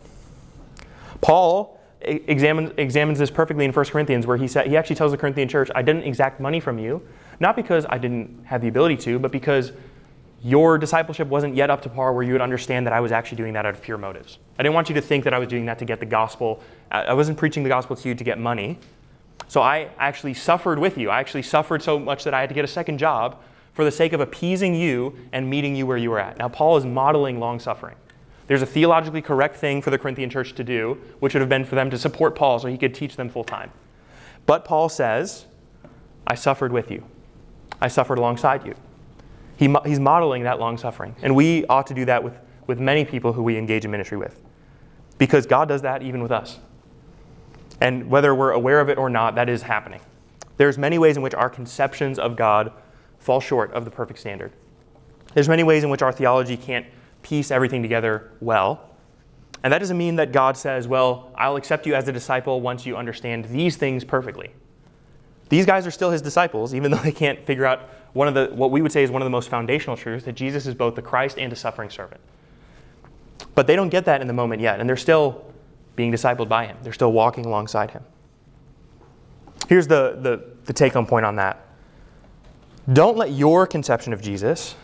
Paul 1.21 1.80
examines, 2.03 2.73
examines 2.77 3.19
this 3.19 3.31
perfectly 3.31 3.65
in 3.65 3.73
1 3.73 3.85
Corinthians, 3.87 4.27
where 4.27 4.37
he, 4.37 4.49
said, 4.49 4.67
he 4.67 4.77
actually 4.77 4.97
tells 4.97 5.13
the 5.13 5.19
Corinthian 5.19 5.49
church, 5.49 5.71
I 5.75 5.83
didn't 5.83 6.05
exact 6.05 6.41
money 6.41 6.61
from 6.61 6.79
you, 6.79 7.03
not 7.41 7.57
because 7.57 7.87
I 7.89 7.99
didn't 7.99 8.45
have 8.45 8.61
the 8.61 8.69
ability 8.69 8.97
to, 8.99 9.19
but 9.19 9.33
because 9.33 9.73
your 10.43 10.79
discipleship 10.79 11.29
wasn't 11.29 11.55
yet 11.55 11.69
up 11.69 11.83
to 11.83 11.89
par 11.89 12.13
where 12.15 12.23
you 12.23 12.33
would 12.33 12.41
understand 12.41 12.87
that 12.87 12.95
I 12.95 13.01
was 13.01 13.13
actually 13.13 13.37
doing 13.37 13.53
that 13.53 13.67
out 13.67 13.75
of 13.75 13.83
pure 13.83 13.99
motives. 13.99 14.39
I 14.59 14.63
didn't 14.63 14.75
want 14.75 14.89
you 14.89 14.95
to 14.95 15.01
think 15.03 15.25
that 15.25 15.35
I 15.35 15.39
was 15.39 15.49
doing 15.49 15.67
that 15.67 15.79
to 15.81 15.85
get 15.85 16.01
the 16.01 16.07
gospel. 16.07 16.63
I 16.91 17.13
wasn't 17.13 17.37
preaching 17.37 17.63
the 17.63 17.69
gospel 17.69 17.95
to 17.97 18.09
you 18.09 18.15
to 18.15 18.25
get 18.25 18.39
money. 18.39 18.79
So 19.49 19.61
I 19.61 19.91
actually 19.99 20.35
suffered 20.35 20.79
with 20.79 20.97
you. 20.97 21.11
I 21.11 21.21
actually 21.21 21.43
suffered 21.43 21.83
so 21.83 21.99
much 21.99 22.25
that 22.25 22.33
I 22.33 22.41
had 22.41 22.49
to 22.49 22.55
get 22.55 22.65
a 22.65 22.69
second 22.69 22.99
job 22.99 23.43
for 23.75 23.85
the 23.85 23.91
sake 23.91 24.13
of 24.13 24.21
appeasing 24.21 24.75
you 24.75 25.15
and 25.33 25.49
meeting 25.49 25.77
you 25.77 25.87
where 25.87 25.97
you 25.97 26.11
were 26.11 26.19
at. 26.19 26.39
Now, 26.39 26.49
Paul 26.49 26.77
is 26.77 26.87
modeling 26.87 27.39
long 27.39 27.61
suffering. 27.61 27.97
There's 28.51 28.63
a 28.63 28.67
theologically 28.67 29.23
correct 29.23 29.55
thing 29.55 29.81
for 29.81 29.91
the 29.91 29.99
Corinthian 29.99 30.29
church 30.29 30.57
to 30.57 30.65
do, 30.65 30.99
which 31.21 31.35
would 31.35 31.41
have 31.41 31.49
been 31.49 31.65
for 31.65 31.77
them 31.77 31.89
to 31.91 31.97
support 31.97 32.35
Paul 32.35 32.59
so 32.59 32.67
he 32.67 32.77
could 32.77 32.93
teach 32.93 33.15
them 33.15 33.29
full 33.29 33.45
time. 33.45 33.71
But 34.45 34.65
Paul 34.65 34.89
says, 34.89 35.47
I 36.27 36.35
suffered 36.35 36.73
with 36.73 36.91
you. 36.91 37.05
I 37.81 37.87
suffered 37.87 38.19
alongside 38.19 38.67
you. 38.67 38.75
He, 39.57 39.73
he's 39.87 40.01
modeling 40.01 40.43
that 40.43 40.59
long 40.59 40.79
suffering. 40.79 41.15
And 41.23 41.37
we 41.37 41.65
ought 41.67 41.87
to 41.87 41.95
do 41.95 42.05
that 42.07 42.25
with, 42.25 42.41
with 42.67 42.81
many 42.81 43.05
people 43.05 43.35
who 43.35 43.45
we 43.45 43.57
engage 43.57 43.85
in 43.85 43.93
ministry 43.93 44.19
with. 44.19 44.43
Because 45.17 45.47
God 45.47 45.69
does 45.69 45.83
that 45.83 46.03
even 46.03 46.21
with 46.21 46.33
us. 46.33 46.59
And 47.81 48.11
whether 48.11 48.35
we're 48.35 48.51
aware 48.51 48.81
of 48.81 48.89
it 48.89 48.99
or 48.99 49.09
not, 49.09 49.37
that 49.37 49.49
is 49.49 49.63
happening. 49.63 50.01
There's 50.57 50.77
many 50.77 50.99
ways 50.99 51.17
in 51.17 51.23
which 51.23 51.35
our 51.35 51.51
conceptions 51.51 52.19
of 52.19 52.35
God 52.35 52.73
fall 53.21 53.41
short 53.41 53.73
of 53.75 53.85
the 53.85 53.93
perfect 53.93 54.19
standard. 54.19 54.51
There's 55.35 55.49
many 55.49 55.63
ways 55.63 55.85
in 55.85 55.91
which 55.91 56.03
our 56.03 56.11
theology 56.11 56.57
can't 56.57 56.85
piece 57.23 57.51
everything 57.51 57.83
together 57.83 58.31
well. 58.41 58.89
And 59.63 59.73
that 59.73 59.79
doesn't 59.79 59.99
mean 59.99 60.17
that 60.17 60.33
God 60.33 60.57
says, 60.57 60.89
well, 60.89 61.31
I'll 61.35 61.57
accept 61.57 61.87
you 61.87 61.95
as 61.95 62.09
a 62.09 62.13
disciple 62.13 62.61
once 62.61 62.87
you 62.87 62.97
understand 62.97 63.45
these 63.47 63.77
things 63.77 64.05
perfectly. 64.05 64.51
These 65.51 65.67
guys 65.67 65.87
are 65.87 65.91
still 65.91 66.11
his 66.11 66.23
disciples, 66.23 66.75
even 66.75 66.91
though 66.93 66.99
they 66.99 67.13
can't 67.13 67.43
figure 67.45 67.67
out 67.67 67.89
one 68.13 68.27
of 68.27 68.35
the 68.35 68.47
what 68.55 68.73
we 68.73 68.83
would 68.83 68.91
say 68.91 69.05
is 69.05 69.11
one 69.11 69.23
of 69.23 69.27
the 69.27 69.31
most 69.31 69.49
foundational 69.49 69.97
truths 69.97 70.25
that 70.25 70.33
Jesus 70.33 70.67
is 70.67 70.75
both 70.75 70.97
the 70.97 71.03
Christ 71.03 71.39
and 71.39 71.53
a 71.53 71.57
suffering 71.57 71.91
servant. 71.91 72.21
But 73.55 73.67
they 73.67 73.77
don't 73.77 73.89
get 73.89 74.05
that 74.07 74.21
in 74.21 74.27
the 74.27 74.33
moment 74.33 74.61
yet, 74.63 74.81
and 74.81 74.89
they're 74.89 74.97
still 74.97 75.45
being 75.97 76.13
discipled 76.13 76.49
by 76.49 76.67
him. 76.67 76.77
They're 76.83 76.93
still 76.93 77.13
walking 77.13 77.47
alongside 77.47 77.91
him. 77.91 78.03
Here's 79.69 79.87
the, 79.87 80.19
the, 80.21 80.45
the 80.65 80.73
take 80.73 80.95
home 80.95 81.07
point 81.07 81.25
on 81.27 81.37
that. 81.37 81.67
Don't 82.93 83.17
let 83.17 83.31
your 83.33 83.67
conception 83.67 84.13
of 84.13 84.23
Jesus 84.23 84.75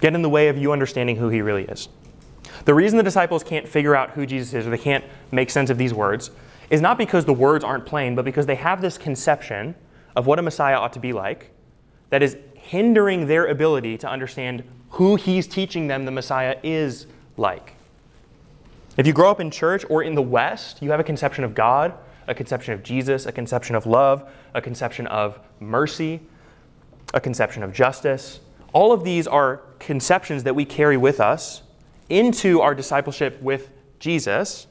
get 0.00 0.14
in 0.14 0.22
the 0.22 0.28
way 0.28 0.48
of 0.48 0.58
you 0.58 0.72
understanding 0.72 1.16
who 1.16 1.28
he 1.28 1.42
really 1.42 1.64
is. 1.64 1.88
The 2.64 2.74
reason 2.74 2.96
the 2.96 3.02
disciples 3.02 3.42
can't 3.42 3.68
figure 3.68 3.94
out 3.94 4.10
who 4.10 4.26
Jesus 4.26 4.54
is 4.54 4.66
or 4.66 4.70
they 4.70 4.78
can't 4.78 5.04
make 5.32 5.50
sense 5.50 5.70
of 5.70 5.78
these 5.78 5.92
words 5.92 6.30
is 6.70 6.80
not 6.80 6.98
because 6.98 7.24
the 7.24 7.32
words 7.32 7.64
aren't 7.64 7.84
plain, 7.84 8.14
but 8.14 8.24
because 8.24 8.46
they 8.46 8.54
have 8.54 8.80
this 8.80 8.96
conception 8.96 9.74
of 10.16 10.26
what 10.26 10.38
a 10.38 10.42
Messiah 10.42 10.76
ought 10.76 10.92
to 10.94 11.00
be 11.00 11.12
like 11.12 11.50
that 12.10 12.22
is 12.22 12.36
hindering 12.54 13.26
their 13.26 13.46
ability 13.46 13.98
to 13.98 14.08
understand 14.08 14.64
who 14.90 15.16
he's 15.16 15.46
teaching 15.46 15.88
them 15.88 16.04
the 16.04 16.10
Messiah 16.10 16.56
is 16.62 17.06
like. 17.36 17.74
If 18.96 19.06
you 19.06 19.12
grow 19.12 19.30
up 19.30 19.40
in 19.40 19.50
church 19.50 19.84
or 19.90 20.02
in 20.02 20.14
the 20.14 20.22
West, 20.22 20.80
you 20.80 20.90
have 20.90 21.00
a 21.00 21.04
conception 21.04 21.44
of 21.44 21.54
God, 21.54 21.92
a 22.28 22.34
conception 22.34 22.72
of 22.74 22.82
Jesus, 22.82 23.26
a 23.26 23.32
conception 23.32 23.74
of 23.74 23.86
love, 23.86 24.30
a 24.54 24.62
conception 24.62 25.06
of 25.08 25.40
mercy, 25.60 26.20
a 27.12 27.20
conception 27.20 27.62
of 27.62 27.72
justice. 27.72 28.40
All 28.74 28.92
of 28.92 29.04
these 29.04 29.26
are 29.26 29.62
conceptions 29.78 30.42
that 30.42 30.54
we 30.54 30.64
carry 30.64 30.96
with 30.96 31.20
us 31.20 31.62
into 32.10 32.60
our 32.60 32.74
discipleship 32.74 33.40
with 33.40 33.70
Jesus. 34.00 34.66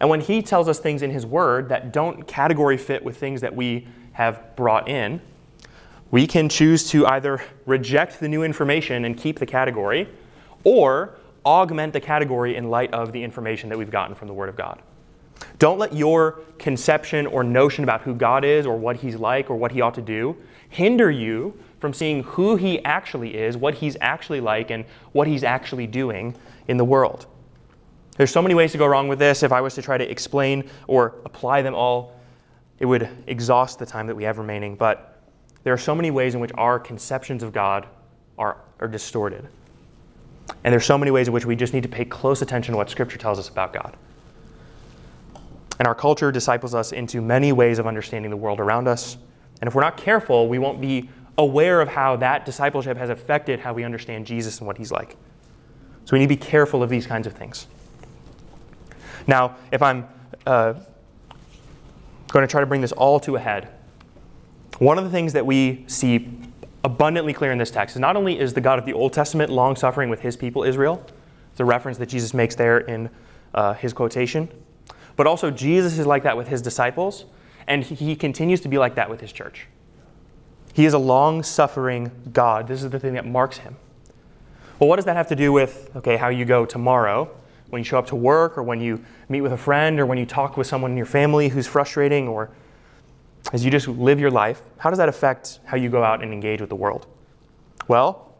And 0.00 0.10
when 0.10 0.20
he 0.20 0.42
tells 0.42 0.68
us 0.68 0.80
things 0.80 1.00
in 1.00 1.10
his 1.10 1.24
word 1.24 1.68
that 1.68 1.92
don't 1.92 2.26
category 2.26 2.76
fit 2.76 3.04
with 3.04 3.16
things 3.16 3.40
that 3.42 3.54
we 3.54 3.86
have 4.12 4.56
brought 4.56 4.88
in, 4.88 5.20
we 6.10 6.26
can 6.26 6.48
choose 6.48 6.90
to 6.90 7.06
either 7.06 7.42
reject 7.64 8.18
the 8.18 8.28
new 8.28 8.42
information 8.42 9.04
and 9.04 9.16
keep 9.16 9.38
the 9.38 9.46
category, 9.46 10.08
or 10.64 11.14
augment 11.46 11.92
the 11.92 12.00
category 12.00 12.56
in 12.56 12.68
light 12.70 12.92
of 12.92 13.12
the 13.12 13.22
information 13.22 13.68
that 13.68 13.78
we've 13.78 13.90
gotten 13.90 14.16
from 14.16 14.26
the 14.26 14.34
Word 14.34 14.48
of 14.48 14.56
God. 14.56 14.82
Don't 15.60 15.78
let 15.78 15.94
your 15.94 16.40
conception 16.58 17.26
or 17.26 17.44
notion 17.44 17.84
about 17.84 18.02
who 18.02 18.14
God 18.14 18.44
is 18.44 18.66
or 18.66 18.76
what 18.76 18.96
He's 18.96 19.14
like 19.14 19.48
or 19.48 19.54
what 19.54 19.70
He 19.70 19.80
ought 19.80 19.94
to 19.94 20.02
do 20.02 20.36
hinder 20.70 21.10
you 21.10 21.58
from 21.80 21.92
seeing 21.92 22.22
who 22.22 22.56
He 22.56 22.84
actually 22.84 23.36
is, 23.36 23.56
what 23.56 23.74
He's 23.74 23.96
actually 24.00 24.40
like, 24.40 24.70
and 24.70 24.84
what 25.12 25.26
He's 25.26 25.42
actually 25.42 25.86
doing 25.86 26.34
in 26.68 26.76
the 26.76 26.84
world. 26.84 27.26
There's 28.16 28.30
so 28.30 28.42
many 28.42 28.54
ways 28.54 28.72
to 28.72 28.78
go 28.78 28.86
wrong 28.86 29.08
with 29.08 29.18
this. 29.18 29.42
If 29.42 29.50
I 29.50 29.60
was 29.60 29.74
to 29.74 29.82
try 29.82 29.96
to 29.96 30.08
explain 30.08 30.68
or 30.86 31.14
apply 31.24 31.62
them 31.62 31.74
all, 31.74 32.20
it 32.78 32.86
would 32.86 33.08
exhaust 33.26 33.78
the 33.78 33.86
time 33.86 34.06
that 34.06 34.14
we 34.14 34.24
have 34.24 34.38
remaining. 34.38 34.76
But 34.76 35.22
there 35.64 35.72
are 35.72 35.78
so 35.78 35.94
many 35.94 36.10
ways 36.10 36.34
in 36.34 36.40
which 36.40 36.50
our 36.54 36.78
conceptions 36.78 37.42
of 37.42 37.52
God 37.52 37.86
are, 38.38 38.58
are 38.78 38.88
distorted. 38.88 39.48
And 40.64 40.72
there's 40.72 40.84
so 40.84 40.98
many 40.98 41.10
ways 41.10 41.28
in 41.28 41.34
which 41.34 41.46
we 41.46 41.56
just 41.56 41.72
need 41.72 41.82
to 41.82 41.88
pay 41.88 42.04
close 42.04 42.42
attention 42.42 42.72
to 42.72 42.76
what 42.76 42.90
Scripture 42.90 43.18
tells 43.18 43.38
us 43.38 43.48
about 43.48 43.72
God. 43.72 43.96
And 45.78 45.86
our 45.86 45.94
culture 45.94 46.30
disciples 46.30 46.74
us 46.74 46.92
into 46.92 47.22
many 47.22 47.52
ways 47.52 47.78
of 47.78 47.86
understanding 47.86 48.30
the 48.30 48.36
world 48.36 48.60
around 48.60 48.86
us. 48.86 49.16
And 49.60 49.68
if 49.68 49.74
we're 49.74 49.80
not 49.80 49.96
careful, 49.96 50.46
we 50.46 50.58
won't 50.58 50.80
be 50.80 51.08
aware 51.38 51.80
of 51.80 51.88
how 51.88 52.16
that 52.16 52.44
discipleship 52.44 52.96
has 52.96 53.10
affected 53.10 53.60
how 53.60 53.72
we 53.72 53.84
understand 53.84 54.26
Jesus 54.26 54.58
and 54.58 54.66
what 54.66 54.76
he's 54.76 54.92
like. 54.92 55.16
So 56.04 56.12
we 56.12 56.18
need 56.18 56.26
to 56.26 56.36
be 56.36 56.36
careful 56.36 56.82
of 56.82 56.90
these 56.90 57.06
kinds 57.06 57.26
of 57.26 57.32
things. 57.32 57.66
Now, 59.26 59.56
if 59.70 59.82
I'm 59.82 60.08
uh, 60.46 60.74
going 62.28 62.46
to 62.46 62.50
try 62.50 62.60
to 62.60 62.66
bring 62.66 62.80
this 62.80 62.92
all 62.92 63.20
to 63.20 63.36
a 63.36 63.38
head, 63.38 63.68
one 64.78 64.98
of 64.98 65.04
the 65.04 65.10
things 65.10 65.32
that 65.34 65.44
we 65.44 65.84
see 65.86 66.38
abundantly 66.84 67.32
clear 67.32 67.52
in 67.52 67.58
this 67.58 67.70
text 67.70 67.96
is 67.96 68.00
not 68.00 68.16
only 68.16 68.38
is 68.38 68.54
the 68.54 68.60
God 68.60 68.78
of 68.78 68.86
the 68.86 68.92
Old 68.92 69.12
Testament 69.12 69.50
long 69.50 69.76
suffering 69.76 70.08
with 70.08 70.20
his 70.20 70.36
people 70.36 70.64
Israel, 70.64 71.04
the 71.56 71.64
reference 71.64 71.98
that 71.98 72.06
Jesus 72.06 72.32
makes 72.32 72.54
there 72.54 72.78
in 72.78 73.10
uh, 73.54 73.74
his 73.74 73.92
quotation, 73.92 74.48
but 75.16 75.26
also 75.26 75.50
Jesus 75.50 75.98
is 75.98 76.06
like 76.06 76.22
that 76.22 76.36
with 76.36 76.48
his 76.48 76.62
disciples, 76.62 77.26
and 77.66 77.84
he 77.84 78.16
continues 78.16 78.62
to 78.62 78.68
be 78.68 78.78
like 78.78 78.94
that 78.94 79.10
with 79.10 79.20
his 79.20 79.32
church. 79.32 79.66
He 80.80 80.86
is 80.86 80.94
a 80.94 80.98
long 80.98 81.42
suffering 81.42 82.10
God. 82.32 82.66
This 82.66 82.82
is 82.82 82.88
the 82.88 82.98
thing 82.98 83.12
that 83.12 83.26
marks 83.26 83.58
him. 83.58 83.76
Well, 84.78 84.88
what 84.88 84.96
does 84.96 85.04
that 85.04 85.14
have 85.14 85.28
to 85.28 85.36
do 85.36 85.52
with, 85.52 85.94
okay, 85.94 86.16
how 86.16 86.30
you 86.30 86.46
go 86.46 86.64
tomorrow 86.64 87.30
when 87.68 87.80
you 87.80 87.84
show 87.84 87.98
up 87.98 88.06
to 88.06 88.16
work 88.16 88.56
or 88.56 88.62
when 88.62 88.80
you 88.80 89.04
meet 89.28 89.42
with 89.42 89.52
a 89.52 89.58
friend 89.58 90.00
or 90.00 90.06
when 90.06 90.16
you 90.16 90.24
talk 90.24 90.56
with 90.56 90.66
someone 90.66 90.92
in 90.92 90.96
your 90.96 91.04
family 91.04 91.50
who's 91.50 91.66
frustrating 91.66 92.28
or 92.28 92.48
as 93.52 93.62
you 93.62 93.70
just 93.70 93.88
live 93.88 94.18
your 94.18 94.30
life, 94.30 94.62
how 94.78 94.88
does 94.88 94.96
that 94.96 95.10
affect 95.10 95.60
how 95.66 95.76
you 95.76 95.90
go 95.90 96.02
out 96.02 96.22
and 96.22 96.32
engage 96.32 96.62
with 96.62 96.70
the 96.70 96.76
world? 96.76 97.06
Well, 97.86 98.32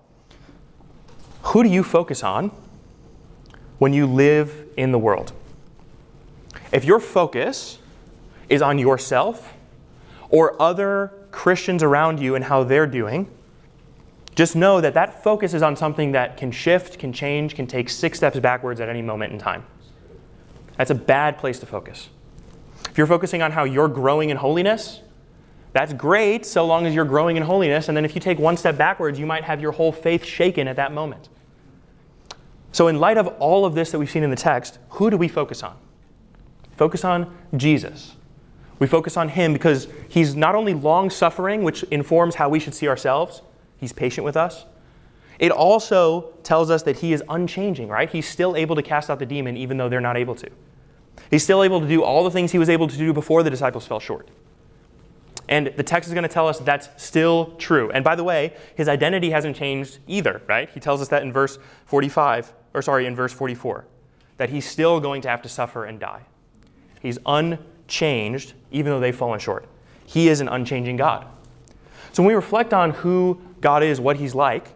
who 1.43 1.62
do 1.62 1.68
you 1.68 1.84
focus 1.84 2.24
on 2.24 2.53
when 3.78 3.93
you 3.93 4.07
live 4.07 4.66
in 4.78 4.93
the 4.93 4.99
world? 4.99 5.34
If 6.72 6.86
your 6.86 7.01
focus 7.01 7.80
is 8.49 8.62
on 8.62 8.78
yourself 8.78 9.53
or 10.30 10.57
other 10.59 11.20
Christians 11.31 11.83
around 11.83 12.20
you 12.20 12.35
and 12.35 12.45
how 12.45 12.64
they're 12.64 12.87
doing, 12.87 13.31
just 14.35 14.57
know 14.57 14.81
that 14.81 14.95
that 14.95 15.22
focus 15.22 15.55
is 15.55 15.62
on 15.62 15.76
something 15.76 16.12
that 16.12 16.37
can 16.37 16.51
shift, 16.51 16.99
can 16.99 17.12
change, 17.12 17.55
can 17.55 17.66
take 17.66 17.89
six 17.89 18.18
steps 18.18 18.39
backwards 18.39 18.81
at 18.81 18.89
any 18.89 19.03
moment 19.03 19.33
in 19.33 19.39
time. 19.39 19.64
That's 20.76 20.91
a 20.91 20.95
bad 20.95 21.39
place 21.39 21.59
to 21.61 21.66
focus. 21.66 22.09
If 22.91 22.97
you're 22.97 23.07
focusing 23.07 23.43
on 23.43 23.53
how 23.53 23.64
you're 23.64 23.89
growing 23.89 24.31
in 24.31 24.37
holiness, 24.37 25.01
that's 25.72 25.93
great 25.93 26.47
so 26.47 26.66
long 26.66 26.87
as 26.87 26.95
you're 26.95 27.05
growing 27.05 27.37
in 27.37 27.43
holiness. 27.43 27.89
And 27.89 27.97
then 27.97 28.05
if 28.05 28.14
you 28.14 28.20
take 28.20 28.39
one 28.39 28.57
step 28.57 28.76
backwards, 28.76 29.18
you 29.18 29.26
might 29.26 29.45
have 29.45 29.61
your 29.61 29.72
whole 29.72 29.93
faith 29.93 30.24
shaken 30.24 30.66
at 30.66 30.76
that 30.76 30.93
moment. 30.93 31.28
So, 32.72 32.89
in 32.89 32.99
light 32.99 33.18
of 33.18 33.26
all 33.41 33.64
of 33.64 33.74
this 33.74 33.91
that 33.91 33.99
we've 33.99 34.11
seen 34.11 34.22
in 34.22 34.31
the 34.31 34.37
text, 34.37 34.78
who 34.91 35.11
do 35.11 35.16
we 35.16 35.28
focus 35.28 35.62
on? 35.62 35.76
Focus 36.76 37.05
on 37.05 37.37
Jesus. 37.57 38.16
We 38.81 38.89
focus 38.89 39.16
on 39.16 39.28
him 39.28 39.53
because 39.53 39.87
he's 40.09 40.35
not 40.35 40.57
only 40.57 40.74
long 40.74 41.11
suffering, 41.11 41.62
which 41.62 41.85
informs 41.85 42.35
how 42.35 42.49
we 42.49 42.59
should 42.59 42.74
see 42.74 42.89
ourselves, 42.89 43.43
he's 43.78 43.93
patient 43.93 44.24
with 44.24 44.37
us. 44.37 44.64
It 45.39 45.53
also 45.53 46.33
tells 46.43 46.70
us 46.70 46.83
that 46.83 46.99
he 46.99 47.12
is 47.12 47.22
unchanging, 47.28 47.89
right? 47.89 48.11
He's 48.11 48.28
still 48.28 48.57
able 48.57 48.74
to 48.76 48.83
cast 48.83 49.09
out 49.09 49.18
the 49.18 49.26
demon 49.26 49.57
even 49.57 49.76
though 49.76 49.89
they're 49.89 50.01
not 50.01 50.16
able 50.16 50.35
to. 50.35 50.51
He's 51.31 51.45
still 51.45 51.62
able 51.62 51.81
to 51.81 51.87
do 51.87 52.03
all 52.03 52.24
the 52.24 52.31
things 52.31 52.53
he 52.53 52.59
was 52.59 52.68
able 52.68 52.89
to 52.89 52.97
do 52.97 53.12
before 53.12 53.43
the 53.43 53.51
disciples 53.51 53.87
fell 53.87 54.01
short. 54.01 54.28
And 55.49 55.72
the 55.76 55.83
text 55.83 56.09
is 56.09 56.14
going 56.14 56.22
to 56.22 56.28
tell 56.28 56.49
us 56.49 56.59
that's 56.59 56.89
still 57.03 57.55
true. 57.59 57.91
And 57.91 58.05
by 58.05 58.14
the 58.14 58.24
way, 58.24 58.55
his 58.76 58.89
identity 58.89 59.31
hasn't 59.31 59.57
changed 59.57 59.99
either, 60.07 60.41
right? 60.47 60.70
He 60.70 60.81
tells 60.81 61.03
us 61.03 61.09
that 61.09 61.22
in 61.22 61.33
verse 61.33 61.59
45, 61.87 62.53
or 62.72 62.83
sorry, 62.83 63.07
in 63.07 63.16
verse 63.16 63.33
44, 63.33 63.85
that 64.37 64.51
he's 64.51 64.66
still 64.66 65.01
going 65.01 65.22
to 65.22 65.28
have 65.28 65.43
to 65.43 65.49
suffer 65.49 65.85
and 65.85 65.99
die. 65.99 66.22
He's 67.03 67.18
unchanged, 67.91 68.53
even 68.70 68.93
though 68.93 69.01
they've 69.01 69.16
fallen 69.16 69.41
short. 69.41 69.66
He 70.07 70.28
is 70.28 70.41
an 70.41 70.49
unchanging 70.49 70.97
God. 70.97 71.26
So 72.12 72.22
when 72.22 72.28
we 72.28 72.34
reflect 72.34 72.72
on 72.72 72.93
who 72.93 73.41
God 73.61 73.82
is, 73.82 74.01
what 74.01 74.16
he's 74.16 74.32
like, 74.32 74.68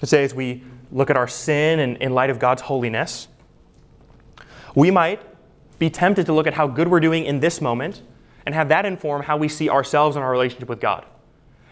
let's 0.00 0.10
say 0.10 0.24
as 0.24 0.34
we 0.34 0.62
look 0.90 1.10
at 1.10 1.18
our 1.18 1.28
sin 1.28 1.80
and 1.80 1.98
in 1.98 2.14
light 2.14 2.30
of 2.30 2.38
God's 2.38 2.62
holiness, 2.62 3.28
we 4.74 4.90
might 4.90 5.20
be 5.78 5.90
tempted 5.90 6.24
to 6.26 6.32
look 6.32 6.46
at 6.46 6.54
how 6.54 6.66
good 6.66 6.88
we're 6.88 7.00
doing 7.00 7.26
in 7.26 7.40
this 7.40 7.60
moment 7.60 8.00
and 8.46 8.54
have 8.54 8.70
that 8.70 8.86
inform 8.86 9.22
how 9.22 9.36
we 9.36 9.48
see 9.48 9.68
ourselves 9.68 10.16
and 10.16 10.24
our 10.24 10.30
relationship 10.30 10.70
with 10.70 10.80
God. 10.80 11.04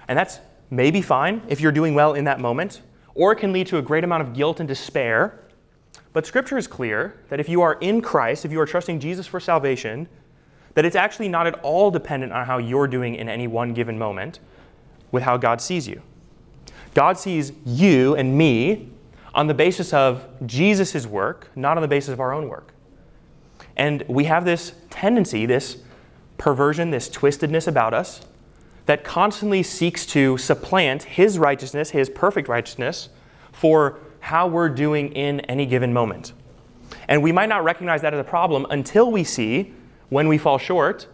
And 0.06 0.18
that's 0.18 0.38
maybe 0.70 1.00
fine 1.00 1.40
if 1.48 1.62
you're 1.62 1.72
doing 1.72 1.94
well 1.94 2.12
in 2.12 2.24
that 2.24 2.40
moment, 2.40 2.82
or 3.14 3.32
it 3.32 3.36
can 3.36 3.54
lead 3.54 3.68
to 3.68 3.78
a 3.78 3.82
great 3.82 4.04
amount 4.04 4.22
of 4.22 4.34
guilt 4.34 4.60
and 4.60 4.68
despair. 4.68 5.40
But 6.14 6.24
Scripture 6.24 6.56
is 6.56 6.66
clear 6.66 7.20
that 7.28 7.40
if 7.40 7.48
you 7.48 7.60
are 7.60 7.74
in 7.74 8.00
Christ, 8.00 8.44
if 8.46 8.52
you 8.52 8.60
are 8.60 8.66
trusting 8.66 9.00
Jesus 9.00 9.26
for 9.26 9.40
salvation, 9.40 10.08
that 10.74 10.84
it's 10.84 10.96
actually 10.96 11.28
not 11.28 11.46
at 11.46 11.54
all 11.56 11.90
dependent 11.90 12.32
on 12.32 12.46
how 12.46 12.56
you're 12.58 12.86
doing 12.86 13.16
in 13.16 13.28
any 13.28 13.48
one 13.48 13.74
given 13.74 13.98
moment 13.98 14.38
with 15.10 15.24
how 15.24 15.36
God 15.36 15.60
sees 15.60 15.86
you. 15.88 16.00
God 16.94 17.18
sees 17.18 17.52
you 17.66 18.14
and 18.14 18.38
me 18.38 18.90
on 19.34 19.48
the 19.48 19.54
basis 19.54 19.92
of 19.92 20.24
Jesus' 20.46 21.04
work, 21.04 21.50
not 21.56 21.76
on 21.76 21.82
the 21.82 21.88
basis 21.88 22.10
of 22.10 22.20
our 22.20 22.32
own 22.32 22.48
work. 22.48 22.72
And 23.76 24.04
we 24.08 24.24
have 24.24 24.44
this 24.44 24.72
tendency, 24.90 25.46
this 25.46 25.78
perversion, 26.38 26.90
this 26.90 27.08
twistedness 27.08 27.66
about 27.66 27.92
us, 27.92 28.20
that 28.86 29.02
constantly 29.02 29.64
seeks 29.64 30.06
to 30.06 30.38
supplant 30.38 31.02
his 31.02 31.40
righteousness, 31.40 31.90
his 31.90 32.08
perfect 32.08 32.46
righteousness, 32.46 33.08
for 33.50 33.98
how 34.24 34.46
we're 34.46 34.70
doing 34.70 35.12
in 35.12 35.40
any 35.40 35.66
given 35.66 35.92
moment. 35.92 36.32
And 37.08 37.22
we 37.22 37.30
might 37.30 37.50
not 37.50 37.62
recognize 37.62 38.00
that 38.00 38.14
as 38.14 38.20
a 38.20 38.24
problem 38.24 38.66
until 38.70 39.12
we 39.12 39.22
see, 39.22 39.74
when 40.08 40.28
we 40.28 40.38
fall 40.38 40.56
short, 40.56 41.06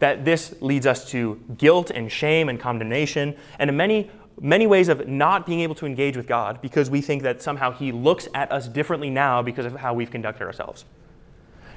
that 0.00 0.26
this 0.26 0.54
leads 0.60 0.86
us 0.86 1.10
to 1.12 1.40
guilt 1.56 1.90
and 1.90 2.12
shame 2.12 2.50
and 2.50 2.60
condemnation 2.60 3.34
and 3.58 3.74
many 3.74 4.10
many 4.38 4.66
ways 4.66 4.88
of 4.88 5.08
not 5.08 5.46
being 5.46 5.60
able 5.60 5.74
to 5.74 5.86
engage 5.86 6.16
with 6.16 6.28
God 6.28 6.60
because 6.60 6.90
we 6.90 7.00
think 7.00 7.22
that 7.22 7.40
somehow 7.40 7.72
he 7.72 7.90
looks 7.90 8.28
at 8.34 8.52
us 8.52 8.68
differently 8.68 9.08
now 9.08 9.42
because 9.42 9.64
of 9.64 9.74
how 9.74 9.94
we've 9.94 10.10
conducted 10.10 10.44
ourselves. 10.44 10.84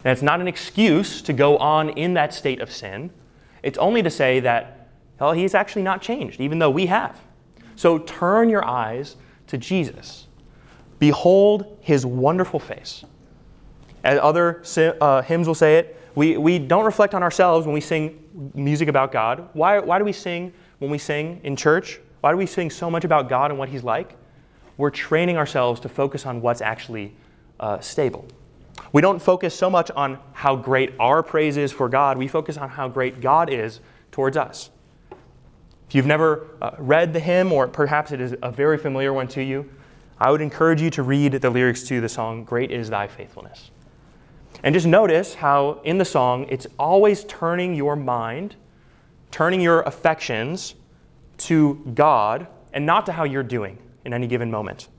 And 0.03 0.11
it's 0.11 0.21
not 0.21 0.41
an 0.41 0.47
excuse 0.47 1.21
to 1.23 1.33
go 1.33 1.57
on 1.57 1.89
in 1.89 2.13
that 2.15 2.33
state 2.33 2.59
of 2.59 2.69
sin. 2.69 3.11
It's 3.63 3.77
only 3.77 4.03
to 4.03 4.09
say 4.09 4.41
that 4.41 4.89
well, 5.21 5.31
he's 5.31 5.55
actually 5.55 5.83
not 5.83 6.01
changed 6.01 6.41
even 6.41 6.59
though 6.59 6.69
we 6.69 6.87
have. 6.87 7.17
So 7.77 7.97
turn 7.97 8.49
your 8.49 8.65
eyes 8.65 9.15
to 9.47 9.57
Jesus. 9.57 10.27
Behold 11.01 11.79
his 11.81 12.05
wonderful 12.05 12.59
face. 12.59 13.03
As 14.03 14.19
other 14.21 14.61
uh, 15.01 15.23
hymns 15.23 15.47
will 15.47 15.55
say 15.55 15.77
it, 15.77 15.99
we, 16.13 16.37
we 16.37 16.59
don't 16.59 16.85
reflect 16.85 17.15
on 17.15 17.23
ourselves 17.23 17.65
when 17.65 17.73
we 17.73 17.81
sing 17.81 18.51
music 18.53 18.87
about 18.87 19.11
God. 19.11 19.49
Why, 19.53 19.79
why 19.79 19.97
do 19.97 20.05
we 20.05 20.13
sing 20.13 20.53
when 20.77 20.91
we 20.91 20.99
sing 20.99 21.41
in 21.43 21.55
church? 21.55 21.99
Why 22.19 22.29
do 22.29 22.37
we 22.37 22.45
sing 22.45 22.69
so 22.69 22.87
much 22.91 23.03
about 23.03 23.29
God 23.29 23.49
and 23.49 23.57
what 23.57 23.67
He's 23.67 23.83
like? 23.83 24.15
We're 24.77 24.91
training 24.91 25.37
ourselves 25.37 25.81
to 25.81 25.89
focus 25.89 26.27
on 26.27 26.39
what's 26.39 26.61
actually 26.61 27.15
uh, 27.59 27.79
stable. 27.79 28.27
We 28.93 29.01
don't 29.01 29.19
focus 29.19 29.55
so 29.55 29.71
much 29.71 29.89
on 29.89 30.19
how 30.33 30.55
great 30.55 30.93
our 30.99 31.23
praise 31.23 31.57
is 31.57 31.71
for 31.71 31.89
God, 31.89 32.15
we 32.19 32.27
focus 32.27 32.57
on 32.57 32.69
how 32.69 32.87
great 32.87 33.21
God 33.21 33.51
is 33.51 33.79
towards 34.11 34.37
us. 34.37 34.69
If 35.89 35.95
you've 35.95 36.05
never 36.05 36.45
uh, 36.61 36.75
read 36.77 37.11
the 37.11 37.19
hymn, 37.19 37.51
or 37.51 37.67
perhaps 37.67 38.11
it 38.11 38.21
is 38.21 38.35
a 38.43 38.51
very 38.51 38.77
familiar 38.77 39.13
one 39.13 39.27
to 39.29 39.43
you, 39.43 39.67
I 40.21 40.29
would 40.29 40.41
encourage 40.41 40.83
you 40.83 40.91
to 40.91 41.01
read 41.01 41.31
the 41.33 41.49
lyrics 41.49 41.81
to 41.87 41.99
the 41.99 42.07
song, 42.07 42.43
Great 42.43 42.69
is 42.69 42.91
Thy 42.91 43.07
Faithfulness. 43.07 43.71
And 44.61 44.71
just 44.71 44.85
notice 44.85 45.33
how 45.33 45.81
in 45.83 45.97
the 45.97 46.05
song 46.05 46.45
it's 46.47 46.67
always 46.77 47.23
turning 47.23 47.73
your 47.73 47.95
mind, 47.95 48.55
turning 49.31 49.61
your 49.61 49.81
affections 49.81 50.75
to 51.39 51.81
God 51.95 52.45
and 52.71 52.85
not 52.85 53.07
to 53.07 53.11
how 53.13 53.23
you're 53.23 53.41
doing 53.41 53.79
in 54.05 54.13
any 54.13 54.27
given 54.27 54.51
moment. 54.51 54.89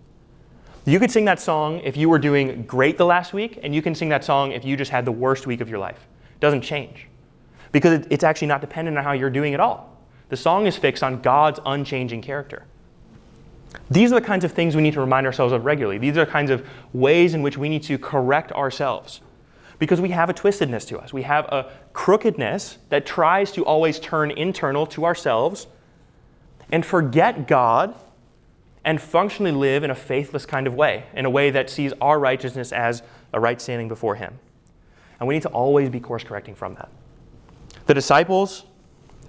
You 0.86 0.98
could 0.98 1.12
sing 1.12 1.24
that 1.26 1.38
song 1.38 1.78
if 1.84 1.96
you 1.96 2.08
were 2.08 2.18
doing 2.18 2.64
great 2.64 2.98
the 2.98 3.06
last 3.06 3.32
week, 3.32 3.60
and 3.62 3.72
you 3.72 3.80
can 3.80 3.94
sing 3.94 4.08
that 4.08 4.24
song 4.24 4.50
if 4.50 4.64
you 4.64 4.76
just 4.76 4.90
had 4.90 5.04
the 5.04 5.12
worst 5.12 5.46
week 5.46 5.60
of 5.60 5.68
your 5.68 5.78
life. 5.78 6.04
It 6.34 6.40
doesn't 6.40 6.62
change 6.62 7.06
because 7.70 8.04
it's 8.10 8.24
actually 8.24 8.48
not 8.48 8.60
dependent 8.60 8.98
on 8.98 9.04
how 9.04 9.12
you're 9.12 9.30
doing 9.30 9.54
at 9.54 9.60
all. 9.60 9.96
The 10.30 10.36
song 10.36 10.66
is 10.66 10.76
fixed 10.76 11.04
on 11.04 11.22
God's 11.22 11.60
unchanging 11.64 12.22
character. 12.22 12.66
These 13.90 14.12
are 14.12 14.20
the 14.20 14.26
kinds 14.26 14.44
of 14.44 14.52
things 14.52 14.76
we 14.76 14.82
need 14.82 14.94
to 14.94 15.00
remind 15.00 15.26
ourselves 15.26 15.52
of 15.52 15.64
regularly. 15.64 15.98
These 15.98 16.16
are 16.16 16.24
the 16.24 16.30
kinds 16.30 16.50
of 16.50 16.66
ways 16.92 17.34
in 17.34 17.42
which 17.42 17.56
we 17.58 17.68
need 17.68 17.82
to 17.84 17.98
correct 17.98 18.52
ourselves 18.52 19.20
because 19.78 20.00
we 20.00 20.10
have 20.10 20.30
a 20.30 20.34
twistedness 20.34 20.86
to 20.88 20.98
us. 20.98 21.12
We 21.12 21.22
have 21.22 21.46
a 21.46 21.70
crookedness 21.92 22.78
that 22.88 23.04
tries 23.04 23.50
to 23.52 23.64
always 23.64 23.98
turn 23.98 24.30
internal 24.30 24.86
to 24.88 25.04
ourselves 25.04 25.66
and 26.70 26.86
forget 26.86 27.48
God 27.48 27.94
and 28.84 29.00
functionally 29.00 29.52
live 29.52 29.84
in 29.84 29.90
a 29.90 29.94
faithless 29.94 30.46
kind 30.46 30.66
of 30.66 30.74
way, 30.74 31.04
in 31.14 31.24
a 31.24 31.30
way 31.30 31.50
that 31.50 31.70
sees 31.70 31.92
our 32.00 32.18
righteousness 32.18 32.72
as 32.72 33.02
a 33.32 33.40
right 33.40 33.60
standing 33.60 33.88
before 33.88 34.16
Him. 34.16 34.38
And 35.18 35.28
we 35.28 35.34
need 35.34 35.42
to 35.42 35.48
always 35.50 35.88
be 35.88 36.00
course 36.00 36.24
correcting 36.24 36.54
from 36.54 36.74
that. 36.74 36.88
The 37.86 37.94
disciples, 37.94 38.64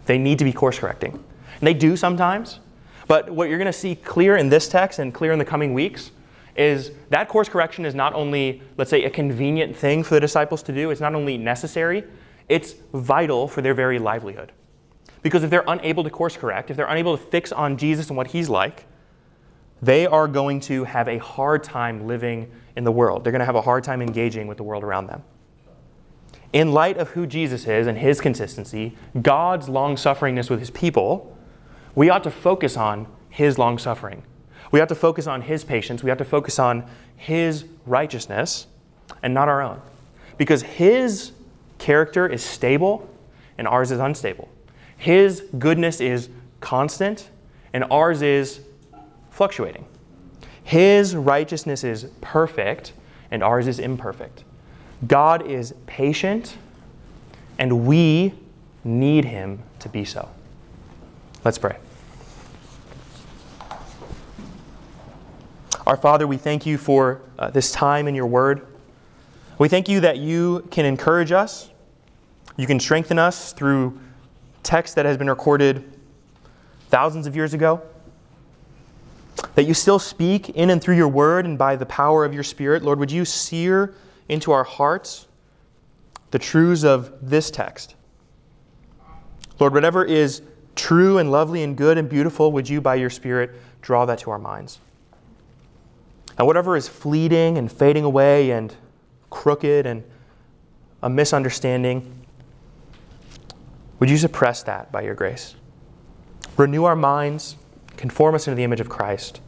they 0.05 0.17
need 0.17 0.39
to 0.39 0.45
be 0.45 0.53
course 0.53 0.79
correcting. 0.79 1.13
And 1.13 1.67
they 1.67 1.73
do 1.73 1.95
sometimes. 1.95 2.59
But 3.07 3.29
what 3.29 3.49
you're 3.49 3.57
going 3.57 3.65
to 3.65 3.73
see 3.73 3.95
clear 3.95 4.37
in 4.37 4.49
this 4.49 4.67
text 4.67 4.99
and 4.99 5.13
clear 5.13 5.31
in 5.31 5.39
the 5.39 5.45
coming 5.45 5.73
weeks 5.73 6.11
is 6.55 6.91
that 7.09 7.27
course 7.27 7.49
correction 7.49 7.85
is 7.85 7.95
not 7.95 8.13
only, 8.13 8.61
let's 8.77 8.89
say, 8.89 9.03
a 9.03 9.09
convenient 9.09 9.75
thing 9.75 10.03
for 10.03 10.13
the 10.13 10.19
disciples 10.19 10.61
to 10.63 10.73
do, 10.73 10.91
it's 10.91 11.01
not 11.01 11.15
only 11.15 11.37
necessary, 11.37 12.03
it's 12.49 12.75
vital 12.93 13.47
for 13.47 13.61
their 13.61 13.73
very 13.73 13.99
livelihood. 13.99 14.51
Because 15.21 15.43
if 15.43 15.49
they're 15.49 15.63
unable 15.67 16.03
to 16.03 16.09
course 16.09 16.37
correct, 16.37 16.69
if 16.69 16.77
they're 16.77 16.85
unable 16.85 17.17
to 17.17 17.23
fix 17.23 17.51
on 17.51 17.77
Jesus 17.77 18.09
and 18.09 18.17
what 18.17 18.27
he's 18.27 18.49
like, 18.49 18.85
they 19.81 20.05
are 20.05 20.27
going 20.27 20.59
to 20.61 20.83
have 20.83 21.07
a 21.07 21.17
hard 21.17 21.63
time 21.63 22.07
living 22.07 22.51
in 22.75 22.83
the 22.83 22.91
world. 22.91 23.23
They're 23.23 23.31
going 23.31 23.39
to 23.39 23.45
have 23.45 23.55
a 23.55 23.61
hard 23.61 23.83
time 23.83 24.01
engaging 24.01 24.47
with 24.47 24.57
the 24.57 24.63
world 24.63 24.83
around 24.83 25.07
them. 25.07 25.23
In 26.51 26.71
light 26.71 26.97
of 26.97 27.09
who 27.09 27.25
Jesus 27.25 27.67
is 27.67 27.87
and 27.87 27.97
his 27.97 28.21
consistency, 28.21 28.95
God's 29.21 29.67
long 29.67 29.95
sufferingness 29.95 30.49
with 30.49 30.59
his 30.59 30.69
people, 30.69 31.32
we 31.95 32.09
ought 32.09 32.23
to 32.23 32.31
focus 32.31 32.77
on 32.77 33.07
his 33.29 33.57
long 33.57 33.77
suffering 33.77 34.23
we 34.73 34.79
have 34.79 34.89
to 34.89 34.95
focus 34.95 35.27
on 35.27 35.43
His 35.43 35.63
patience. 35.63 36.01
We 36.01 36.09
have 36.09 36.17
to 36.17 36.25
focus 36.25 36.57
on 36.57 36.89
His 37.15 37.65
righteousness 37.85 38.65
and 39.21 39.31
not 39.31 39.47
our 39.47 39.61
own. 39.61 39.79
Because 40.39 40.63
His 40.63 41.31
character 41.77 42.25
is 42.25 42.43
stable 42.43 43.07
and 43.59 43.67
ours 43.67 43.91
is 43.91 43.99
unstable. 43.99 44.49
His 44.97 45.41
goodness 45.59 46.01
is 46.01 46.29
constant 46.59 47.29
and 47.71 47.83
ours 47.91 48.23
is 48.23 48.61
fluctuating. 49.29 49.85
His 50.63 51.15
righteousness 51.15 51.83
is 51.83 52.05
perfect 52.21 52.93
and 53.29 53.43
ours 53.43 53.67
is 53.67 53.77
imperfect. 53.77 54.43
God 55.05 55.45
is 55.45 55.75
patient 55.85 56.57
and 57.59 57.85
we 57.85 58.33
need 58.83 59.25
Him 59.25 59.61
to 59.77 59.87
be 59.87 60.03
so. 60.03 60.29
Let's 61.43 61.57
pray. 61.57 61.77
Our 65.85 65.97
Father, 65.97 66.25
we 66.25 66.37
thank 66.37 66.65
you 66.65 66.77
for 66.77 67.21
uh, 67.37 67.49
this 67.49 67.69
time 67.69 68.07
in 68.07 68.15
your 68.15 68.27
word. 68.27 68.65
We 69.57 69.67
thank 69.67 69.89
you 69.89 69.99
that 69.99 70.17
you 70.17 70.65
can 70.71 70.85
encourage 70.85 71.33
us, 71.33 71.69
you 72.55 72.65
can 72.65 72.79
strengthen 72.79 73.19
us 73.19 73.51
through 73.51 73.99
text 74.61 74.95
that 74.95 75.05
has 75.05 75.17
been 75.17 75.29
recorded 75.29 75.83
thousands 76.87 77.27
of 77.27 77.35
years 77.35 77.53
ago. 77.53 77.81
That 79.55 79.63
you 79.63 79.73
still 79.73 79.99
speak 79.99 80.49
in 80.51 80.69
and 80.69 80.81
through 80.81 80.95
your 80.95 81.09
word 81.09 81.45
and 81.45 81.57
by 81.57 81.75
the 81.75 81.85
power 81.85 82.23
of 82.23 82.33
your 82.33 82.43
Spirit. 82.43 82.83
Lord, 82.83 82.99
would 82.99 83.11
you 83.11 83.25
sear 83.25 83.93
into 84.29 84.53
our 84.53 84.63
hearts 84.63 85.27
the 86.31 86.39
truths 86.39 86.85
of 86.85 87.11
this 87.21 87.51
text? 87.51 87.95
Lord, 89.59 89.73
whatever 89.73 90.05
is 90.05 90.41
true 90.76 91.17
and 91.17 91.32
lovely 91.32 91.63
and 91.63 91.78
good 91.78 91.97
and 91.97 92.09
beautiful, 92.09 92.51
would 92.51 92.67
you, 92.69 92.82
by 92.82 92.95
your 92.95 93.09
Spirit, 93.09 93.51
draw 93.82 94.05
that 94.05 94.19
to 94.19 94.32
our 94.32 94.39
minds? 94.39 94.80
And 96.38 96.47
whatever 96.47 96.76
is 96.76 96.88
fleeting 96.88 97.57
and 97.57 97.71
fading 97.71 98.03
away 98.03 98.51
and 98.51 98.76
crooked 99.30 99.86
and 99.86 100.03
a 101.01 101.09
misunderstanding, 101.09 102.26
would 103.99 104.09
you 104.09 104.17
suppress 104.17 104.63
that 104.63 104.91
by 104.91 105.01
your 105.01 105.15
grace? 105.15 105.55
Renew 106.57 106.84
our 106.84 106.95
minds, 106.95 107.55
conform 107.97 108.36
us 108.36 108.47
into 108.47 108.55
the 108.55 108.63
image 108.63 108.80
of 108.80 108.89
Christ, 108.89 109.41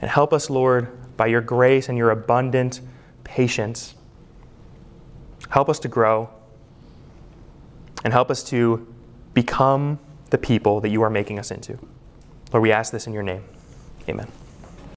and 0.00 0.10
help 0.10 0.32
us, 0.32 0.48
Lord, 0.48 1.16
by 1.16 1.26
your 1.26 1.40
grace 1.40 1.88
and 1.88 1.98
your 1.98 2.10
abundant 2.10 2.80
patience. 3.24 3.94
Help 5.50 5.68
us 5.68 5.78
to 5.80 5.88
grow 5.88 6.30
and 8.04 8.12
help 8.12 8.30
us 8.30 8.42
to 8.44 8.86
become 9.34 9.98
the 10.30 10.38
people 10.38 10.80
that 10.80 10.88
you 10.88 11.02
are 11.02 11.10
making 11.10 11.38
us 11.38 11.50
into. 11.50 11.78
Lord, 12.52 12.62
we 12.62 12.72
ask 12.72 12.92
this 12.92 13.06
in 13.06 13.12
your 13.12 13.22
name. 13.22 13.44
Amen. 14.08 14.30